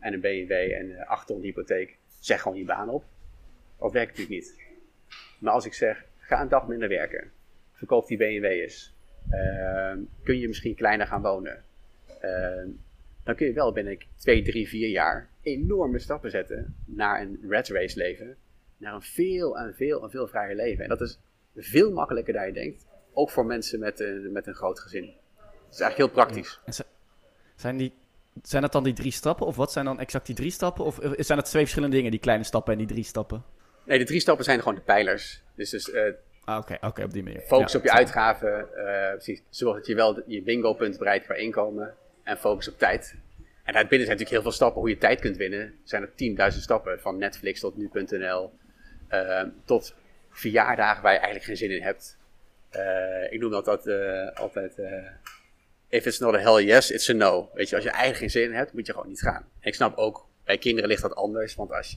en 0.00 0.12
een 0.12 0.20
BMW 0.20 0.52
en 0.52 1.06
acht 1.06 1.26
ton 1.26 1.42
hypotheek, 1.42 1.98
zeg 2.20 2.42
gewoon 2.42 2.58
je 2.58 2.64
baan 2.64 2.88
op. 2.88 3.04
Dat 3.78 3.92
werkt 3.92 4.18
natuurlijk 4.18 4.42
niet. 4.42 4.60
Maar 5.38 5.52
als 5.52 5.66
ik 5.66 5.74
zeg, 5.74 6.04
ga 6.18 6.40
een 6.40 6.48
dag 6.48 6.66
minder 6.68 6.88
werken, 6.88 7.30
verkoop 7.72 8.06
die 8.06 8.16
BMW 8.16 8.44
eens, 8.44 8.94
uh, 9.30 9.92
kun 10.22 10.38
je 10.38 10.48
misschien 10.48 10.74
kleiner 10.74 11.06
gaan 11.06 11.22
wonen. 11.22 11.64
Uh, 12.24 12.68
dan 13.24 13.34
kun 13.34 13.46
je 13.46 13.52
wel 13.52 13.72
binnen 13.72 13.98
twee, 14.16 14.42
drie, 14.42 14.68
vier 14.68 14.88
jaar 14.88 15.28
enorme 15.42 15.98
stappen 15.98 16.30
zetten 16.30 16.76
naar 16.84 17.20
een 17.20 17.38
red 17.48 17.68
race 17.68 17.98
leven. 17.98 18.36
Naar 18.76 18.94
een 18.94 19.02
veel 19.02 19.58
en 19.58 19.74
veel 19.74 20.02
en 20.02 20.10
veel 20.10 20.28
vrijer 20.28 20.56
leven. 20.56 20.82
En 20.82 20.88
dat 20.88 21.00
is 21.00 21.20
veel 21.56 21.92
makkelijker 21.92 22.32
dan 22.32 22.46
je 22.46 22.52
denkt. 22.52 22.86
Ook 23.12 23.30
voor 23.30 23.46
mensen 23.46 23.80
met 23.80 24.00
een, 24.00 24.32
met 24.32 24.46
een 24.46 24.54
groot 24.54 24.80
gezin. 24.80 25.06
Dat 25.06 25.78
is 25.78 25.80
eigenlijk 25.80 25.96
heel 25.96 26.24
praktisch. 26.24 26.60
Zijn, 27.54 27.76
die, 27.76 27.92
zijn 28.42 28.62
dat 28.62 28.72
dan 28.72 28.84
die 28.84 28.92
drie 28.92 29.12
stappen? 29.12 29.46
Of 29.46 29.56
wat 29.56 29.72
zijn 29.72 29.84
dan 29.84 30.00
exact 30.00 30.26
die 30.26 30.34
drie 30.34 30.50
stappen? 30.50 30.84
Of 30.84 30.98
zijn 31.00 31.38
dat 31.38 31.44
twee 31.44 31.62
verschillende 31.62 31.96
dingen, 31.96 32.10
die 32.10 32.20
kleine 32.20 32.44
stappen 32.44 32.72
en 32.72 32.78
die 32.78 32.88
drie 32.88 33.04
stappen? 33.04 33.44
Nee, 33.84 33.98
de 33.98 34.04
drie 34.04 34.20
stappen 34.20 34.44
zijn 34.44 34.58
gewoon 34.58 34.74
de 34.74 34.80
pijlers. 34.80 35.42
Dus, 35.54 35.70
dus 35.70 35.88
uh, 35.88 36.02
ah, 36.44 36.58
oké, 36.58 36.78
okay, 36.80 37.04
op 37.04 37.12
die 37.12 37.22
manier. 37.22 37.40
Focus 37.40 37.72
ja, 37.72 37.78
op 37.78 37.84
je 37.84 37.92
uitgaven. 37.92 38.68
Uh, 38.76 39.10
precies. 39.10 39.42
Zorg 39.50 39.76
dat 39.76 39.86
je 39.86 39.94
wel 39.94 40.22
je 40.26 40.42
bingo-punt 40.42 40.98
bereikt 40.98 41.24
qua 41.24 41.34
inkomen. 41.34 41.94
En 42.22 42.36
focus 42.36 42.68
op 42.68 42.78
tijd. 42.78 43.14
En 43.64 43.72
daarbinnen 43.72 44.06
zijn 44.06 44.18
natuurlijk 44.18 44.30
heel 44.30 44.42
veel 44.42 44.50
stappen. 44.50 44.80
Hoe 44.80 44.90
je 44.90 44.98
tijd 44.98 45.20
kunt 45.20 45.36
winnen, 45.36 45.74
zijn 45.84 46.02
er 46.02 46.52
10.000 46.52 46.58
stappen. 46.58 47.00
Van 47.00 47.18
Netflix 47.18 47.60
tot 47.60 47.76
nu.nl. 47.76 48.52
Uh, 49.10 49.42
tot 49.64 49.94
verjaardagen 50.30 51.02
waar 51.02 51.12
je 51.12 51.18
eigenlijk 51.18 51.46
geen 51.46 51.56
zin 51.56 51.76
in 51.76 51.82
hebt. 51.82 52.18
Ik 53.30 53.40
noem 53.40 53.50
dat, 53.50 53.64
dat 53.64 53.86
altijd. 54.34 54.74
If 55.90 56.06
it's 56.06 56.18
not 56.18 56.34
a 56.34 56.38
hell 56.38 56.64
yes, 56.64 56.90
it's 56.90 57.10
a 57.10 57.12
no. 57.12 57.50
Weet 57.54 57.68
je, 57.68 57.74
als 57.74 57.84
je 57.84 57.90
eigenlijk 57.90 58.20
geen 58.20 58.30
zin 58.30 58.42
in 58.42 58.52
hebt, 58.56 58.72
moet 58.72 58.86
je 58.86 58.92
gewoon 58.92 59.08
niet 59.08 59.20
gaan. 59.20 59.44
En 59.60 59.68
ik 59.68 59.74
snap 59.74 59.96
ook, 59.96 60.26
bij 60.44 60.58
kinderen 60.58 60.88
ligt 60.88 61.02
dat 61.02 61.14
anders. 61.14 61.54
Want 61.54 61.72
als 61.72 61.90
je, 61.90 61.96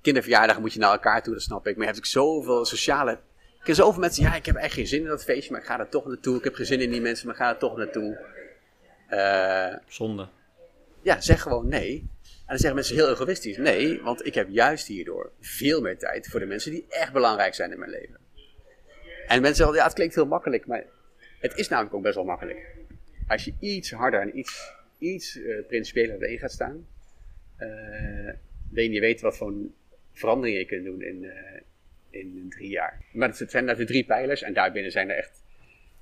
kinderverjaardagen 0.00 0.60
moet 0.60 0.72
je 0.72 0.78
naar 0.78 0.92
elkaar 0.92 1.22
toe, 1.22 1.32
dat 1.32 1.42
snap 1.42 1.66
ik. 1.66 1.76
Maar 1.76 1.86
je 1.86 1.92
hebt 1.92 1.98
ook 1.98 2.06
zoveel 2.06 2.64
sociale. 2.64 3.12
Ik 3.12 3.68
ken 3.68 3.74
zoveel 3.74 4.00
mensen, 4.00 4.22
ja, 4.22 4.34
ik 4.34 4.46
heb 4.46 4.56
echt 4.56 4.74
geen 4.74 4.86
zin 4.86 5.00
in 5.00 5.08
dat 5.08 5.24
feestje, 5.24 5.52
maar 5.52 5.60
ik 5.60 5.66
ga 5.66 5.78
er 5.78 5.88
toch 5.88 6.06
naartoe. 6.06 6.36
Ik 6.36 6.44
heb 6.44 6.54
geen 6.54 6.66
zin 6.66 6.80
in 6.80 6.90
die 6.90 7.00
mensen, 7.00 7.26
maar 7.26 7.34
ik 7.34 7.40
ga 7.40 7.48
er 7.48 7.58
toch 7.58 7.76
naartoe. 7.76 8.18
Uh, 9.10 9.74
Zonde. 9.86 10.28
Ja, 11.02 11.20
zeg 11.20 11.42
gewoon 11.42 11.68
nee. 11.68 12.10
En 12.22 12.48
dan 12.48 12.56
zeggen 12.58 12.74
mensen 12.74 12.94
heel 12.94 13.10
egoïstisch: 13.10 13.56
nee, 13.56 14.02
want 14.02 14.26
ik 14.26 14.34
heb 14.34 14.48
juist 14.50 14.86
hierdoor 14.86 15.30
veel 15.40 15.80
meer 15.80 15.98
tijd 15.98 16.28
voor 16.28 16.40
de 16.40 16.46
mensen 16.46 16.70
die 16.70 16.86
echt 16.88 17.12
belangrijk 17.12 17.54
zijn 17.54 17.72
in 17.72 17.78
mijn 17.78 17.90
leven. 17.90 18.16
En 19.26 19.40
mensen 19.40 19.56
zeggen: 19.56 19.76
ja, 19.76 19.84
het 19.84 19.92
klinkt 19.92 20.14
heel 20.14 20.26
makkelijk, 20.26 20.66
maar 20.66 20.84
het 21.40 21.56
is 21.56 21.68
namelijk 21.68 21.94
ook 21.94 22.02
best 22.02 22.14
wel 22.14 22.24
makkelijk. 22.24 22.66
Als 23.32 23.44
je 23.44 23.54
iets 23.58 23.90
harder 23.90 24.20
en 24.20 24.38
iets, 24.38 24.72
iets 24.98 25.36
uh, 25.36 25.66
principiëler 25.66 26.22
erin 26.22 26.38
gaat 26.38 26.52
staan, 26.52 26.86
uh, 27.58 28.32
dan 28.70 28.90
je 28.90 29.00
weet 29.00 29.20
wat 29.20 29.36
voor 29.36 29.54
veranderingen 30.12 30.60
je 30.60 30.66
kunt 30.66 30.84
doen 30.84 31.02
in, 31.02 31.22
uh, 31.22 31.32
in 32.10 32.46
drie 32.48 32.68
jaar. 32.68 33.04
Maar 33.12 33.28
het 33.28 33.50
zijn 33.50 33.66
de 33.66 33.84
drie 33.84 34.04
pijlers 34.04 34.42
en 34.42 34.54
daarbinnen 34.54 34.92
zijn 34.92 35.10
er 35.10 35.16
echt. 35.16 35.42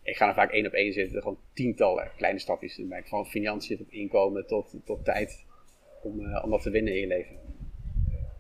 Ik 0.03 0.17
ga 0.17 0.29
er 0.29 0.35
vaak 0.35 0.51
één 0.51 0.67
op 0.67 0.73
één 0.73 0.93
zitten, 0.93 1.23
gewoon 1.23 1.39
tientallen 1.53 2.11
kleine 2.17 2.39
stapjes 2.39 2.77
maken. 2.77 3.09
Van 3.09 3.27
financiën 3.27 3.77
tot 3.77 3.91
inkomen 3.91 4.47
tot, 4.47 4.75
tot 4.85 5.05
tijd 5.05 5.45
om, 6.03 6.37
om 6.43 6.51
dat 6.51 6.63
te 6.63 6.71
winnen 6.71 6.95
in 6.95 7.01
je 7.01 7.07
leven. 7.07 7.37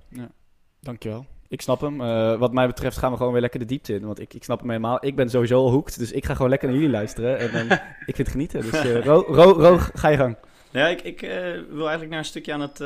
Ja, 0.09 0.33
dankjewel. 0.81 1.27
Ik 1.51 1.61
snap 1.61 1.81
hem. 1.81 2.01
Uh, 2.01 2.39
wat 2.39 2.53
mij 2.53 2.67
betreft 2.67 2.97
gaan 2.97 3.11
we 3.11 3.17
gewoon 3.17 3.33
weer 3.33 3.41
lekker 3.41 3.61
de 3.61 3.67
diepte 3.67 3.95
in. 3.95 4.07
Want 4.07 4.21
ik, 4.21 4.35
ik 4.35 4.45
snap 4.45 4.61
hem 4.61 4.69
helemaal. 4.69 5.07
Ik 5.07 5.17
ben 5.17 5.31
sowieso 5.31 5.57
al 5.57 5.71
hoekt. 5.71 5.99
Dus 5.99 6.13
ik 6.13 6.25
ga 6.25 6.35
gewoon 6.35 6.51
lekker 6.51 6.69
naar 6.69 6.77
jullie 6.77 6.93
luisteren. 6.93 7.39
En, 7.39 7.51
en 7.51 7.67
ik 8.07 8.15
vind 8.15 8.19
het 8.19 8.29
genieten. 8.29 8.61
Dus 8.61 8.85
uh, 8.85 9.05
Ro, 9.05 9.25
Ro, 9.27 9.53
Ro, 9.53 9.77
ga 9.79 10.09
je 10.09 10.17
gang. 10.17 10.37
Ja, 10.71 10.89
ik, 10.89 11.03
ik 11.03 11.23
uh, 11.23 11.31
wil 11.69 11.81
eigenlijk 11.81 12.11
naar 12.11 12.19
een 12.19 12.25
stukje 12.25 12.53
aan 12.53 12.61
het, 12.61 12.83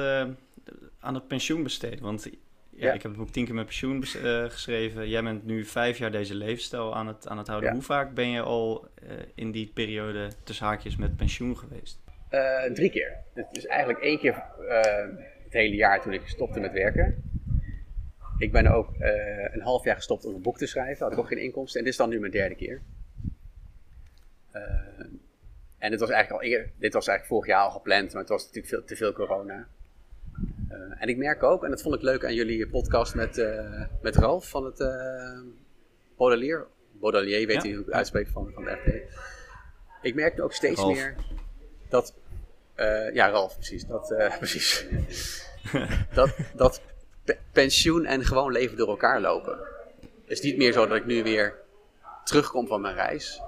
aan 1.01 1.15
het 1.15 1.27
pensioen 1.27 1.63
besteden. 1.63 2.03
Want 2.03 2.25
ja, 2.25 2.31
ja. 2.71 2.93
ik 2.93 3.03
heb 3.03 3.11
het 3.11 3.21
boek 3.21 3.31
Tien 3.31 3.45
keer 3.45 3.55
met 3.55 3.65
pensioen 3.65 4.05
geschreven. 4.49 5.09
Jij 5.09 5.23
bent 5.23 5.45
nu 5.45 5.65
vijf 5.65 5.99
jaar 5.99 6.11
deze 6.11 6.35
levensstijl 6.35 6.95
aan 6.95 7.07
het, 7.07 7.29
aan 7.29 7.39
het 7.39 7.47
houden. 7.47 7.69
Ja. 7.69 7.75
Hoe 7.75 7.85
vaak 7.85 8.15
ben 8.15 8.29
je 8.29 8.41
al 8.41 8.87
in 9.35 9.51
die 9.51 9.71
periode 9.75 10.29
tussen 10.45 10.67
haakjes 10.67 10.97
met 10.97 11.17
pensioen 11.17 11.57
geweest? 11.57 12.03
drie 12.73 12.91
keer. 12.91 13.17
Het 13.35 13.47
is 13.51 13.67
eigenlijk 13.67 13.99
één 13.99 14.19
keer 14.19 14.43
het 15.45 15.53
hele 15.53 15.75
jaar 15.75 16.03
toen 16.03 16.13
ik 16.13 16.23
stopte 16.27 16.61
met 16.61 16.73
werken. 16.73 17.24
Ik 18.39 18.53
ben 18.53 18.67
ook 18.67 18.89
uh, 19.01 19.55
een 19.55 19.61
half 19.61 19.85
jaar 19.85 19.95
gestopt 19.95 20.25
om 20.25 20.35
een 20.35 20.43
boek 20.43 20.59
te 20.59 20.67
schrijven. 20.67 21.05
Had 21.05 21.13
ik 21.13 21.19
ook 21.19 21.29
geen 21.29 21.43
inkomsten. 21.43 21.79
En 21.79 21.85
dit 21.85 21.93
is 21.93 21.99
dan 21.99 22.09
nu 22.09 22.21
mijn 22.21 22.33
derde 22.33 22.55
keer. 22.55 22.81
Uh, 24.53 24.63
en 25.79 25.91
het 25.91 26.01
was 26.01 26.11
eigenlijk 26.11 26.43
al 26.43 26.49
eer, 26.51 26.71
dit 26.79 26.93
was 26.93 27.07
eigenlijk 27.07 27.27
vorig 27.27 27.47
jaar 27.47 27.65
al 27.65 27.71
gepland, 27.71 28.13
maar 28.13 28.21
het 28.21 28.31
was 28.31 28.41
natuurlijk 28.41 28.67
veel, 28.67 28.85
te 28.85 28.97
veel 28.97 29.13
corona. 29.13 29.69
Uh, 30.71 31.03
en 31.03 31.09
ik 31.09 31.17
merk 31.17 31.43
ook, 31.43 31.65
en 31.65 31.71
dat 31.71 31.83
vond 31.83 31.95
ik 31.95 32.03
leuk 32.03 32.25
aan 32.25 32.35
jullie 32.35 32.69
podcast 32.69 33.15
met, 33.15 33.47
met 34.03 34.17
Ralf 34.17 34.49
van 34.49 34.65
het 34.65 34.79
Baudelaire. 36.17 36.67
Baudelaire, 36.93 37.47
weet 37.47 37.63
ja. 37.63 37.69
u 37.69 37.73
hoe 37.73 37.81
ik 37.81 37.87
het 37.87 37.95
uitspreekt 37.95 38.31
van, 38.31 38.51
van 38.55 38.65
de 38.65 38.79
FD. 38.83 39.17
Ik 40.03 40.15
merk 40.15 40.43
ook 40.43 40.53
steeds 40.53 40.81
Ralf. 40.81 40.95
meer 40.95 41.15
dat. 41.89 42.15
ja, 43.13 43.29
Ralf, 43.29 43.55
precies. 43.55 43.87
Dat, 43.87 44.15
precies. 44.39 44.87
dat, 46.15 46.37
dat 46.55 46.83
pensioen 47.53 48.05
en 48.05 48.25
gewoon 48.25 48.53
leven 48.53 48.77
door 48.77 48.89
elkaar 48.89 49.21
lopen. 49.21 49.59
Het 50.01 50.31
is 50.31 50.41
niet 50.41 50.57
meer 50.57 50.73
zo 50.73 50.87
dat 50.87 50.97
ik 50.97 51.05
nu 51.05 51.23
weer 51.23 51.55
terugkom 52.25 52.67
van 52.67 52.81
mijn 52.81 52.95
reis 52.95 53.41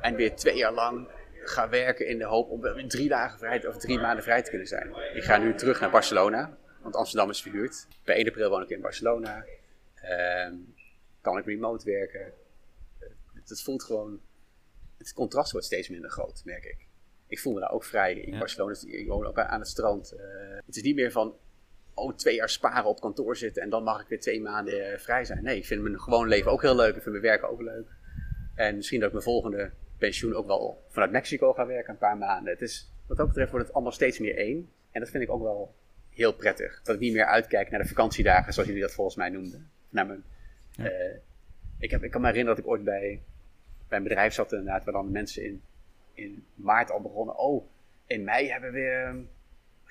en 0.00 0.14
weer 0.14 0.36
twee 0.36 0.56
jaar 0.56 0.72
lang 0.72 1.08
ga 1.44 1.68
werken 1.68 2.06
in 2.06 2.18
de 2.18 2.24
hoop 2.24 2.50
om 2.50 2.88
drie 2.88 3.08
dagen 3.08 3.38
vrij 3.38 3.66
of 3.66 3.76
drie 3.76 3.98
maanden 3.98 4.24
vrij 4.24 4.42
te 4.42 4.50
kunnen 4.50 4.68
zijn. 4.68 4.94
Ik 5.14 5.22
ga 5.22 5.38
nu 5.38 5.54
terug 5.54 5.80
naar 5.80 5.90
Barcelona, 5.90 6.58
want 6.82 6.96
Amsterdam 6.96 7.30
is 7.30 7.42
verhuurd. 7.42 7.86
Bij 8.04 8.16
1 8.16 8.28
april 8.28 8.50
woon 8.50 8.62
ik 8.62 8.68
in 8.70 8.80
Barcelona. 8.80 9.44
Um, 10.48 10.74
kan 11.20 11.38
ik 11.38 11.44
remote 11.44 11.84
werken. 11.84 12.32
Het 13.34 13.62
voelt 13.62 13.82
gewoon 13.82 14.20
het 15.00 15.12
contrast 15.12 15.52
wordt 15.52 15.66
steeds 15.66 15.88
minder 15.88 16.10
groot, 16.10 16.42
merk 16.44 16.64
ik. 16.64 16.86
Ik 17.26 17.38
voel 17.38 17.52
me 17.52 17.60
daar 17.60 17.70
ook 17.70 17.84
vrij. 17.84 18.14
In 18.14 18.32
Ja. 18.32 18.38
Barcelona, 18.38 18.74
ik 18.86 19.06
woon 19.08 19.26
ook 19.26 19.38
aan 19.38 19.60
het 19.60 19.68
strand. 19.68 20.12
Eh, 20.12 20.24
het 20.66 20.76
is 20.76 20.82
niet 20.82 20.94
meer 20.94 21.10
van, 21.10 21.36
oh, 21.94 22.16
twee 22.16 22.34
jaar 22.34 22.48
sparen 22.48 22.84
op 22.84 23.00
kantoor 23.00 23.36
zitten 23.36 23.62
en 23.62 23.70
dan 23.70 23.82
mag 23.82 24.00
ik 24.00 24.08
weer 24.08 24.20
twee 24.20 24.40
maanden 24.40 24.92
eh, 24.92 24.98
vrij 24.98 25.24
zijn. 25.24 25.42
Nee, 25.42 25.56
ik 25.56 25.66
vind 25.66 25.82
mijn 25.82 26.00
gewoon 26.00 26.28
leven 26.28 26.50
ook 26.50 26.62
heel 26.62 26.76
leuk. 26.76 26.96
Ik 26.96 27.02
vind 27.02 27.10
mijn 27.10 27.22
werk 27.22 27.44
ook 27.44 27.60
leuk. 27.60 27.88
En 28.54 28.76
misschien 28.76 28.98
dat 28.98 29.06
ik 29.08 29.12
mijn 29.14 29.24
volgende 29.24 29.70
pensioen 29.98 30.34
ook 30.34 30.46
wel 30.46 30.84
vanuit 30.88 31.10
Mexico 31.10 31.52
ga 31.52 31.66
werken, 31.66 31.92
een 31.92 31.98
paar 31.98 32.16
maanden. 32.16 32.52
Het 32.52 32.62
is, 32.62 32.92
wat 33.06 33.16
dat 33.16 33.26
betreft 33.26 33.50
wordt 33.50 33.64
het 33.66 33.74
allemaal 33.74 33.92
steeds 33.92 34.18
meer 34.18 34.36
één. 34.36 34.70
En 34.90 35.00
dat 35.00 35.10
vind 35.10 35.22
ik 35.22 35.30
ook 35.30 35.42
wel 35.42 35.74
heel 36.10 36.32
prettig. 36.34 36.80
Dat 36.82 36.94
ik 36.94 37.00
niet 37.00 37.12
meer 37.12 37.24
uitkijk 37.26 37.70
naar 37.70 37.80
de 37.82 37.88
vakantiedagen, 37.88 38.52
zoals 38.52 38.68
jullie 38.68 38.82
dat 38.84 38.94
volgens 38.94 39.16
mij 39.16 39.28
noemden. 39.28 39.70
Naar 39.88 40.06
mijn, 40.06 40.24
Ja. 40.70 40.84
eh, 40.84 41.16
ik, 41.78 41.90
heb, 41.90 42.02
ik 42.04 42.10
kan 42.10 42.20
me 42.20 42.26
herinneren 42.26 42.56
dat 42.56 42.64
ik 42.66 42.70
ooit 42.72 42.84
bij, 42.84 43.22
bij 43.88 43.98
een 43.98 44.04
bedrijf 44.04 44.32
zat, 44.34 44.52
inderdaad, 44.52 44.84
waar 44.84 44.94
dan 44.94 45.10
mensen 45.10 45.44
in, 45.44 45.62
in 46.14 46.44
maart 46.54 46.90
al 46.90 47.00
begonnen. 47.00 47.38
Oh, 47.38 47.66
in 48.06 48.24
mei 48.24 48.48
hebben 48.50 48.72
we 48.72 48.78
weer. 48.78 49.14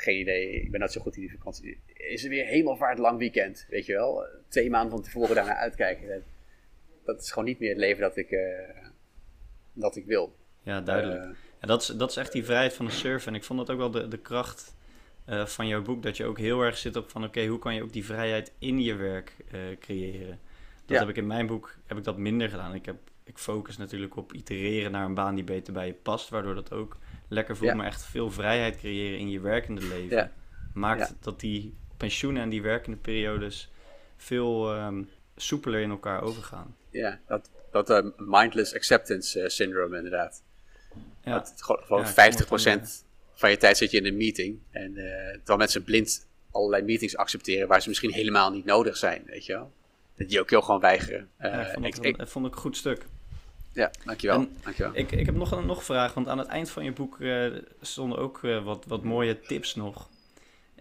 Geen 0.01 0.19
idee, 0.19 0.51
ik 0.61 0.71
ben 0.71 0.79
net 0.79 0.91
zo 0.91 1.01
goed 1.01 1.15
in 1.15 1.21
die 1.21 1.31
vakantie. 1.31 1.79
Is 1.93 2.23
er 2.23 2.29
weer 2.29 2.45
hemelvaart 2.45 2.97
lang 2.97 3.17
weekend, 3.17 3.65
weet 3.69 3.85
je 3.85 3.93
wel? 3.93 4.25
Twee 4.47 4.69
maanden 4.69 4.91
van 4.91 5.01
tevoren 5.01 5.35
daarnaar 5.35 5.55
uitkijken. 5.67 6.23
Dat 7.05 7.21
is 7.21 7.29
gewoon 7.31 7.45
niet 7.47 7.59
meer 7.59 7.69
het 7.69 7.77
leven 7.77 8.01
dat 8.01 8.17
ik, 8.17 8.31
eh, 8.31 8.85
dat 9.73 9.95
ik 9.95 10.05
wil. 10.05 10.35
Ja, 10.63 10.81
duidelijk. 10.81 11.23
Eh, 11.23 11.29
Ja, 11.61 11.67
dat, 11.67 11.81
is, 11.81 11.87
dat 11.87 12.09
is 12.09 12.17
echt 12.17 12.31
die 12.31 12.45
vrijheid 12.45 12.73
van 12.73 12.85
de 12.85 12.91
surfen. 12.91 13.27
En 13.31 13.35
ik 13.37 13.43
vond 13.43 13.59
dat 13.59 13.69
ook 13.69 13.77
wel 13.77 13.91
de, 13.91 14.07
de 14.07 14.17
kracht 14.19 14.75
eh, 15.25 15.45
van 15.45 15.67
jouw 15.67 15.81
boek. 15.81 16.03
Dat 16.03 16.17
je 16.17 16.25
ook 16.25 16.37
heel 16.37 16.61
erg 16.61 16.77
zit 16.77 16.95
op 16.95 17.09
van 17.09 17.23
oké, 17.23 17.45
hoe 17.45 17.59
kan 17.59 17.75
je 17.75 17.83
ook 17.83 17.93
die 17.93 18.05
vrijheid 18.05 18.51
in 18.59 18.81
je 18.81 18.95
werk 18.95 19.35
eh, 19.51 19.59
creëren. 19.79 20.39
Dat 20.85 20.97
Ja. 20.97 20.99
heb 20.99 21.09
ik 21.09 21.15
in 21.15 21.27
mijn 21.27 21.47
boek 21.47 21.75
heb 21.85 21.97
ik 21.97 22.03
dat 22.03 22.17
minder 22.17 22.49
gedaan. 22.49 22.73
Ik, 22.73 22.85
heb, 22.85 22.95
ik 23.23 23.37
focus 23.37 23.77
natuurlijk 23.77 24.15
op 24.15 24.33
itereren 24.33 24.91
naar 24.91 25.05
een 25.05 25.13
baan 25.13 25.35
die 25.35 25.43
beter 25.43 25.73
bij 25.73 25.85
je 25.87 25.93
past. 25.93 26.29
Waardoor 26.29 26.55
dat 26.55 26.71
ook 26.71 26.97
lekker 27.29 27.57
voelt. 27.57 27.69
Ja. 27.69 27.75
Maar 27.75 27.85
echt 27.85 28.05
veel 28.05 28.31
vrijheid 28.31 28.77
creëren 28.77 29.19
in 29.19 29.29
je 29.29 29.39
werkende 29.39 29.87
leven. 29.87 30.17
Ja. 30.17 30.31
Maakt 30.73 31.15
dat 31.19 31.39
die 31.39 31.73
pensioenen 31.97 32.41
en 32.41 32.49
die 32.49 32.61
werkende 32.61 32.97
periodes 32.97 33.71
veel 34.17 34.73
ehm, 34.73 35.03
soepeler 35.35 35.81
in 35.81 35.89
elkaar 35.89 36.21
overgaan. 36.21 36.75
ja, 36.89 37.19
dat, 37.27 37.49
dat 37.71 37.89
eh, 37.89 38.05
mindless 38.17 38.75
acceptance 38.75 39.41
eh, 39.41 39.49
syndrome 39.49 39.97
inderdaad. 39.97 40.43
Dat 41.23 41.53
gewoon 41.55 41.81
gewoon 41.83 42.01
Ja, 42.15 42.23
ik 42.23 42.33
50% 42.33 42.45
vond 42.47 42.63
het 42.63 42.79
dan, 42.79 42.87
van 43.33 43.49
je 43.49 43.57
tijd 43.57 43.77
zit 43.77 43.91
je 43.91 43.97
in 43.97 44.05
een 44.05 44.17
meeting. 44.17 44.59
En 44.71 44.97
eh 44.97 45.31
terwijl 45.31 45.57
mensen 45.57 45.83
blind 45.83 46.27
allerlei 46.51 46.83
meetings 46.83 47.17
accepteren 47.17 47.67
waar 47.67 47.81
ze 47.81 47.87
misschien 47.87 48.11
helemaal 48.11 48.51
niet 48.51 48.65
nodig 48.65 48.97
zijn, 48.97 49.23
weet 49.25 49.45
je 49.45 49.53
wel. 49.53 49.73
Dat 50.15 50.29
die 50.29 50.39
ook 50.39 50.49
heel 50.49 50.61
gewoon 50.61 50.79
weigeren. 50.79 51.29
Ja, 51.39 51.67
ik 51.67 51.73
vond 51.73 52.05
ik, 52.05 52.27
vond 52.27 52.45
ik 52.45 52.53
een 52.53 52.59
goed 52.59 52.77
stuk. 52.77 53.05
Ja, 53.73 53.91
dankjewel. 54.05 54.35
En 54.39 54.57
dankjewel. 54.63 54.91
Ik, 54.95 55.11
ik 55.11 55.25
heb 55.25 55.35
nog 55.35 55.51
een 55.51 55.65
nog 55.65 55.83
vraag, 55.83 56.13
want 56.13 56.27
aan 56.27 56.37
het 56.37 56.47
eind 56.47 56.69
van 56.69 56.83
je 56.83 56.91
boek 56.93 57.19
eh, 57.19 57.45
stonden 57.81 58.17
ook 58.17 58.43
eh, 58.43 58.63
wat, 58.63 58.85
wat 58.87 59.03
mooie 59.03 59.39
tips 59.39 59.75
nog. 59.75 60.09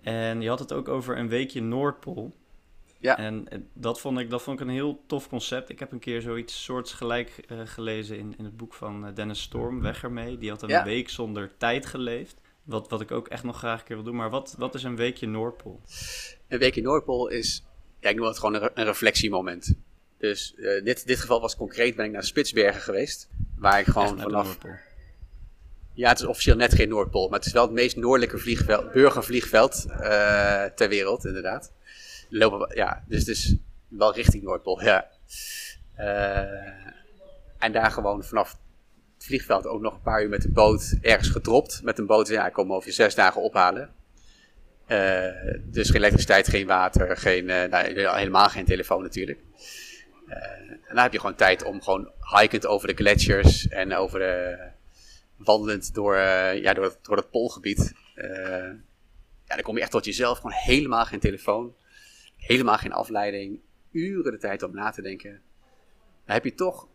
En 0.03 0.41
je 0.41 0.49
had 0.49 0.59
het 0.59 0.73
ook 0.73 0.89
over 0.89 1.19
een 1.19 1.29
weekje 1.29 1.63
Noordpool. 1.63 2.35
Ja. 3.01 3.19
En 3.19 3.49
eh, 3.49 3.59
dat 3.73 4.01
vond, 4.01 4.19
ik, 4.19 4.31
dat 4.31 4.43
vond 4.43 4.61
ik 4.61 4.67
een 4.67 4.73
heel 4.73 5.01
tof 5.07 5.29
concept. 5.29 5.69
Ik 5.69 5.79
heb 5.79 5.93
een 5.93 5.99
keer 5.99 6.21
zoiets 6.21 6.65
soortgelijk 6.65 7.45
eh 7.49 7.59
gelezen 7.65 8.19
in, 8.19 8.35
in 8.39 8.45
het 8.45 8.57
boek 8.57 8.75
van 8.75 9.15
Dennis 9.15 9.41
Storm, 9.43 9.81
Weg 9.81 10.03
ermee. 10.03 10.39
Die 10.39 10.51
had 10.51 10.63
een 10.63 10.69
Ja. 10.69 10.85
week 10.85 11.09
zonder 11.09 11.57
tijd 11.57 11.87
geleefd. 11.87 12.41
Wat, 12.63 12.89
wat 12.89 13.01
ik 13.01 13.11
ook 13.11 13.29
echt 13.29 13.43
nog 13.45 13.59
graag 13.59 13.79
een 13.81 13.85
keer 13.87 13.97
wil 13.97 14.05
doen. 14.05 14.17
Maar 14.17 14.31
wat, 14.31 14.55
wat 14.59 14.75
is 14.75 14.83
een 14.83 14.97
weekje 14.97 15.27
Noordpool? 15.27 15.81
Een 16.49 16.59
week 16.59 16.77
in 16.77 16.83
Noordpool 16.83 17.29
is, 17.29 17.65
ja, 18.01 18.09
ik 18.09 18.17
noem 18.17 18.27
het 18.27 18.39
gewoon 18.39 18.55
een, 18.55 18.61
re- 18.61 18.71
een 18.75 18.85
reflectiemoment. 18.85 19.75
Dus 20.19 20.55
eh 20.55 20.85
dit, 20.85 21.07
dit 21.07 21.21
geval 21.21 21.41
was 21.41 21.57
concreet, 21.57 21.97
ben 21.97 22.05
ik 22.05 22.13
naar 22.13 22.25
Spitsbergen 22.25 22.83
geweest. 22.83 23.29
Waar 23.57 23.81
ik 23.81 23.87
gewoon 23.87 24.21
vanaf. 24.21 24.59
Ja, 25.99 26.09
het 26.09 26.19
is 26.19 26.27
officieel 26.27 26.57
net 26.57 26.75
geen 26.75 26.89
Noordpool, 26.89 27.29
maar 27.29 27.39
het 27.39 27.47
is 27.47 27.53
wel 27.53 27.63
het 27.63 27.73
meest 27.73 27.97
noordelijke 27.97 28.39
vliegveld, 28.39 28.93
burgervliegveld 28.93 29.87
eh, 29.89 30.65
ter 30.65 30.89
wereld, 30.89 31.25
inderdaad. 31.25 31.73
Lopen, 32.29 32.77
ja, 32.77 33.05
dus 33.07 33.19
het 33.19 33.29
is 33.29 33.57
wel 33.89 34.15
richting 34.15 34.43
Noordpool, 34.43 34.83
ja. 34.83 35.09
Eh, 35.95 36.39
en 37.59 37.73
daar 37.73 37.91
gewoon 37.91 38.25
vanaf 38.25 38.59
het 39.17 39.27
vliegveld 39.27 39.67
ook 39.67 39.81
nog 39.81 39.95
een 39.95 40.03
paar 40.03 40.23
uur 40.23 40.29
met 40.29 40.43
de 40.43 40.51
boot 40.51 40.95
ergens 41.01 41.29
gedropt. 41.29 41.81
Met 41.83 41.99
een 41.99 42.07
boot, 42.07 42.29
ja, 42.29 42.47
ik 42.47 42.53
kom 42.53 42.73
over 42.73 42.93
zes 42.93 43.15
dagen 43.15 43.43
ophalen. 43.43 43.91
Eh, 44.87 45.27
dus 45.65 45.87
geen 45.87 45.97
elektriciteit, 45.97 46.49
geen 46.49 46.67
water, 46.67 47.17
geen, 47.17 47.45
nou, 47.45 47.87
helemaal 48.17 48.49
geen 48.49 48.65
telefoon 48.65 49.03
natuurlijk. 49.03 49.39
Eh, 50.29 50.71
en 50.71 50.95
dan 50.95 51.03
heb 51.03 51.13
je 51.13 51.21
gewoon 51.21 51.35
tijd 51.35 51.65
om 51.65 51.83
gewoon 51.83 52.13
hikend 52.39 52.67
over 52.67 52.89
de 52.89 52.95
gletsjers 52.95 53.69
en 53.69 53.95
over 53.95 54.19
de, 54.19 54.69
wandelend 55.39 55.95
door, 55.95 56.17
eh, 56.17 56.63
ja, 56.63 56.75
door, 56.75 56.85
het, 56.85 56.99
door 57.03 57.17
het 57.17 57.31
poolgebied. 57.31 57.95
eh, 58.15 58.71
ja, 59.45 59.55
dan 59.55 59.63
kom 59.63 59.77
je 59.77 59.83
echt 59.83 59.91
tot 59.91 60.05
jezelf. 60.05 60.37
Gewoon 60.37 60.57
helemaal 60.57 61.05
geen 61.05 61.21
telefoon. 61.21 61.75
Helemaal 62.37 62.77
geen 62.77 62.93
afleiding. 62.93 63.61
Uren 63.91 64.33
de 64.33 64.39
tijd 64.39 64.63
om 64.63 64.75
na 64.75 64.91
te 64.91 65.03
denken. 65.03 65.31
Dan 66.25 66.35
heb 66.35 66.45
je 66.45 66.55
toch 66.55 66.89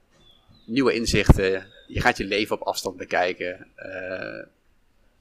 nieuwe 0.65 0.93
inzichten. 0.93 1.67
Je 1.87 2.01
gaat 2.01 2.17
je 2.17 2.25
leven 2.25 2.55
op 2.55 2.67
afstand 2.67 2.97
bekijken. 2.97 3.67
Eh, 3.75 4.45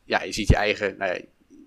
ja, 0.04 0.22
je 0.22 0.32
ziet 0.32 0.48
je 0.48 0.56
eigen, 0.56 0.96
nou 0.96 1.14
ja, 1.14 1.20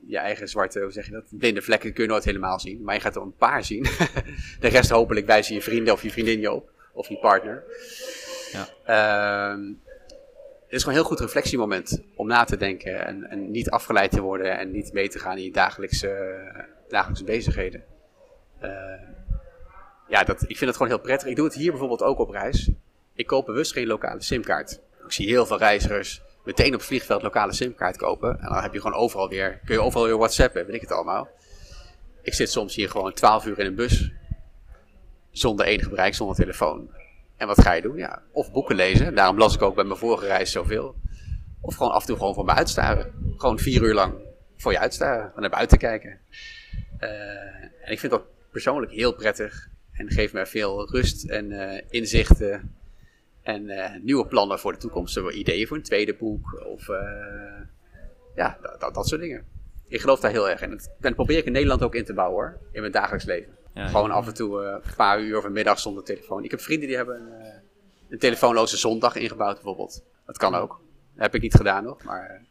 je 0.07 0.17
eigen 0.17 0.49
zwarte, 0.49 0.81
hoe 0.81 0.91
zeg 0.91 1.05
je 1.05 1.11
dat? 1.11 1.23
Blinde 1.29 1.61
vlekken 1.61 1.93
kun 1.93 2.03
je 2.03 2.09
nooit 2.09 2.23
helemaal 2.23 2.59
zien. 2.59 2.83
Maar 2.83 2.95
je 2.95 3.01
gaat 3.01 3.15
er 3.15 3.21
een 3.21 3.35
paar 3.35 3.63
zien. 3.63 3.83
de 4.59 4.67
rest 4.67 4.89
hopelijk 4.89 5.25
wijzen 5.25 5.55
je 5.55 5.61
vrienden 5.61 5.93
of 5.93 6.01
je 6.01 6.11
vriendin 6.11 6.39
je 6.39 6.51
op. 6.51 6.71
Of 6.93 7.07
je 7.07 7.17
partner. 7.17 7.63
Ja. 8.51 8.67
Ehm, 8.85 9.63
het 10.63 10.73
is 10.73 10.83
gewoon 10.83 10.97
een 10.97 11.03
heel 11.03 11.15
goed 11.15 11.19
reflectiemoment 11.19 12.01
om 12.15 12.27
na 12.27 12.43
te 12.43 12.57
denken 12.57 13.05
en, 13.05 13.29
en 13.29 13.51
niet 13.51 13.69
afgeleid 13.69 14.11
te 14.11 14.21
worden 14.21 14.57
en 14.57 14.71
niet 14.71 14.93
mee 14.93 15.09
te 15.09 15.19
gaan 15.19 15.37
in 15.37 15.43
je 15.43 15.51
dagelijkse, 15.51 16.37
dagelijkse 16.87 17.23
bezigheden. 17.23 17.83
Eh, 18.59 18.69
ja, 20.07 20.23
dat, 20.23 20.41
ik 20.41 20.57
vind 20.57 20.59
het 20.59 20.75
gewoon 20.75 20.91
heel 20.91 21.01
prettig. 21.01 21.27
Ik 21.29 21.35
doe 21.35 21.45
het 21.45 21.55
hier 21.55 21.69
bijvoorbeeld 21.69 22.03
ook 22.03 22.19
op 22.19 22.29
reis. 22.29 22.69
Ik 23.13 23.27
koop 23.27 23.45
bewust 23.45 23.71
geen 23.71 23.87
lokale 23.87 24.21
simkaart. 24.21 24.79
Ik 25.05 25.11
zie 25.11 25.27
heel 25.27 25.45
veel 25.45 25.57
reizigers 25.57 26.21
meteen 26.45 26.73
op 26.73 26.79
het 26.79 26.83
vliegveld 26.83 27.21
lokale 27.21 27.53
simkaart 27.53 27.97
kopen. 27.97 28.39
En 28.39 28.49
dan 28.49 28.61
heb 28.61 28.73
je 28.73 28.81
gewoon 28.81 28.97
overal 28.97 29.29
weer, 29.29 29.59
kun 29.65 29.75
je 29.75 29.81
overal 29.81 30.05
weer 30.05 30.17
whatsappen, 30.17 30.65
weet 30.65 30.75
ik 30.75 30.81
het 30.81 30.91
allemaal. 30.91 31.27
Ik 32.21 32.33
zit 32.33 32.51
soms 32.51 32.75
hier 32.75 32.89
gewoon 32.89 33.13
12 33.13 33.45
uur 33.45 33.59
in 33.59 33.65
een 33.65 33.75
bus. 33.75 34.11
Zonder 35.31 35.65
enig 35.65 35.89
bereik, 35.89 36.15
zonder 36.15 36.35
telefoon. 36.35 36.89
En 37.37 37.47
wat 37.47 37.61
ga 37.61 37.73
je 37.73 37.81
doen? 37.81 37.97
Ja, 37.97 38.21
of 38.31 38.51
boeken 38.51 38.75
lezen. 38.75 39.15
Daarom 39.15 39.37
las 39.37 39.55
ik 39.55 39.61
ook 39.61 39.75
bij 39.75 39.83
mijn 39.83 39.99
vorige 39.99 40.25
reis 40.25 40.51
zoveel. 40.51 40.95
Of 41.61 41.75
gewoon 41.75 41.91
af 41.91 42.01
en 42.01 42.07
toe 42.07 42.17
gewoon 42.17 42.33
voor 42.33 42.45
me 42.45 42.53
uitstaren. 42.53 43.33
Gewoon 43.37 43.59
vier 43.59 43.81
uur 43.81 43.93
lang 43.93 44.13
voor 44.57 44.71
je 44.71 44.79
uitstaren. 44.79 45.31
En 45.35 45.41
naar 45.41 45.49
buiten 45.49 45.77
kijken. 45.77 46.19
Eh, 46.97 47.09
en 47.81 47.91
ik 47.91 47.99
vind 47.99 48.11
dat 48.11 48.23
persoonlijk 48.51 48.91
heel 48.91 49.13
prettig. 49.13 49.67
En 49.91 50.11
geeft 50.11 50.33
mij 50.33 50.45
veel 50.45 50.89
rust 50.89 51.29
en 51.29 51.51
eh, 51.51 51.81
inzichten. 51.89 52.75
En 53.45 53.69
eh, 53.69 54.01
nieuwe 54.01 54.25
plannen 54.25 54.59
voor 54.59 54.71
de 54.71 54.77
toekomst. 54.77 55.17
Ideeën 55.17 55.67
voor 55.67 55.77
een 55.77 55.83
tweede 55.83 56.15
boek. 56.15 56.63
Of 56.65 56.89
eh, 56.89 56.97
ja, 58.35 58.57
dat, 58.79 58.93
dat, 58.93 59.07
soort 59.07 59.21
dingen. 59.21 59.45
Ik 59.87 60.01
geloof 60.01 60.19
daar 60.19 60.31
heel 60.31 60.49
erg 60.49 60.61
in. 60.61 60.71
En 60.71 60.79
dat 60.99 61.15
probeer 61.15 61.37
ik 61.37 61.45
in 61.45 61.51
Nederland 61.51 61.83
ook 61.83 61.95
in 61.95 62.05
te 62.05 62.13
bouwen 62.13 62.35
hoor. 62.35 62.57
In 62.71 62.79
mijn 62.79 62.91
dagelijks 62.93 63.25
leven. 63.25 63.53
Ja, 63.73 63.87
Gewoon 63.87 64.09
ja. 64.09 64.15
af 64.15 64.27
en 64.27 64.33
toe 64.33 64.63
eh, 64.63 64.71
een 64.71 64.95
paar 64.95 65.21
uur 65.21 65.37
of 65.37 65.43
een 65.43 65.51
middag 65.51 65.79
zonder 65.79 66.03
telefoon. 66.03 66.43
Ik 66.43 66.51
heb 66.51 66.59
vrienden 66.59 66.87
die 66.87 66.97
hebben 66.97 67.15
een, 67.15 67.61
een 68.09 68.19
telefoonloze 68.19 68.77
zondag 68.77 69.15
ingebouwd 69.15 69.53
bijvoorbeeld. 69.53 70.03
Dat 70.25 70.37
kan 70.37 70.55
ook. 70.55 70.81
Dat 71.13 71.23
heb 71.23 71.35
ik 71.35 71.41
niet 71.41 71.55
gedaan 71.55 71.83
nog, 71.83 72.03
maar 72.03 72.41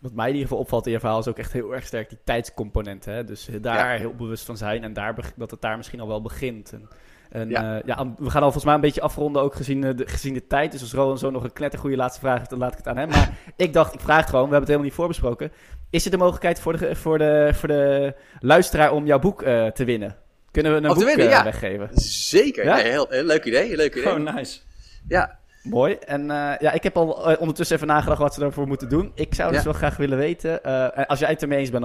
Wat 0.00 0.12
mij 0.12 0.26
in 0.26 0.32
ieder 0.32 0.48
geval 0.48 0.62
opvalt 0.62 0.86
in 0.86 0.92
je 0.92 1.00
verhaal 1.00 1.18
is 1.18 1.28
ook 1.28 1.38
echt 1.38 1.52
heel 1.52 1.74
erg 1.74 1.86
sterk 1.86 2.08
die 2.08 2.18
tijdscomponent. 2.24 3.04
Hè? 3.04 3.24
Dus 3.24 3.48
daar 3.60 3.92
Ja. 3.92 3.98
heel 3.98 4.14
bewust 4.14 4.44
van 4.44 4.56
zijn 4.56 4.82
en 4.82 4.92
daar, 4.92 5.32
dat 5.36 5.50
het 5.50 5.60
daar 5.60 5.76
misschien 5.76 6.00
al 6.00 6.08
wel 6.08 6.22
begint. 6.22 6.72
En, 6.72 6.88
en 7.30 7.48
Ja. 7.48 7.62
ja. 7.62 7.82
ja, 7.84 8.14
we 8.18 8.30
gaan 8.30 8.42
al 8.42 8.52
volgens 8.52 8.64
mij 8.64 8.74
een 8.74 8.80
beetje 8.80 9.00
afronden 9.00 9.42
ook 9.42 9.54
gezien, 9.54 9.84
eh, 9.84 9.96
de, 9.96 10.06
gezien 10.06 10.34
de 10.34 10.46
tijd. 10.46 10.72
Dus 10.72 10.80
als 10.80 10.92
Rowan 10.92 11.18
zo 11.18 11.30
nog 11.30 11.44
een 11.44 11.52
knettergoede 11.52 11.96
laatste 11.96 12.20
vraag 12.20 12.38
heeft, 12.38 12.50
dan 12.50 12.58
laat 12.58 12.72
ik 12.72 12.78
het 12.78 12.88
aan 12.88 12.96
hem. 12.96 13.08
Maar 13.08 13.30
ik 13.56 13.72
dacht, 13.72 13.94
ik 13.94 14.00
vraag 14.00 14.24
gewoon, 14.26 14.48
we 14.48 14.54
hebben 14.54 14.58
het 14.58 14.68
helemaal 14.68 14.86
niet 14.86 14.96
voorbesproken. 14.96 15.52
Is 15.90 16.04
er 16.04 16.10
de 16.10 16.16
mogelijkheid 16.16 16.60
voor 16.60 16.78
de, 16.78 16.94
voor 16.94 17.18
de, 17.18 17.50
voor 17.52 17.68
de 17.68 18.14
luisteraar 18.40 18.92
om 18.92 19.06
jouw 19.06 19.18
boek 19.18 19.42
eh, 19.42 19.66
te 19.66 19.84
winnen? 19.84 20.16
Kunnen 20.50 20.72
we 20.72 20.78
een 20.78 20.94
boek 20.94 21.04
winnen, 21.04 21.26
eh, 21.26 21.32
ja. 21.32 21.44
weggeven? 21.44 21.88
zeker. 21.94 22.64
Ja? 22.64 22.74
Nee, 22.74 22.90
heel, 22.90 23.06
heel 23.08 23.24
leuk 23.24 23.44
idee. 23.44 23.76
Leuk 23.76 23.94
idee. 23.94 24.12
Oh, 24.12 24.34
nice. 24.34 24.60
Ja, 25.08 25.38
Mooi. 25.64 25.94
En 25.94 26.20
eh, 26.30 26.52
ja, 26.58 26.72
ik 26.72 26.82
heb 26.82 26.96
al 26.96 27.30
eh, 27.30 27.40
ondertussen 27.40 27.76
even 27.76 27.88
nagedacht 27.88 28.18
wat 28.18 28.34
ze 28.34 28.40
daarvoor 28.40 28.66
moeten 28.66 28.88
doen. 28.88 29.12
Ik 29.14 29.34
zou 29.34 29.52
dus 29.52 29.64
wel 29.64 29.72
graag 29.72 29.96
willen 29.96 30.18
weten, 30.18 30.64
eh, 30.64 30.98
en 30.98 31.06
als 31.06 31.18
jij 31.18 31.28
het 31.28 31.42
ermee 31.42 31.58
eens 31.58 31.70
bent, 31.70 31.84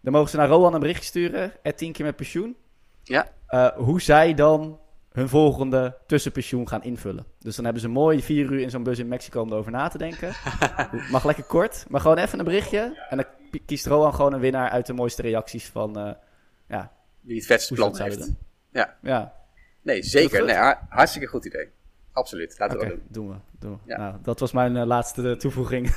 dan 0.00 0.12
mogen 0.12 0.30
ze 0.30 0.36
naar 0.36 0.48
Rowan 0.48 0.74
een 0.74 0.80
berichtje 0.80 1.04
sturen, 1.04 1.52
at 1.62 1.76
10 1.76 1.92
keer 1.92 2.04
met 2.04 2.16
pensioen. 2.16 2.56
Ja. 3.02 3.28
Eh, 3.46 3.68
hoe 3.68 4.00
zij 4.00 4.34
dan 4.34 4.80
hun 5.12 5.28
volgende 5.28 5.96
tussenpensioen 6.06 6.68
gaan 6.68 6.82
invullen. 6.82 7.26
Dus 7.38 7.56
dan 7.56 7.64
hebben 7.64 7.82
ze 7.82 7.88
mooi 7.88 8.22
vier 8.22 8.52
uur 8.52 8.60
in 8.60 8.70
zo'n 8.70 8.82
bus 8.82 8.98
in 8.98 9.08
Mexico 9.08 9.40
om 9.40 9.52
erover 9.52 9.72
na 9.72 9.88
te 9.88 9.98
denken. 9.98 10.32
Mag 11.10 11.24
lekker 11.24 11.44
kort, 11.44 11.84
maar 11.88 12.00
gewoon 12.00 12.18
even 12.18 12.38
een 12.38 12.44
berichtje. 12.44 13.06
En 13.10 13.16
dan 13.16 13.26
kiest 13.66 13.86
Rowan 13.86 14.14
gewoon 14.14 14.32
een 14.32 14.40
winnaar 14.40 14.70
uit 14.70 14.86
de 14.86 14.92
mooiste 14.92 15.22
reacties 15.22 15.66
van, 15.68 15.98
eh, 15.98 16.12
ja, 16.68 16.92
wie 17.20 17.36
het 17.36 17.46
vetste 17.46 17.74
plan 17.74 17.96
heeft. 18.00 18.18
doen. 18.18 18.38
Ja, 19.02 19.34
Nee, 19.82 20.02
zeker. 20.02 20.44
Nee, 20.44 20.56
hartstikke 20.88 21.26
goed 21.26 21.44
idee. 21.44 21.68
Absoluut, 22.12 22.58
laten 22.58 22.78
we 22.78 22.84
dat 22.86 22.94
doen. 22.94 23.02
doen 23.08 23.28
we. 23.28 23.34
Doen 23.58 23.72
we. 23.72 23.78
Ja. 23.92 23.96
Nou, 23.98 24.16
dat 24.22 24.40
was 24.40 24.52
mijn 24.52 24.76
eh, 24.76 24.86
laatste 24.86 25.36
toevoeging. 25.36 25.90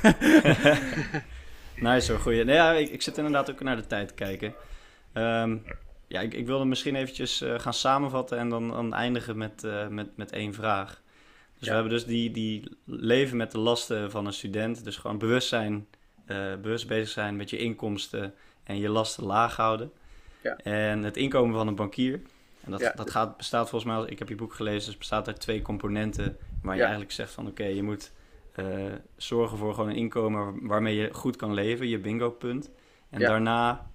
Nice 1.76 2.12
hoor, 2.12 2.20
goeie. 2.20 2.44
Nee, 2.44 2.54
ja, 2.54 2.72
ik, 2.72 2.88
ik 2.88 3.02
zit 3.02 3.16
inderdaad 3.16 3.50
ook 3.50 3.60
naar 3.60 3.76
de 3.76 3.86
tijd 3.86 4.08
te 4.08 4.14
kijken. 4.14 4.54
Ehm, 5.12 5.56
ja, 6.10 6.20
ik, 6.20 6.34
ik 6.34 6.46
wilde 6.46 6.64
misschien 6.64 6.94
eventjes 6.94 7.40
eh, 7.40 7.58
gaan 7.58 7.74
samenvatten 7.74 8.38
en 8.38 8.48
dan, 8.48 8.68
dan 8.68 8.94
eindigen 8.94 9.36
met, 9.38 9.64
eh, 9.64 9.88
met, 9.88 10.16
met 10.16 10.32
één 10.32 10.54
vraag. 10.54 11.02
Dus 11.58 11.68
Ja. 11.68 11.68
we 11.68 11.72
hebben 11.80 11.92
dus 11.92 12.04
die, 12.04 12.30
die 12.30 12.76
leven 12.84 13.36
met 13.36 13.50
de 13.52 13.58
lasten 13.58 14.10
van 14.10 14.26
een 14.26 14.32
student. 14.32 14.84
Dus 14.84 14.96
gewoon 14.96 15.18
bewust 15.18 15.48
zijn, 15.48 15.86
eh, 16.26 16.54
bewust 16.62 16.86
bezig 16.88 17.08
zijn 17.08 17.36
met 17.36 17.50
je 17.50 17.58
inkomsten 17.58 18.34
en 18.62 18.78
je 18.78 18.88
lasten 18.88 19.24
laag 19.24 19.56
houden. 19.56 19.92
Ja. 20.42 20.56
En 20.56 21.02
het 21.02 21.16
inkomen 21.16 21.54
van 21.54 21.66
een 21.68 21.74
bankier. 21.74 22.20
En 22.64 22.70
dat, 22.70 22.80
Ja. 22.80 22.92
dat 22.96 23.10
gaat, 23.10 23.36
bestaat 23.36 23.68
volgens 23.70 23.92
mij, 23.92 24.04
ik 24.10 24.18
heb 24.18 24.28
je 24.28 24.34
boek 24.34 24.54
gelezen, 24.54 24.88
dus 24.90 24.98
bestaat 24.98 25.26
uit 25.26 25.40
twee 25.40 25.62
componenten. 25.62 26.36
Waar 26.62 26.74
je 26.74 26.80
eigenlijk 26.82 27.12
zegt 27.12 27.32
van 27.32 27.46
oké, 27.46 27.64
je 27.64 27.82
moet 27.82 28.12
zorgen 29.16 29.58
voor 29.58 29.74
gewoon 29.74 29.90
een 29.90 29.96
inkomen 29.96 30.40
waar- 30.44 30.54
waarmee 30.68 30.96
je 30.96 31.08
goed 31.14 31.36
kan 31.36 31.54
leven, 31.54 31.88
je 31.88 31.98
bingo 31.98 32.30
punt. 32.30 32.70
En 33.10 33.20
daarna 33.20 33.90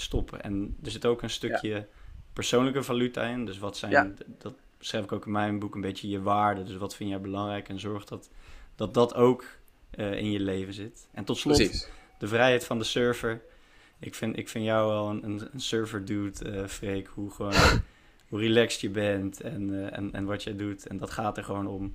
stoppen. 0.00 0.42
En 0.42 0.76
er 0.84 0.90
zit 0.90 1.06
ook 1.06 1.22
een 1.22 1.30
stukje 1.30 1.86
persoonlijke 2.32 2.82
valuta 2.82 3.22
in. 3.24 3.44
Dus 3.44 3.58
wat 3.58 3.76
zijn, 3.76 3.92
Ja. 3.92 4.10
dat 4.38 4.54
schrijf 4.78 5.04
ik 5.04 5.12
ook 5.12 5.26
in 5.26 5.32
mijn 5.32 5.58
boek, 5.58 5.74
een 5.74 5.80
beetje 5.80 6.08
je 6.08 6.22
waarden. 6.22 6.66
Dus 6.66 6.76
wat 6.76 6.96
vind 6.96 7.10
jij 7.10 7.20
belangrijk 7.20 7.68
en 7.68 7.80
zorg 7.80 8.04
dat 8.04 8.30
dat, 8.76 8.94
dat 8.94 9.14
ook 9.14 9.44
eh, 9.90 10.12
in 10.12 10.30
je 10.30 10.40
leven 10.40 10.74
zit. 10.74 11.08
En 11.12 11.24
tot 11.24 11.38
slot, 11.38 11.56
Precies. 11.56 11.88
de 12.18 12.28
vrijheid 12.28 12.64
van 12.64 12.78
de 12.78 12.84
surfer. 12.84 13.42
Ik 13.98 14.14
vind, 14.14 14.36
ik 14.38 14.48
vind 14.48 14.64
jou 14.64 14.88
wel 14.88 15.08
een, 15.10 15.24
een, 15.24 15.48
een 15.52 15.60
surfer 15.60 16.04
dude, 16.04 16.44
eh 16.50 16.66
Freek. 16.66 17.06
Hoe 17.06 17.30
gewoon 17.30 17.54
hoe 18.28 18.40
relaxed 18.40 18.80
je 18.80 18.90
bent 18.90 19.40
en, 19.40 19.74
eh, 19.74 19.98
en, 19.98 20.12
en 20.12 20.24
wat 20.24 20.42
jij 20.42 20.56
doet. 20.56 20.86
En 20.86 20.96
dat 20.96 21.10
gaat 21.10 21.36
er 21.36 21.44
gewoon 21.44 21.66
om. 21.66 21.94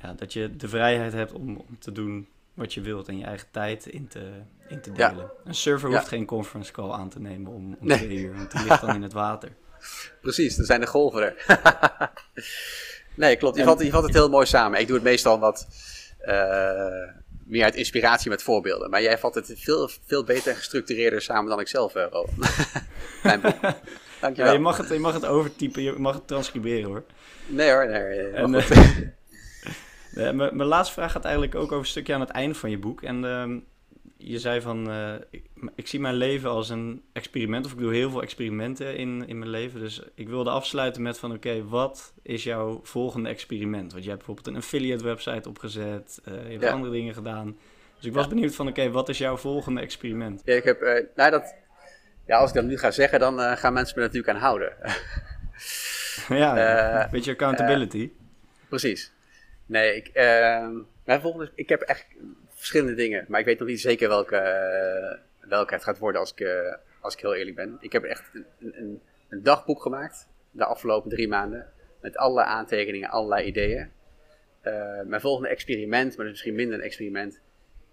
Ja, 0.00 0.12
dat 0.12 0.32
je 0.32 0.56
de 0.56 0.68
vrijheid 0.68 1.12
hebt 1.12 1.32
om, 1.32 1.56
om 1.56 1.78
te 1.78 1.92
doen 1.92 2.28
wat 2.60 2.74
je 2.74 2.80
wilt 2.80 3.08
en 3.08 3.18
je 3.18 3.24
eigen 3.24 3.46
tijd 3.50 3.86
in 3.86 4.08
te, 4.08 4.20
in 4.68 4.80
te 4.80 4.90
Ja. 4.94 5.08
delen. 5.08 5.30
Een 5.44 5.54
surfer 5.54 5.88
Ja. 5.90 5.96
hoeft 5.96 6.08
geen 6.08 6.26
conference 6.26 6.72
call 6.72 6.90
aan 6.90 7.08
te 7.08 7.20
nemen 7.20 7.52
om, 7.52 7.76
om 7.80 7.86
Nee. 7.86 7.96
twee 7.98 8.16
uur, 8.16 8.34
want 8.36 8.50
die 8.52 8.62
ligt 8.64 8.80
dan 8.80 8.94
in 8.94 9.02
het 9.02 9.12
water. 9.12 9.48
Precies, 10.22 10.56
dan 10.56 10.64
zijn 10.64 10.80
de 10.80 10.86
golven 10.86 11.22
er. 11.22 11.44
nee, 13.14 13.36
klopt. 13.36 13.54
Je 13.56 13.62
En- 13.62 13.68
vat, 13.68 13.80
je 13.80 13.90
vat 13.90 14.02
het 14.02 14.12
heel 14.14 14.28
mooi 14.28 14.46
samen. 14.46 14.80
Ik 14.80 14.86
doe 14.86 14.96
het 14.96 15.04
meestal 15.04 15.38
wat 15.38 15.66
eh, 16.18 17.08
meer 17.44 17.64
uit 17.64 17.74
inspiratie 17.74 18.30
met 18.30 18.42
voorbeelden. 18.42 18.90
Maar 18.90 19.02
jij 19.02 19.18
vat 19.18 19.34
het 19.34 19.52
veel, 19.56 19.90
veel 20.06 20.24
beter 20.24 20.50
en 20.50 20.56
gestructureerder 20.56 21.22
samen 21.22 21.50
dan 21.50 21.60
ik 21.60 21.68
zelf, 21.68 21.94
uh, 21.96 22.04
Roland. 22.10 22.30
Mijn 23.22 23.40
boek. 23.40 23.56
Ja, 23.62 23.76
Dankjewel. 24.20 24.52
je, 24.52 24.58
mag 24.58 24.76
het, 24.76 24.88
je 24.88 24.98
mag 24.98 25.14
het 25.14 25.26
overtypen, 25.26 25.82
je 25.82 25.92
mag 25.92 26.14
het 26.14 26.26
transcriberen 26.26 26.88
hoor. 26.88 27.04
Nee 27.46 27.70
hoor, 27.70 27.88
nee. 27.88 28.28
En, 28.30 28.50
eh, 30.14 30.30
mijn 30.32 30.64
laatste 30.64 30.94
vraag 30.94 31.12
gaat 31.12 31.24
eigenlijk 31.24 31.54
ook 31.54 31.62
over 31.62 31.78
een 31.78 31.86
stukje 31.86 32.14
aan 32.14 32.20
het 32.20 32.30
einde 32.30 32.54
van 32.54 32.70
je 32.70 32.78
boek. 32.78 33.02
En 33.02 33.24
ehm, 33.24 33.58
je 34.16 34.38
zei 34.38 34.60
van, 34.60 34.90
eh, 34.90 35.14
ik, 35.30 35.44
ik 35.74 35.86
zie 35.86 36.00
mijn 36.00 36.14
leven 36.14 36.50
als 36.50 36.68
een 36.68 37.02
experiment, 37.12 37.66
of 37.66 37.72
ik 37.72 37.78
doe 37.78 37.94
heel 37.94 38.10
veel 38.10 38.22
experimenten 38.22 38.96
in, 38.96 39.24
in 39.28 39.38
mijn 39.38 39.50
leven. 39.50 39.80
Dus 39.80 40.02
ik 40.14 40.28
wilde 40.28 40.50
afsluiten 40.50 41.02
met 41.02 41.18
van, 41.18 41.32
oké, 41.32 41.64
wat 41.64 42.12
is 42.22 42.44
jouw 42.44 42.80
volgende 42.82 43.28
experiment? 43.28 43.92
Want 43.92 44.04
je 44.04 44.10
hebt 44.10 44.24
bijvoorbeeld 44.26 44.56
een 44.56 44.62
affiliate 44.62 45.04
website 45.04 45.48
opgezet, 45.48 46.20
eh, 46.24 46.32
je 46.44 46.50
hebt 46.50 46.62
Ja. 46.62 46.70
andere 46.70 46.92
dingen 46.92 47.14
gedaan. 47.14 47.56
Dus 47.96 48.04
ik 48.08 48.12
was 48.14 48.24
Ja. 48.24 48.30
benieuwd 48.30 48.54
van, 48.54 48.68
oké, 48.68 48.90
wat 48.90 49.08
is 49.08 49.18
jouw 49.18 49.36
volgende 49.36 49.80
experiment? 49.80 50.42
Ja, 50.44 50.54
ik 50.54 50.64
heb, 50.64 50.80
nou 51.16 51.30
dat, 51.30 51.54
ja, 52.26 52.38
als 52.38 52.48
ik 52.48 52.54
dat 52.56 52.64
nu 52.64 52.78
ga 52.78 52.90
zeggen, 52.90 53.18
dan 53.18 53.56
gaan 53.56 53.72
mensen 53.72 53.98
me 53.98 54.04
natuurlijk 54.04 54.32
aan 54.32 54.42
houden. 54.42 54.72
ja, 56.28 57.02
een 57.04 57.10
beetje 57.10 57.32
accountability. 57.32 58.10
Precies. 58.68 59.12
Nee, 59.70 59.96
ik, 59.96 60.08
ehm, 60.08 60.78
mijn 61.04 61.20
volgende, 61.20 61.52
ik 61.54 61.68
heb 61.68 61.80
echt 61.80 62.06
verschillende 62.48 62.94
dingen, 62.94 63.24
maar 63.28 63.40
ik 63.40 63.46
weet 63.46 63.58
nog 63.58 63.68
niet 63.68 63.80
zeker 63.80 64.08
welke, 64.08 64.36
eh, 64.36 65.48
welke 65.48 65.74
het 65.74 65.82
gaat 65.82 65.98
worden 65.98 66.20
als 66.20 66.32
ik, 66.32 66.40
eh, 66.40 66.74
als 67.00 67.14
ik 67.14 67.20
heel 67.20 67.34
eerlijk 67.34 67.56
ben. 67.56 67.76
Ik 67.80 67.92
heb 67.92 68.04
echt 68.04 68.30
een, 68.32 68.46
een, 68.58 69.02
een 69.28 69.42
dagboek 69.42 69.82
gemaakt 69.82 70.28
de 70.50 70.64
afgelopen 70.64 71.10
drie 71.10 71.28
maanden 71.28 71.66
met 72.00 72.16
allerlei 72.16 72.48
aantekeningen, 72.48 73.08
allerlei 73.08 73.46
ideeën. 73.46 73.90
Eh, 74.60 75.00
mijn 75.04 75.20
volgende 75.20 75.48
experiment, 75.48 76.08
maar 76.08 76.16
dat 76.16 76.24
is 76.24 76.30
misschien 76.30 76.54
minder 76.54 76.78
een 76.78 76.84
experiment. 76.84 77.40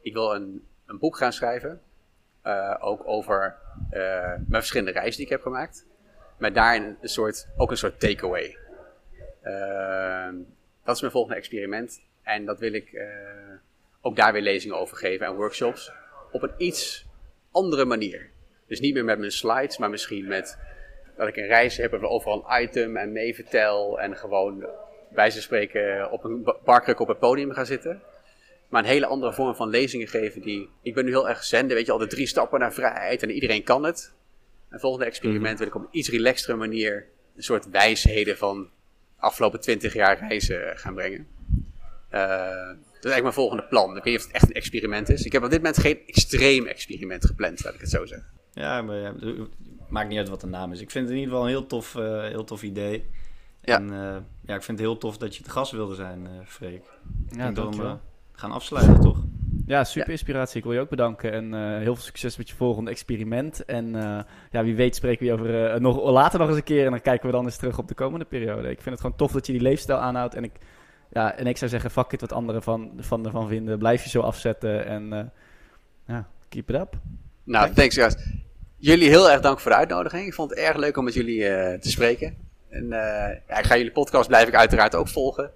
Ik 0.01 0.13
wil 0.13 0.35
een, 0.35 0.67
een 0.85 0.99
boek 0.99 1.17
gaan 1.17 1.33
schrijven, 1.33 1.81
ook 2.79 3.01
over 3.07 3.55
mijn 3.89 4.45
verschillende 4.49 4.91
reizen 4.91 5.15
die 5.15 5.25
ik 5.25 5.31
heb 5.31 5.41
gemaakt. 5.41 5.85
Maar 6.37 6.53
daarin 6.53 6.97
een 7.01 7.09
soort, 7.09 7.47
ook 7.57 7.71
een 7.71 7.77
soort 7.77 7.99
takeaway. 7.99 8.57
Dat 10.87 10.95
is 10.95 11.01
mijn 11.01 11.13
volgende 11.13 11.37
experiment. 11.37 12.01
En 12.23 12.45
dat 12.45 12.59
wil 12.59 12.73
ik 12.73 12.93
eh, 12.93 13.07
ook 14.01 14.15
daar 14.15 14.33
weer 14.33 14.41
lezingen 14.41 14.77
over 14.77 14.97
geven 14.97 15.25
en 15.25 15.35
workshops. 15.35 15.91
Op 16.31 16.43
een 16.43 16.53
iets 16.57 17.05
andere 17.51 17.85
manier. 17.85 18.29
Dus 18.67 18.79
niet 18.79 18.93
meer 18.93 19.05
met 19.05 19.19
mijn 19.19 19.31
slides, 19.31 19.77
maar 19.77 19.89
misschien 19.89 20.27
met 20.27 20.57
dat 21.17 21.27
ik 21.27 21.35
een 21.35 21.47
reis 21.47 21.77
heb 21.77 21.93
en 21.93 21.99
we 21.99 22.07
overal 22.07 22.45
een 22.47 22.63
item 22.63 22.97
en 22.97 23.11
mee 23.11 23.35
vertel. 23.35 23.99
En 23.99 24.17
gewoon 24.17 24.65
bij 25.09 25.29
ze 25.29 25.41
spreken 25.41 26.11
op 26.11 26.23
een 26.23 26.43
ba- 26.43 26.57
barkruk 26.65 26.99
op 26.99 27.07
het 27.07 27.19
podium 27.19 27.51
gaan 27.51 27.65
zitten. 27.65 28.01
Maar 28.69 28.83
een 28.83 28.89
hele 28.89 29.05
andere 29.05 29.33
vorm 29.33 29.55
van 29.55 29.69
lezingen 29.69 30.07
geven 30.07 30.41
die... 30.41 30.69
Ik 30.81 30.93
ben 30.93 31.05
nu 31.05 31.11
heel 31.11 31.29
erg 31.29 31.43
zenden, 31.43 31.75
weet 31.75 31.85
je, 31.85 31.91
al 31.91 31.97
de 31.97 32.07
drie 32.07 32.27
stappen 32.27 32.59
naar 32.59 32.73
vrijheid 32.73 33.23
en 33.23 33.31
iedereen 33.31 33.63
kan 33.63 33.83
het. 33.83 34.13
Een 34.69 34.79
volgende 34.79 35.05
experiment 35.05 35.57
wil 35.57 35.67
ik 35.67 35.75
op 35.75 35.81
een 35.81 35.87
iets 35.99 36.09
relaxtere 36.09 36.57
manier 36.57 37.07
een 37.35 37.43
soort 37.43 37.69
wijsheden 37.69 38.37
van 38.37 38.69
afgelopen 39.17 39.59
twintig 39.59 39.93
jaar 39.93 40.17
reizen 40.19 40.77
gaan 40.77 40.93
brengen. 40.93 41.27
Eh, 42.09 42.19
dat 42.67 43.05
is 43.05 43.11
eigenlijk 43.11 43.21
mijn 43.21 43.33
volgende 43.33 43.63
plan. 43.63 43.97
Ik 43.97 44.03
weet 44.03 44.13
niet 44.13 44.17
of 44.17 44.23
het 44.23 44.33
echt 44.33 44.47
een 44.47 44.53
experiment 44.53 45.09
is. 45.09 45.25
Ik 45.25 45.31
heb 45.31 45.43
op 45.43 45.49
dit 45.49 45.57
moment 45.61 45.77
geen 45.77 45.99
extreem 46.07 46.65
experiment 46.65 47.25
gepland, 47.25 47.63
laat 47.63 47.73
ik 47.73 47.79
het 47.79 47.89
zo 47.89 48.05
zeggen. 48.05 48.27
Ja, 48.53 48.81
maar 48.81 48.95
ja, 48.95 49.13
maakt 49.89 50.09
niet 50.09 50.17
uit 50.17 50.29
wat 50.29 50.41
de 50.41 50.47
naam 50.47 50.71
is. 50.71 50.81
Ik 50.81 50.91
vind 50.91 51.05
het 51.05 51.13
in 51.13 51.19
ieder 51.19 51.33
geval 51.33 51.47
een 51.49 51.55
heel 51.55 51.67
tof, 51.67 51.95
eh, 51.95 52.21
heel 52.21 52.43
tof 52.43 52.63
idee. 52.63 53.05
Ja. 53.61 53.75
En 53.75 53.91
eh, 53.91 54.17
ja, 54.41 54.55
ik 54.55 54.63
vind 54.63 54.79
het 54.79 54.87
heel 54.87 54.97
tof 54.97 55.17
dat 55.17 55.35
je 55.35 55.43
te 55.43 55.49
gast 55.49 55.71
wilde 55.71 55.95
zijn, 55.95 56.27
eh 56.27 56.31
Freek. 56.45 56.83
Ja, 57.29 57.43
denk 57.43 57.55
dat 57.55 57.75
we 57.75 57.95
gaan 58.31 58.51
afsluiten, 58.51 58.99
toch? 58.99 59.23
Ja, 59.67 59.83
super 59.83 60.09
inspiratie. 60.09 60.57
Ik 60.57 60.63
wil 60.63 60.73
je 60.73 60.79
ook 60.79 60.89
bedanken. 60.89 61.31
En 61.31 61.53
eh, 61.53 61.77
heel 61.77 61.95
veel 61.95 62.03
succes 62.03 62.37
met 62.37 62.49
je 62.49 62.55
volgende 62.55 62.91
experiment. 62.91 63.65
En 63.65 63.95
eh, 63.95 64.19
ja, 64.51 64.63
wie 64.63 64.75
weet 64.75 64.95
spreken 64.95 65.25
we 65.25 65.33
over 65.33 65.71
eh, 65.71 65.79
nog, 65.79 66.03
later 66.03 66.39
nog 66.39 66.47
eens 66.47 66.57
een 66.57 66.63
keer. 66.63 66.85
En 66.85 66.91
dan 66.91 67.01
kijken 67.01 67.25
we 67.25 67.31
dan 67.31 67.45
eens 67.45 67.57
terug 67.57 67.77
op 67.77 67.87
de 67.87 67.93
komende 67.93 68.25
periode. 68.25 68.69
Ik 68.69 68.81
vind 68.81 68.89
het 68.89 68.99
gewoon 68.99 69.15
tof 69.15 69.31
dat 69.31 69.45
je 69.45 69.51
die 69.51 69.61
leefstijl 69.61 69.97
aanhoudt. 69.97 70.35
En 70.35 70.43
ik, 70.43 70.51
ja, 71.09 71.35
en 71.35 71.47
ik 71.47 71.57
zou 71.57 71.69
zeggen, 71.69 71.91
fuck 71.91 72.11
it 72.11 72.21
wat 72.21 72.33
anderen 72.33 72.63
van, 72.63 72.91
van, 72.97 73.25
ervan 73.25 73.47
vinden. 73.47 73.77
Blijf 73.77 74.03
je 74.03 74.09
zo 74.09 74.21
afzetten. 74.21 74.85
En 74.85 75.31
ja, 76.05 76.27
keep 76.49 76.69
it 76.69 76.75
up. 76.75 76.93
Nou, 77.43 77.73
thanks 77.73 77.95
guys. 77.95 78.15
Jullie 78.77 79.09
heel 79.09 79.31
erg 79.31 79.41
dank 79.41 79.59
voor 79.59 79.71
de 79.71 79.77
uitnodiging. 79.77 80.27
Ik 80.27 80.33
vond 80.33 80.49
het 80.49 80.59
erg 80.59 80.77
leuk 80.77 80.97
om 80.97 81.03
met 81.03 81.13
jullie 81.13 81.39
te 81.79 81.89
spreken. 81.89 82.37
En 82.69 82.87
ja, 83.47 83.57
ik 83.57 83.65
ga 83.65 83.77
jullie 83.77 83.91
podcast 83.91 84.27
blijf 84.27 84.47
ik 84.47 84.55
uiteraard 84.55 84.95
ook 84.95 85.07
volgen. 85.07 85.51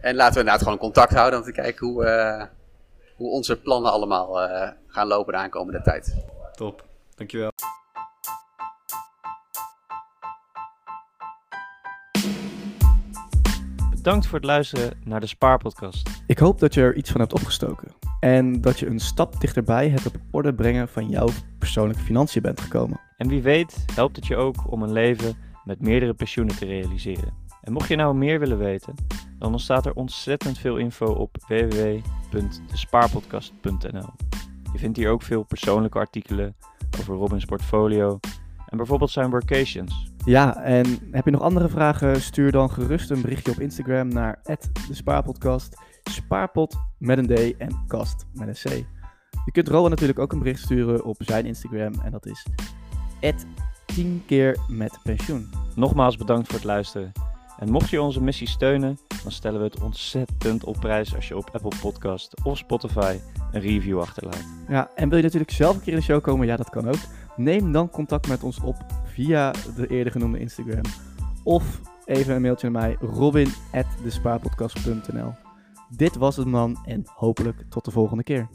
En 0.00 0.14
laten 0.14 0.32
we 0.32 0.38
inderdaad 0.38 0.62
gewoon 0.62 0.78
contact 0.78 1.12
houden 1.12 1.38
om 1.38 1.44
te 1.44 1.52
kijken 1.52 1.86
hoe, 1.86 2.04
hoe 3.22 3.30
onze 3.30 3.60
plannen 3.60 3.92
allemaal 3.92 4.42
eh, 4.42 4.70
gaan 4.86 5.06
lopen 5.06 5.32
de 5.32 5.38
aankomende 5.38 5.82
tijd. 5.82 6.24
Top. 6.52 6.84
Dankjewel. 7.14 7.50
Bedankt 13.90 14.26
voor 14.26 14.38
het 14.38 14.46
luisteren 14.46 15.00
naar 15.04 15.20
de 15.20 15.26
Spaarpodcast. 15.26 16.08
Ik 16.26 16.38
hoop 16.38 16.58
dat 16.58 16.74
je 16.74 16.80
er 16.80 16.96
iets 16.96 17.10
van 17.10 17.20
hebt 17.20 17.32
opgestoken. 17.32 17.88
En 18.20 18.60
dat 18.60 18.78
je 18.78 18.86
een 18.86 19.00
stap 19.00 19.40
dichterbij 19.40 19.88
het 19.88 20.06
op 20.06 20.14
orde 20.30 20.54
brengen 20.54 20.88
van 20.88 21.08
jouw 21.08 21.28
persoonlijke 21.58 22.02
financiën 22.02 22.42
bent 22.42 22.60
gekomen. 22.60 23.00
En 23.16 23.28
wie 23.28 23.42
weet 23.42 23.84
helpt 23.94 24.16
het 24.16 24.26
je 24.26 24.36
ook 24.36 24.72
om 24.72 24.82
een 24.82 24.92
leven 24.92 25.36
met 25.64 25.80
meerdere 25.80 26.14
pensioenen 26.14 26.56
te 26.56 26.66
realiseren. 26.66 27.34
En 27.62 27.72
mocht 27.72 27.88
je 27.88 27.96
nou 27.96 28.14
meer 28.14 28.38
willen 28.38 28.58
weten, 28.58 28.94
dan 29.42 29.52
ontstaat 29.52 29.86
er 29.86 29.94
ontzettend 29.94 30.58
veel 30.58 30.76
info 30.76 31.06
op 31.06 31.36
www.despaarpodcast.nl. 31.48 34.10
Je 34.72 34.78
vindt 34.78 34.96
hier 34.96 35.10
ook 35.10 35.22
veel 35.22 35.42
persoonlijke 35.42 35.98
artikelen 35.98 36.56
over 37.00 37.14
Robins 37.14 37.44
portfolio 37.44 38.18
en 38.66 38.76
bijvoorbeeld 38.76 39.10
zijn 39.10 39.30
workations. 39.30 40.10
Ja, 40.24 40.56
en 40.56 40.98
heb 41.10 41.24
je 41.24 41.30
nog 41.30 41.40
andere 41.40 41.68
vragen? 41.68 42.20
Stuur 42.20 42.52
dan 42.52 42.70
gerust 42.70 43.10
een 43.10 43.20
berichtje 43.20 43.52
op 43.52 43.60
Instagram 43.60 44.08
naar 44.08 44.40
de 44.42 44.56
Spaarpodcast. 44.90 45.80
Spaarpot 46.02 46.76
met 46.98 47.18
een 47.18 47.26
D 47.26 47.56
en 47.56 47.84
kast 47.86 48.26
met 48.32 48.48
een 48.48 48.54
C. 48.54 48.68
Je 49.44 49.52
kunt 49.52 49.68
Rowan 49.68 49.90
natuurlijk 49.90 50.18
ook 50.18 50.32
een 50.32 50.38
bericht 50.38 50.60
sturen 50.60 51.04
op 51.04 51.16
zijn 51.18 51.46
Instagram 51.46 51.92
en 52.02 52.10
dat 52.10 52.26
is 52.26 52.46
10 53.84 54.22
keer 54.26 54.58
met 54.68 54.98
pensioen. 55.02 55.50
Nogmaals 55.74 56.16
bedankt 56.16 56.46
voor 56.46 56.56
het 56.56 56.64
luisteren. 56.64 57.31
En 57.62 57.70
mocht 57.70 57.90
je 57.90 58.02
onze 58.02 58.22
missie 58.22 58.48
steunen, 58.48 58.98
dan 59.22 59.32
stellen 59.32 59.58
we 59.58 59.64
het 59.64 59.80
ontzettend 59.80 60.64
op 60.64 60.76
prijs 60.80 61.14
als 61.14 61.28
je 61.28 61.36
op 61.36 61.50
Apple 61.52 61.78
Podcast 61.80 62.44
of 62.44 62.58
Spotify 62.58 63.16
een 63.52 63.60
review 63.60 64.00
achterlaat. 64.00 64.44
Ja, 64.68 64.90
en 64.94 65.08
wil 65.08 65.16
je 65.16 65.24
natuurlijk 65.24 65.50
zelf 65.50 65.74
een 65.74 65.80
keer 65.82 65.92
in 65.92 65.98
de 65.98 66.04
show 66.04 66.22
komen? 66.22 66.46
Ja, 66.46 66.56
dat 66.56 66.70
kan 66.70 66.88
ook. 66.88 67.00
Neem 67.36 67.72
dan 67.72 67.90
contact 67.90 68.28
met 68.28 68.42
ons 68.42 68.60
op 68.60 68.76
via 69.04 69.54
de 69.76 69.86
eerder 69.86 70.12
genoemde 70.12 70.38
Instagram. 70.38 70.82
Of 71.42 71.80
even 72.04 72.34
een 72.34 72.42
mailtje 72.42 72.70
naar 72.70 72.82
mij. 72.82 72.96
robin.despaarpodcast.nl 73.00 75.32
Dit 75.96 76.16
was 76.16 76.36
het 76.36 76.46
man 76.46 76.78
en 76.84 77.02
hopelijk 77.06 77.64
tot 77.68 77.84
de 77.84 77.90
volgende 77.90 78.22
keer. 78.22 78.48